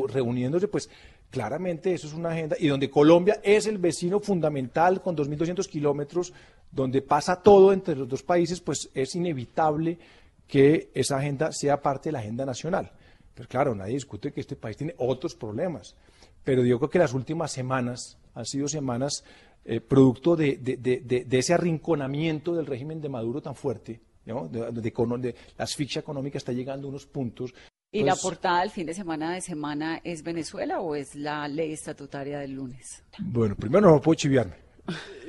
reuniéndose, 0.09 0.69
pues 0.69 0.89
claramente 1.35 1.93
eso 1.93 2.07
es 2.07 2.15
una 2.15 2.31
agenda, 2.31 2.55
y 2.61 2.69
donde 2.69 2.89
Colombia 2.89 3.41
es 3.43 3.67
el 3.67 3.79
vecino 3.79 4.21
fundamental 4.21 5.03
con 5.03 5.17
2.200 5.17 5.69
kilómetros, 5.69 6.33
donde 6.71 7.03
pasa 7.03 7.43
todo 7.43 7.73
entre 7.73 7.97
los 7.97 8.09
dos 8.09 8.23
países, 8.23 8.61
pues 8.61 8.89
es 8.95 9.17
inevitable 9.17 9.99
que 10.47 10.91
esa 10.95 11.17
agenda 11.17 11.51
sea 11.51 11.83
parte 11.83 12.09
de 12.09 12.13
la 12.13 12.21
agenda 12.21 12.47
nacional. 12.47 12.93
Pero 13.35 13.49
claro, 13.49 13.75
nadie 13.75 13.95
discute 13.95 14.31
que 14.33 14.43
este 14.43 14.55
país 14.55 14.77
tiene 14.77 14.95
otros 14.97 15.35
problemas. 15.35 15.97
Pero 16.45 16.65
yo 16.65 16.79
creo 16.79 16.91
que 16.91 17.01
las 17.01 17.15
últimas 17.15 17.51
semanas 17.51 18.17
han 18.35 18.45
sido 18.45 18.69
semanas 18.69 19.25
eh, 19.65 19.81
producto 19.81 20.37
de, 20.37 20.57
de, 20.57 21.39
ese 21.39 21.53
arrinconamiento 21.53 22.55
del 22.55 22.67
régimen 22.67 23.01
de 23.01 23.09
Maduro 23.09 23.43
tan 23.43 23.57
fuerte, 23.57 24.01
donde 24.25 25.35
la 25.59 25.65
asfixia 25.65 25.99
económica 25.99 26.39
está 26.39 26.53
llegando 26.53 26.87
a 26.87 26.91
unos 26.91 27.07
puntos 27.07 27.53
¿Y 27.95 28.03
la 28.03 28.17
portada 28.17 28.61
del 28.61 28.71
fin 28.71 28.87
de 28.87 28.95
semana 28.95 29.33
de 29.33 29.41
semana 29.41 30.01
es 30.03 30.25
Venezuela 30.25 30.81
o 30.81 30.97
es 30.97 31.15
la 31.15 31.47
ley 31.47 31.73
estatutaria 31.73 32.41
del 32.41 32.53
lunes? 32.53 33.05
Bueno, 33.21 33.55
primero 33.55 33.89
no 33.89 34.01
puedo 34.01 34.17
chiviarme. 34.17 34.57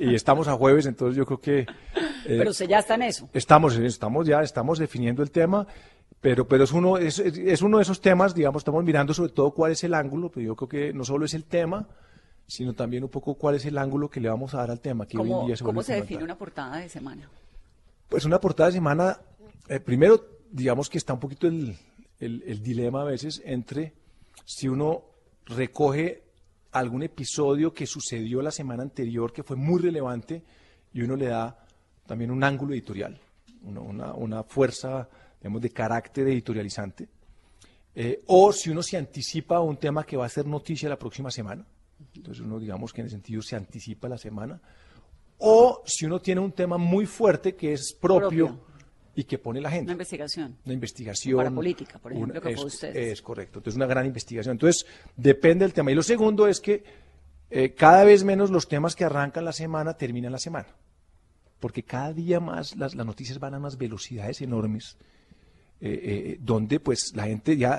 Y 0.00 0.14
estamos 0.14 0.48
a 0.48 0.54
jueves, 0.54 0.84
entonces 0.86 1.16
yo 1.16 1.24
creo 1.24 1.40
que... 1.40 1.60
Eh, 1.60 1.66
pero 2.38 2.50
usted 2.50 2.66
ya 2.66 2.80
está 2.80 2.96
en 2.96 3.02
eso. 3.02 3.30
Estamos, 3.32 3.76
estamos 3.76 4.26
ya, 4.26 4.42
estamos 4.42 4.80
definiendo 4.80 5.22
el 5.22 5.30
tema, 5.30 5.64
pero, 6.20 6.48
pero 6.48 6.64
es, 6.64 6.72
uno, 6.72 6.98
es, 6.98 7.20
es 7.20 7.62
uno 7.62 7.76
de 7.76 7.84
esos 7.84 8.00
temas, 8.00 8.34
digamos, 8.34 8.62
estamos 8.62 8.82
mirando 8.82 9.14
sobre 9.14 9.30
todo 9.30 9.52
cuál 9.52 9.70
es 9.70 9.84
el 9.84 9.94
ángulo, 9.94 10.28
pero 10.28 10.44
yo 10.44 10.56
creo 10.56 10.68
que 10.68 10.92
no 10.92 11.04
solo 11.04 11.24
es 11.24 11.34
el 11.34 11.44
tema, 11.44 11.86
sino 12.48 12.74
también 12.74 13.04
un 13.04 13.10
poco 13.10 13.34
cuál 13.34 13.54
es 13.54 13.64
el 13.64 13.78
ángulo 13.78 14.10
que 14.10 14.20
le 14.20 14.28
vamos 14.28 14.54
a 14.54 14.58
dar 14.58 14.72
al 14.72 14.80
tema. 14.80 15.06
Que 15.06 15.16
¿Cómo, 15.16 15.46
se, 15.54 15.62
¿cómo 15.62 15.84
se 15.84 15.94
define 15.94 16.24
una 16.24 16.36
portada 16.36 16.78
de 16.78 16.88
semana? 16.88 17.30
Pues 18.08 18.24
una 18.24 18.40
portada 18.40 18.70
de 18.70 18.74
semana, 18.74 19.20
eh, 19.68 19.78
primero, 19.78 20.20
digamos 20.50 20.90
que 20.90 20.98
está 20.98 21.12
un 21.12 21.20
poquito 21.20 21.46
el, 21.46 21.76
el, 22.20 22.62
dilema 22.62 23.02
a 23.02 23.04
veces 23.04 23.42
entre 23.44 23.92
si 24.44 24.68
uno 24.68 25.04
recoge 25.46 26.22
algún 26.72 27.02
episodio 27.02 27.72
que 27.72 27.86
sucedió 27.86 28.42
la 28.42 28.50
semana 28.50 28.82
anterior 28.82 29.32
que 29.32 29.42
fue 29.42 29.56
muy 29.56 29.80
relevante 29.80 30.42
y 30.92 31.02
uno 31.02 31.16
le 31.16 31.26
da 31.26 31.64
también 32.06 32.30
un 32.30 32.42
ángulo 32.44 32.74
editorial, 32.74 33.18
una, 33.64 34.42
fuerza 34.44 35.08
digamos, 35.40 35.60
de 35.60 35.70
carácter 35.70 36.28
editorializante, 36.28 37.08
eh, 37.94 38.22
o 38.26 38.52
si 38.52 38.70
uno 38.70 38.82
se 38.82 38.96
anticipa 38.96 39.56
a 39.56 39.60
un 39.60 39.76
tema 39.76 40.04
que 40.04 40.16
va 40.16 40.26
a 40.26 40.28
ser 40.28 40.46
noticia 40.46 40.88
la 40.88 40.98
próxima 40.98 41.30
semana, 41.30 41.66
entonces 42.14 42.44
uno 42.44 42.58
digamos 42.58 42.92
que 42.92 43.00
en 43.00 43.08
ese 43.08 43.16
sentido 43.16 43.42
se 43.42 43.56
anticipa 43.56 44.08
la 44.08 44.18
semana, 44.18 44.60
o 45.38 45.82
si 45.84 46.06
uno 46.06 46.20
tiene 46.20 46.40
un 46.40 46.52
tema 46.52 46.78
muy 46.78 47.06
fuerte 47.06 47.54
que 47.54 47.72
es 47.72 47.92
propio 47.92 48.58
y 49.16 49.24
que 49.24 49.38
pone 49.38 49.62
la 49.62 49.70
gente. 49.70 49.86
Una 49.86 49.94
investigación. 49.94 50.58
Una 50.64 50.74
investigación. 50.74 51.36
Para 51.38 51.50
política, 51.50 51.98
por 51.98 52.12
ejemplo, 52.12 52.40
que 52.40 52.50
es, 52.50 52.56
fue 52.56 52.66
usted. 52.66 52.94
Es 52.94 53.22
correcto. 53.22 53.58
Entonces, 53.58 53.76
una 53.76 53.86
gran 53.86 54.04
investigación. 54.04 54.52
Entonces, 54.52 54.86
depende 55.16 55.64
del 55.64 55.72
tema. 55.72 55.90
Y 55.90 55.94
lo 55.94 56.02
segundo 56.02 56.46
es 56.46 56.60
que 56.60 56.84
eh, 57.48 57.72
cada 57.72 58.04
vez 58.04 58.24
menos 58.24 58.50
los 58.50 58.68
temas 58.68 58.94
que 58.94 59.04
arrancan 59.04 59.46
la 59.46 59.52
semana 59.52 59.94
terminan 59.94 60.32
la 60.32 60.38
semana. 60.38 60.68
Porque 61.58 61.82
cada 61.82 62.12
día 62.12 62.40
más 62.40 62.76
las, 62.76 62.94
noticias 62.94 63.38
van 63.38 63.54
a 63.54 63.58
unas 63.58 63.78
velocidades 63.78 64.42
enormes. 64.42 64.98
Eh, 65.78 66.00
eh, 66.02 66.38
donde 66.40 66.80
pues 66.80 67.12
la 67.14 67.24
gente 67.24 67.54
ya 67.54 67.78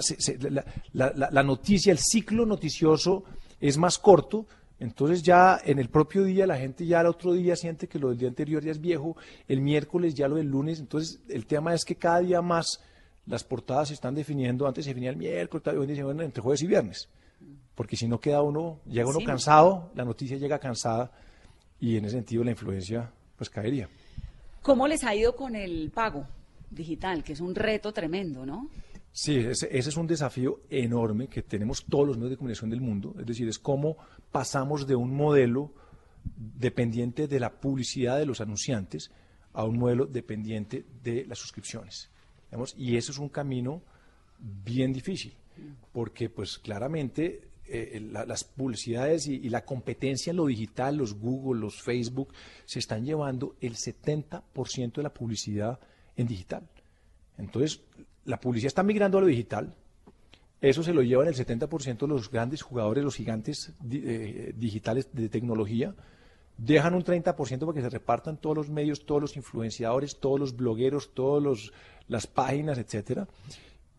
la, 0.92 1.14
la 1.32 1.44
noticia, 1.44 1.92
el 1.92 1.98
ciclo 1.98 2.46
noticioso 2.46 3.24
es 3.60 3.80
más 3.80 3.98
corto, 3.98 4.46
entonces 4.80 5.24
ya 5.24 5.60
en 5.64 5.80
el 5.80 5.90
propio 5.90 6.24
día 6.24 6.46
la 6.46 6.58
gente 6.58 6.86
ya 6.86 7.00
al 7.00 7.08
otro 7.08 7.34
día 7.34 7.56
siente 7.56 7.88
que 7.88 8.00
lo 8.00 8.10
del 8.10 8.18
día 8.18 8.28
anterior 8.28 8.64
ya 8.64 8.72
es 8.72 8.80
viejo, 8.80 9.18
el 9.48 9.62
miércoles 9.62 10.14
ya 10.14 10.28
lo 10.28 10.36
del 10.36 10.48
lunes, 10.48 10.80
entonces 10.80 11.20
el 11.30 11.46
tema 11.46 11.74
es 11.74 11.84
que 11.84 11.96
cada 11.96 12.20
día 12.20 12.42
más 12.42 12.82
las 13.26 13.44
portadas 13.44 13.90
se 13.90 13.96
están 13.96 14.16
definiendo, 14.16 14.68
antes 14.68 14.86
se 14.86 14.92
definía 14.92 15.10
el 15.10 15.18
miércoles, 15.18 15.68
hoy 15.76 15.96
se 15.96 16.02
entre 16.02 16.42
jueves 16.42 16.62
y 16.62 16.68
viernes, 16.68 17.10
porque 17.76 17.96
si 17.96 18.08
no 18.08 18.20
queda 18.20 18.42
uno, 18.42 18.80
llega 18.86 19.10
uno 19.10 19.20
cansado, 19.26 19.92
la 19.96 20.06
noticia 20.06 20.38
llega 20.38 20.60
cansada 20.60 21.12
y 21.80 21.98
en 21.98 22.06
ese 22.06 22.16
sentido 22.16 22.44
la 22.44 22.52
influencia 22.52 23.12
pues 23.36 23.50
caería. 23.50 23.90
¿Cómo 24.62 24.88
les 24.88 25.04
ha 25.04 25.16
ido 25.16 25.36
con 25.36 25.56
el 25.56 25.92
pago 25.92 26.26
digital, 26.70 27.24
que 27.24 27.34
es 27.34 27.42
un 27.42 27.56
reto 27.56 27.94
tremendo, 27.94 28.46
¿no? 28.46 28.70
Sí, 29.20 29.38
ese, 29.38 29.76
es 29.76 29.98
un 29.98 30.06
desafío 30.06 30.62
enorme 30.70 31.28
que 31.28 31.42
tenemos 31.42 31.84
todos 31.86 32.06
los 32.06 32.18
medios 32.18 32.30
de 32.30 32.38
comunicación 32.38 32.70
del 32.70 32.82
mundo. 32.82 33.16
Es 33.18 33.26
decir, 33.26 33.48
es 33.48 33.58
cómo 33.58 33.98
pasamos 34.32 34.86
de 34.86 34.96
un 34.96 35.12
modelo 35.12 35.74
dependiente 36.24 37.28
de 37.28 37.40
la 37.40 37.60
publicidad 37.60 38.20
de 38.20 38.28
los 38.28 38.42
anunciantes 38.42 39.10
a 39.54 39.64
un 39.64 39.80
modelo 39.80 40.06
dependiente 40.06 40.86
de 41.02 41.26
las 41.26 41.40
suscripciones. 41.40 42.12
Y 42.76 42.96
eso 42.96 43.12
es 43.12 43.18
un 43.18 43.30
camino 43.30 43.82
bien 44.38 44.94
difícil, 44.94 45.34
porque 45.92 46.30
pues 46.30 46.60
claramente 46.60 47.50
eh, 47.66 48.00
las 48.00 48.44
publicidades 48.44 49.26
y, 49.26 49.38
y, 49.38 49.50
la 49.50 49.66
competencia 49.66 50.30
en 50.30 50.38
lo 50.38 50.46
digital, 50.46 50.96
los 50.96 51.16
Google, 51.16 51.62
los 51.62 51.82
Facebook, 51.82 52.36
se 52.66 52.78
están 52.78 53.04
llevando 53.04 53.56
el 53.62 53.78
70% 53.78 54.94
de 54.94 55.04
la 55.04 55.12
publicidad 55.12 55.80
en 56.16 56.28
digital. 56.28 56.70
Entonces, 57.40 57.82
la 58.28 58.40
publicidad 58.40 58.68
está 58.68 58.84
migrando 58.84 59.18
a 59.18 59.22
lo 59.22 59.28
digital. 59.28 59.74
Eso 60.60 60.84
se 60.84 60.94
lo 60.94 61.02
llevan 61.02 61.28
el 61.28 61.36
70% 61.36 61.98
de 62.00 62.08
los 62.08 62.30
grandes 62.30 62.62
jugadores, 62.62 63.04
los 63.04 63.16
gigantes 63.16 63.72
eh, 63.90 64.54
digitales 64.56 65.10
de 65.14 65.30
tecnología. 65.30 65.96
Dejan 66.58 66.94
un 66.94 67.04
30% 67.04 67.60
para 67.60 67.74
que 67.74 67.82
se 67.82 67.90
repartan 67.90 68.38
todos 68.38 68.58
los 68.58 68.70
medios, 68.70 69.06
todos 69.06 69.22
los 69.22 69.38
influenciadores, 69.38 70.20
todos 70.20 70.40
los 70.40 70.56
blogueros, 70.56 71.14
todas 71.14 71.72
las 72.08 72.28
páginas, 72.28 72.78
etcétera. 72.78 73.28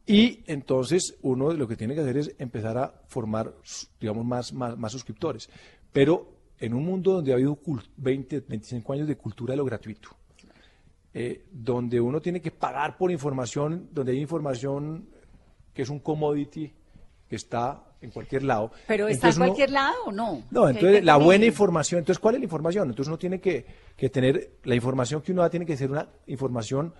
Y 0.07 0.43
entonces 0.47 1.16
uno 1.22 1.53
lo 1.53 1.66
que 1.66 1.76
tiene 1.76 1.95
que 1.95 2.01
hacer 2.01 2.18
es 2.18 2.35
empezar 2.39 2.76
a 2.76 2.93
formar, 3.07 3.55
digamos, 4.01 4.26
más, 4.26 4.53
más, 4.53 4.93
suscriptores. 4.93 5.49
Pero 5.93 6.35
en 6.59 6.74
un 6.74 6.85
mundo 6.85 7.14
donde 7.14 7.33
ha 7.33 7.37
habido 7.37 7.59
20, 7.97 8.41
25 8.41 8.93
años 8.93 9.09
de 9.09 9.16
cultura 9.16 9.53
de 9.53 9.59
lo 9.59 9.64
gratuito, 9.64 10.11
eh, 11.21 11.43
donde 11.51 12.01
uno 12.01 12.21
tiene 12.21 12.41
que 12.41 12.53
pagar 12.53 12.97
por 12.97 13.11
información, 13.11 13.89
donde 13.91 14.12
hay 14.12 14.21
información 14.21 15.09
que 15.75 15.83
es 15.83 15.89
un 15.89 15.99
commodity 15.99 16.73
que 17.29 17.35
está 17.35 17.83
en 18.01 18.12
cualquier 18.12 18.45
lado. 18.45 18.71
¿Pero 18.87 19.09
está 19.09 19.31
en 19.31 19.35
cualquier 19.35 19.71
lado 19.71 19.97
o 20.07 20.12
no? 20.12 20.45
No, 20.53 20.69
entonces 20.69 21.03
la 21.03 21.16
buena 21.16 21.45
información, 21.45 21.99
entonces 21.99 22.21
¿cuál 22.21 22.37
es 22.37 22.41
la 22.43 22.45
información? 22.45 22.91
Entonces 22.91 23.09
uno 23.09 23.19
tiene 23.19 23.41
que, 23.41 23.66
tener, 24.12 24.59
la 24.62 24.77
información 24.77 25.21
que 25.21 25.33
uno 25.33 25.43
da 25.43 25.51
tiene 25.51 25.66
que 25.66 25.77
ser 25.77 25.91
una 25.91 26.09
información 26.29 26.95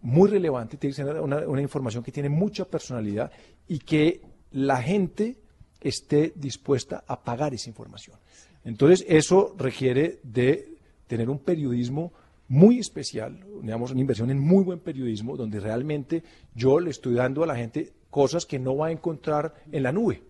muy 0.00 0.30
relevante, 0.30 0.78
tiene 0.78 0.96
que 0.96 1.02
ser 1.02 1.20
una, 1.20 1.46
una 1.46 1.60
información 1.60 2.02
que 2.02 2.10
tiene 2.10 2.30
mucha 2.30 2.64
personalidad 2.64 3.30
y 3.68 3.80
que 3.80 4.22
la 4.52 4.80
gente 4.80 5.36
esté 5.78 6.32
dispuesta 6.36 7.04
a 7.06 7.22
pagar 7.22 7.52
esa 7.52 7.68
información. 7.68 8.16
Entonces 8.64 9.04
eso 9.06 9.54
requiere 9.58 10.20
de 10.22 10.78
tener 11.06 11.28
un 11.28 11.40
periodismo 11.40 12.14
muy 12.48 12.78
especial, 12.78 13.44
digamos, 13.62 13.92
una 13.92 14.00
inversión 14.00 14.30
en 14.30 14.38
muy 14.38 14.62
buen 14.64 14.80
periodismo, 14.80 15.36
donde 15.36 15.60
realmente 15.60 16.22
yo 16.54 16.80
le 16.80 16.90
estoy 16.90 17.14
dando 17.14 17.42
a 17.42 17.46
la 17.46 17.56
gente 17.56 17.92
cosas 18.10 18.44
que 18.44 18.58
no 18.58 18.76
va 18.76 18.88
a 18.88 18.92
encontrar 18.92 19.54
en 19.70 19.82
la 19.82 19.92
nube. 19.92 20.22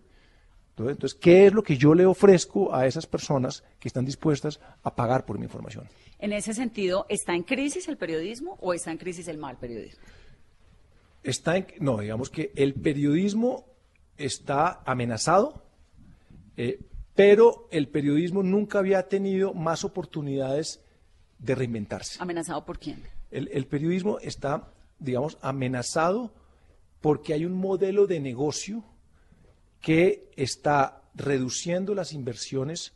Entonces, 0.77 1.13
¿qué 1.13 1.45
es 1.45 1.53
lo 1.53 1.61
que 1.61 1.77
yo 1.77 1.93
le 1.93 2.05
ofrezco 2.05 2.73
a 2.73 2.87
esas 2.87 3.05
personas 3.05 3.63
que 3.79 3.87
están 3.87 4.05
dispuestas 4.05 4.59
a 4.81 4.95
pagar 4.95 5.25
por 5.25 5.37
mi 5.37 5.45
información? 5.45 5.87
En 6.17 6.33
ese 6.33 6.53
sentido, 6.53 7.05
¿está 7.09 7.35
en 7.35 7.43
crisis 7.43 7.87
el 7.87 7.97
periodismo 7.97 8.57
o 8.59 8.73
está 8.73 8.91
en 8.91 8.97
crisis 8.97 9.27
el 9.27 9.37
mal 9.37 9.57
periodismo? 9.57 10.01
Está 11.21 11.57
en, 11.57 11.67
no, 11.79 11.99
digamos 11.99 12.29
que 12.29 12.51
el 12.55 12.73
periodismo 12.73 13.65
está 14.17 14.81
amenazado, 14.85 15.63
eh, 16.57 16.79
pero 17.15 17.67
el 17.71 17.87
periodismo 17.89 18.41
nunca 18.41 18.79
había 18.79 19.07
tenido 19.07 19.53
más 19.53 19.83
oportunidades 19.83 20.82
de 21.43 21.55
reinventarse. 21.55 22.17
¿Amenazado 22.21 22.65
por 22.65 22.79
quién? 22.79 23.03
El, 23.31 23.65
periodismo 23.65 24.19
está, 24.19 24.69
digamos, 24.99 25.37
amenazado 25.41 26.33
porque 27.01 27.33
hay 27.33 27.45
un 27.45 27.53
modelo 27.53 28.07
de 28.07 28.19
negocio 28.19 28.83
que 29.81 30.31
está 30.35 31.01
reduciendo 31.15 31.93
las 31.95 32.13
inversiones 32.13 32.93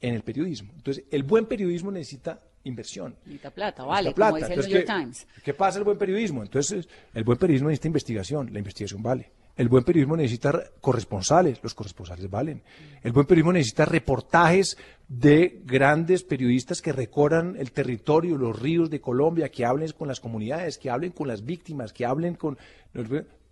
en 0.00 0.14
el 0.14 0.22
periodismo. 0.22 0.72
Entonces, 0.76 1.04
el 1.10 1.22
buen 1.22 1.46
periodismo 1.46 1.90
necesita 1.90 2.38
inversión. 2.64 3.16
Necesita 3.24 3.50
plata, 3.50 3.84
vale, 3.84 4.14
como 4.14 4.36
dice 4.36 4.54
el 4.54 4.60
New 4.60 4.68
York 4.68 4.86
Times. 4.86 5.26
¿Qué 5.42 5.54
pasa 5.54 5.78
el 5.78 5.84
buen 5.84 5.98
periodismo? 5.98 6.42
Entonces, 6.42 6.88
el 7.14 7.24
buen 7.24 7.38
periodismo 7.38 7.68
necesita 7.68 7.88
investigación, 7.88 8.52
la 8.52 8.58
investigación 8.58 9.02
vale. 9.02 9.32
El 9.56 9.68
buen 9.68 9.84
periodismo 9.84 10.16
necesita 10.16 10.62
corresponsales, 10.80 11.60
los 11.62 11.74
corresponsales 11.74 12.30
valen. 12.30 12.62
El 13.02 13.12
buen 13.12 13.26
periodismo 13.26 13.52
necesita 13.52 13.84
reportajes 13.84 14.78
de 15.06 15.60
grandes 15.64 16.22
periodistas 16.22 16.80
que 16.80 16.92
recorran 16.92 17.56
el 17.58 17.72
territorio, 17.72 18.38
los 18.38 18.58
ríos 18.58 18.88
de 18.88 19.00
Colombia, 19.00 19.50
que 19.50 19.64
hablen 19.64 19.90
con 19.92 20.08
las 20.08 20.20
comunidades, 20.20 20.78
que 20.78 20.88
hablen 20.88 21.12
con 21.12 21.28
las 21.28 21.44
víctimas, 21.44 21.92
que 21.92 22.06
hablen 22.06 22.36
con... 22.36 22.56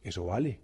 Eso 0.02 0.24
vale. 0.24 0.60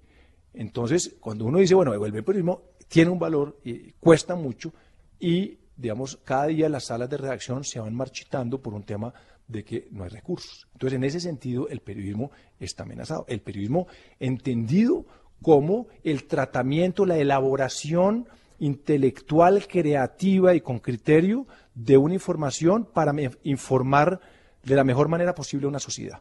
Entonces, 0.54 1.16
cuando 1.20 1.44
uno 1.44 1.58
dice, 1.58 1.74
bueno, 1.74 1.92
el 1.92 1.98
buen 1.98 2.12
periodismo 2.24 2.62
tiene 2.88 3.10
un 3.10 3.18
valor, 3.18 3.60
cuesta 4.00 4.36
mucho, 4.36 4.72
y, 5.18 5.58
digamos, 5.76 6.16
cada 6.24 6.46
día 6.46 6.68
las 6.68 6.84
salas 6.84 7.10
de 7.10 7.16
redacción 7.16 7.64
se 7.64 7.80
van 7.80 7.94
marchitando 7.94 8.62
por 8.62 8.72
un 8.72 8.84
tema 8.84 9.12
de 9.48 9.64
que 9.64 9.88
no 9.90 10.04
hay 10.04 10.10
recursos. 10.10 10.68
Entonces, 10.72 10.96
en 10.96 11.04
ese 11.04 11.20
sentido, 11.20 11.68
el 11.68 11.80
periodismo 11.80 12.30
está 12.58 12.84
amenazado. 12.84 13.26
El 13.28 13.40
periodismo 13.40 13.88
entendido 14.18 15.04
como 15.44 15.88
el 16.04 16.24
tratamiento, 16.24 17.04
la 17.04 17.18
elaboración 17.18 18.26
intelectual, 18.58 19.68
creativa 19.68 20.54
y 20.54 20.62
con 20.62 20.78
criterio 20.78 21.46
de 21.74 21.98
una 21.98 22.14
información 22.14 22.88
para 22.90 23.12
informar 23.42 24.20
de 24.62 24.74
la 24.74 24.84
mejor 24.84 25.08
manera 25.08 25.34
posible 25.34 25.66
a 25.66 25.68
una 25.68 25.80
sociedad. 25.80 26.20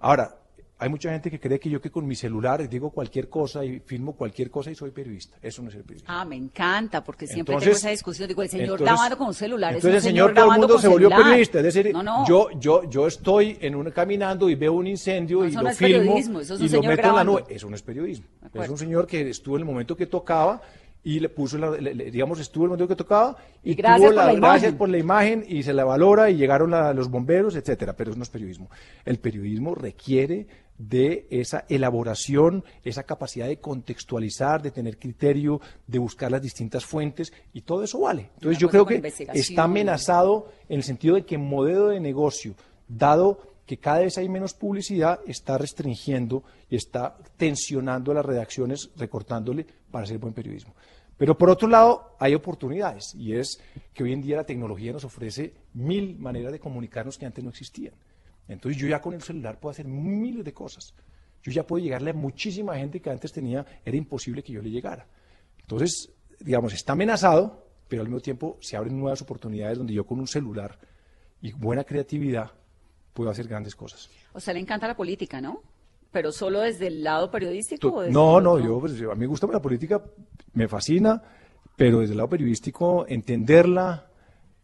Ahora, 0.00 0.36
hay 0.82 0.88
mucha 0.88 1.10
gente 1.10 1.30
que 1.30 1.38
cree 1.38 1.60
que 1.60 1.70
yo 1.70 1.80
que 1.80 1.90
con 1.90 2.06
mi 2.06 2.14
celular 2.14 2.68
digo 2.68 2.90
cualquier 2.90 3.28
cosa 3.28 3.64
y 3.64 3.80
filmo 3.80 4.14
cualquier 4.14 4.50
cosa 4.50 4.70
y 4.70 4.74
soy 4.74 4.90
periodista. 4.90 5.36
Eso 5.40 5.62
no 5.62 5.68
es 5.68 5.74
el 5.76 5.82
periodismo. 5.82 6.12
Ah, 6.12 6.24
me 6.24 6.36
encanta, 6.36 7.04
porque 7.04 7.26
siempre 7.26 7.56
tengo 7.56 7.72
esa 7.72 7.90
discusión. 7.90 8.28
Digo, 8.28 8.42
el 8.42 8.48
señor 8.48 8.80
grabando 8.80 9.16
con 9.16 9.28
un 9.28 9.34
celular 9.34 9.74
entonces 9.74 10.04
el 10.04 10.10
señor, 10.10 10.34
todo 10.34 10.52
el 10.52 10.58
mundo 10.58 10.78
se 10.78 10.88
volvió 10.88 11.08
periodista. 11.08 11.58
Es 11.58 11.64
decir, 11.64 11.92
Yo, 12.26 12.48
yo, 12.58 12.84
yo 12.90 13.06
estoy 13.06 13.58
en 13.60 13.76
un, 13.76 13.90
caminando 13.90 14.48
y 14.48 14.54
veo 14.54 14.72
un 14.72 14.86
incendio 14.86 15.44
y 15.44 15.52
lo 15.52 15.70
filmo 15.70 16.18
y 16.18 16.68
lo 16.68 16.82
meto 16.82 17.08
en 17.08 17.14
la 17.14 17.24
nube. 17.24 17.44
Eso 17.48 17.68
no 17.68 17.76
es 17.76 17.82
periodismo. 17.82 18.26
Es 18.54 18.68
un 18.68 18.78
señor 18.78 19.06
que 19.06 19.28
estuvo 19.30 19.56
en 19.56 19.62
el 19.62 19.66
momento 19.66 19.96
que 19.96 20.06
tocaba 20.06 20.60
y 21.04 21.18
le 21.18 21.28
puso, 21.28 21.58
la, 21.58 21.72
digamos, 21.72 22.38
estuvo 22.38 22.64
el 22.64 22.70
momento 22.70 22.86
que 22.86 22.94
tocaba 22.94 23.36
y, 23.62 23.74
gracias, 23.74 24.10
tuvo 24.10 24.20
la, 24.20 24.32
gracias 24.34 24.74
por 24.74 24.88
la 24.88 24.98
imagen 24.98 25.44
y 25.48 25.62
se 25.62 25.72
la 25.72 25.84
valora 25.84 26.30
y 26.30 26.36
llegaron 26.36 26.70
los 26.94 27.10
bomberos, 27.10 27.56
etcétera, 27.56 27.94
pero 27.94 28.10
eso 28.10 28.18
no 28.18 28.22
es 28.22 28.30
periodismo. 28.30 28.70
El 29.04 29.18
periodismo 29.18 29.74
requiere 29.74 30.46
de 30.88 31.26
esa 31.30 31.64
elaboración, 31.68 32.64
esa 32.82 33.04
capacidad 33.04 33.46
de 33.46 33.58
contextualizar, 33.58 34.62
de 34.62 34.72
tener 34.72 34.98
criterio, 34.98 35.60
de 35.86 35.98
buscar 35.98 36.32
las 36.32 36.42
distintas 36.42 36.84
fuentes 36.84 37.32
y 37.52 37.60
todo 37.60 37.84
eso 37.84 38.00
vale. 38.00 38.30
Entonces 38.34 38.58
yo 38.58 38.68
creo 38.68 38.84
que 38.84 39.00
está 39.32 39.64
amenazado 39.64 40.48
en 40.68 40.78
el 40.78 40.82
sentido 40.82 41.14
de 41.14 41.24
que 41.24 41.38
modelo 41.38 41.88
de 41.88 42.00
negocio, 42.00 42.54
dado 42.88 43.38
que 43.64 43.78
cada 43.78 44.00
vez 44.00 44.18
hay 44.18 44.28
menos 44.28 44.54
publicidad, 44.54 45.20
está 45.26 45.56
restringiendo 45.56 46.42
y 46.68 46.74
está 46.74 47.16
tensionando 47.36 48.12
las 48.12 48.26
redacciones, 48.26 48.90
recortándole 48.96 49.64
para 49.90 50.04
hacer 50.04 50.18
buen 50.18 50.34
periodismo. 50.34 50.74
Pero 51.16 51.38
por 51.38 51.48
otro 51.48 51.68
lado, 51.68 52.16
hay 52.18 52.34
oportunidades 52.34 53.14
y 53.14 53.36
es 53.36 53.60
que 53.94 54.02
hoy 54.02 54.12
en 54.12 54.22
día 54.22 54.38
la 54.38 54.44
tecnología 54.44 54.92
nos 54.92 55.04
ofrece 55.04 55.54
mil 55.74 56.18
maneras 56.18 56.50
de 56.50 56.58
comunicarnos 56.58 57.16
que 57.16 57.26
antes 57.26 57.44
no 57.44 57.50
existían. 57.50 57.94
Entonces 58.48 58.80
yo 58.80 58.88
ya 58.88 59.00
con 59.00 59.14
el 59.14 59.22
celular 59.22 59.58
puedo 59.58 59.70
hacer 59.70 59.86
miles 59.86 60.44
de 60.44 60.52
cosas. 60.52 60.94
Yo 61.42 61.50
ya 61.52 61.66
puedo 61.66 61.82
llegarle 61.82 62.10
a 62.10 62.14
muchísima 62.14 62.76
gente 62.76 63.00
que 63.00 63.10
antes 63.10 63.32
tenía, 63.32 63.66
era 63.84 63.96
imposible 63.96 64.42
que 64.42 64.52
yo 64.52 64.62
le 64.62 64.70
llegara. 64.70 65.06
Entonces, 65.60 66.10
digamos, 66.40 66.72
está 66.72 66.92
amenazado, 66.92 67.66
pero 67.88 68.02
al 68.02 68.08
mismo 68.08 68.20
tiempo 68.20 68.58
se 68.60 68.76
abren 68.76 68.98
nuevas 68.98 69.22
oportunidades 69.22 69.78
donde 69.78 69.94
yo 69.94 70.04
con 70.04 70.20
un 70.20 70.26
celular 70.26 70.78
y 71.40 71.52
buena 71.52 71.84
creatividad 71.84 72.52
puedo 73.12 73.30
hacer 73.30 73.48
grandes 73.48 73.74
cosas. 73.74 74.10
O 74.32 74.40
sea, 74.40 74.54
le 74.54 74.60
encanta 74.60 74.86
la 74.86 74.96
política, 74.96 75.40
¿no? 75.40 75.62
pero 76.12 76.30
solo 76.30 76.60
desde 76.60 76.88
el 76.88 77.02
lado 77.02 77.30
periodístico. 77.30 78.04
no, 78.10 78.40
no, 78.40 78.58
yo, 78.60 78.78
pues, 78.78 79.00
a 79.00 79.14
mí 79.14 79.20
me 79.20 79.26
gusta 79.26 79.46
la 79.46 79.62
política, 79.62 80.00
me 80.52 80.68
fascina, 80.68 81.20
pero 81.74 82.00
desde 82.00 82.12
el 82.12 82.18
lado 82.18 82.28
periodístico 82.28 83.06
entenderla, 83.08 84.06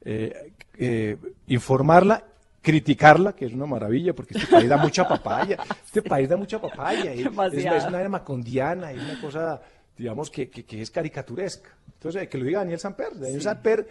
eh, 0.03 0.53
eh, 0.77 1.17
informarla, 1.47 2.23
criticarla, 2.63 3.35
que 3.35 3.47
es 3.47 3.53
una 3.53 3.67
maravilla, 3.67 4.15
porque 4.15 4.37
este 4.37 4.51
país 4.51 4.69
da 4.69 4.77
mucha 4.77 5.07
papaya, 5.07 5.59
este 5.85 6.03
país 6.03 6.29
da 6.29 6.37
mucha 6.37 6.61
papaya, 6.61 7.13
es, 7.13 7.21
es, 7.21 7.85
una 7.85 8.01
era 8.01 8.09
macondiana, 8.09 8.93
es 8.93 9.01
una 9.01 9.21
cosa, 9.21 9.61
digamos, 9.97 10.31
que, 10.31 10.51
que, 10.51 10.83
es 10.83 10.91
caricaturesca. 10.91 11.71
Entonces, 11.95 12.29
que 12.29 12.39
lo 12.39 12.45
diga 12.45 12.61
Daniel 12.61 12.79
Samper, 12.79 13.19
Daniel 13.19 13.43
Samper 13.43 13.89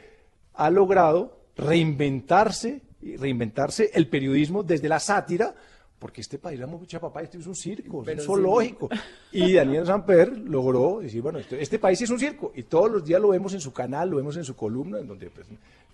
ha 0.53 0.69
logrado 0.69 1.39
reinventarse, 1.55 2.81
reinventarse 3.01 3.91
el 3.93 4.07
periodismo 4.07 4.63
desde 4.63 4.89
la 4.89 4.99
sátira, 4.99 5.55
porque 5.99 6.21
este 6.21 6.37
país 6.37 6.59
da 6.59 6.67
mucha 6.67 6.99
papá, 6.99 7.21
este 7.21 7.39
es 7.39 7.47
un 7.47 7.55
circo, 7.55 8.03
es 8.07 8.19
un 8.19 8.25
zoológico. 8.25 8.89
Y 9.31 9.53
Daniel 9.55 9.85
Samper 9.85 10.37
logró 10.37 10.99
decir, 10.99 11.21
bueno, 11.21 11.39
este, 11.39 11.61
este, 11.61 11.79
país 11.79 11.99
es 12.01 12.09
un 12.09 12.19
circo, 12.19 12.51
y 12.55 12.63
todos 12.63 12.91
los 12.91 13.03
días 13.03 13.19
lo 13.19 13.29
vemos 13.29 13.53
en 13.53 13.61
su 13.61 13.73
canal, 13.73 14.09
lo 14.09 14.17
vemos 14.17 14.37
en 14.37 14.43
su 14.43 14.55
columna, 14.55 14.99
en 14.99 15.07
donde 15.07 15.29
pues, 15.31 15.47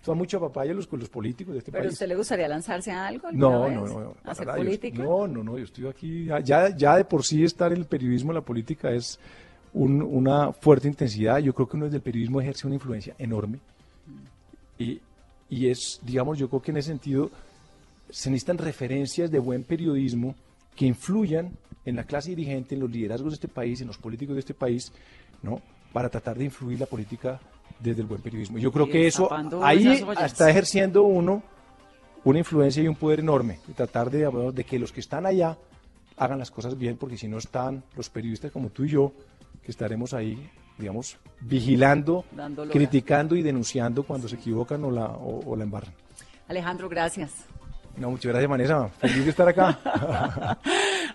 toma 0.04 0.18
mucha 0.18 0.38
papaya 0.38 0.74
los, 0.74 0.92
los 0.92 1.08
políticos 1.08 1.54
de 1.54 1.60
este 1.60 1.72
país. 1.72 1.82
¿Pero 1.82 1.92
usted 1.92 2.08
le 2.08 2.16
gustaría 2.16 2.48
lanzarse 2.48 2.90
a 2.92 3.06
algo? 3.06 3.32
No, 3.32 3.70
no, 3.70 3.86
no, 3.86 4.14
¿Hacer 4.24 4.46
política? 4.46 5.02
no, 5.02 5.26
no, 5.26 5.42
no, 5.42 5.56
yo 5.56 5.64
estoy 5.64 5.86
aquí, 5.86 6.26
ya, 6.44 6.68
ya 6.68 6.96
de 6.96 7.04
por 7.06 7.24
sí 7.24 7.42
estar 7.42 7.72
en 7.72 7.78
el 7.78 7.86
periodismo, 7.86 8.32
la 8.32 8.42
política 8.42 8.90
es 8.90 9.18
una 9.72 10.52
fuerte 10.52 10.86
intensidad, 10.86 11.38
yo 11.38 11.54
creo 11.54 11.66
que 11.66 11.76
uno 11.76 11.86
desde 11.86 11.96
el 11.96 12.02
periodismo 12.02 12.40
ejerce 12.40 12.66
una 12.66 12.74
influencia 12.74 13.14
enorme, 13.18 13.58
y, 14.78 15.00
y 15.48 15.68
es, 15.68 15.98
digamos, 16.02 16.38
yo 16.38 16.48
creo 16.50 16.60
que 16.60 16.72
en 16.72 16.76
ese 16.76 16.90
sentido 16.90 17.30
se 18.14 18.30
necesitan 18.30 18.58
referencias 18.58 19.28
de 19.28 19.40
buen 19.40 19.64
periodismo 19.64 20.36
que 20.76 20.86
influyan 20.86 21.50
en 21.84 21.96
la 21.96 22.04
clase 22.04 22.30
dirigente, 22.30 22.76
en 22.76 22.80
los 22.80 22.90
liderazgos 22.90 23.32
de 23.32 23.34
este 23.34 23.48
país, 23.48 23.80
en 23.80 23.88
los 23.88 23.98
políticos 23.98 24.36
de 24.36 24.40
este 24.40 24.54
país, 24.54 24.92
¿no? 25.42 25.60
Para 25.92 26.08
tratar 26.08 26.38
de 26.38 26.44
influir 26.44 26.78
la 26.78 26.86
política 26.86 27.40
desde 27.80 28.02
el 28.02 28.06
buen 28.06 28.22
periodismo. 28.22 28.58
Yo 28.58 28.70
creo 28.70 28.88
que 28.88 29.08
eso 29.08 29.28
ahí 29.64 30.04
está 30.24 30.48
ejerciendo 30.48 31.02
uno 31.02 31.42
una 32.22 32.38
influencia 32.38 32.82
y 32.82 32.88
un 32.88 32.94
poder 32.94 33.18
enorme, 33.18 33.58
de 33.66 33.74
tratar 33.74 34.10
de, 34.10 34.30
de 34.52 34.64
que 34.64 34.78
los 34.78 34.92
que 34.92 35.00
están 35.00 35.26
allá 35.26 35.58
hagan 36.16 36.38
las 36.38 36.52
cosas 36.52 36.78
bien, 36.78 36.96
porque 36.96 37.18
si 37.18 37.26
no 37.26 37.38
están 37.38 37.82
los 37.96 38.08
periodistas 38.10 38.52
como 38.52 38.70
tú 38.70 38.84
y 38.84 38.90
yo, 38.90 39.12
que 39.60 39.72
estaremos 39.72 40.14
ahí, 40.14 40.48
digamos, 40.78 41.18
vigilando, 41.40 42.24
criticando 42.70 43.34
y 43.34 43.42
denunciando 43.42 44.04
cuando 44.04 44.28
se 44.28 44.36
equivocan 44.36 44.84
o 44.84 44.90
la, 44.92 45.06
o 45.08 45.56
la 45.56 45.64
embarran. 45.64 45.92
Alejandro, 46.46 46.88
gracias. 46.88 47.44
No, 47.96 48.10
muchas 48.10 48.32
gracias, 48.32 48.50
Vanessa. 48.50 48.88
Feliz 48.98 49.24
de 49.24 49.30
estar 49.30 49.48
acá. 49.48 49.78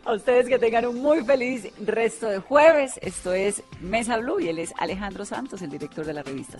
A 0.05 0.13
ustedes 0.13 0.47
que 0.47 0.57
tengan 0.57 0.85
un 0.85 1.01
muy 1.01 1.23
feliz 1.23 1.67
resto 1.85 2.27
de 2.27 2.39
jueves. 2.39 2.99
Esto 3.01 3.33
es 3.33 3.63
Mesa 3.81 4.17
Blue 4.17 4.39
y 4.39 4.47
él 4.47 4.59
es 4.59 4.73
Alejandro 4.77 5.25
Santos, 5.25 5.61
el 5.61 5.69
director 5.69 6.05
de 6.05 6.13
la 6.13 6.23
revista. 6.23 6.57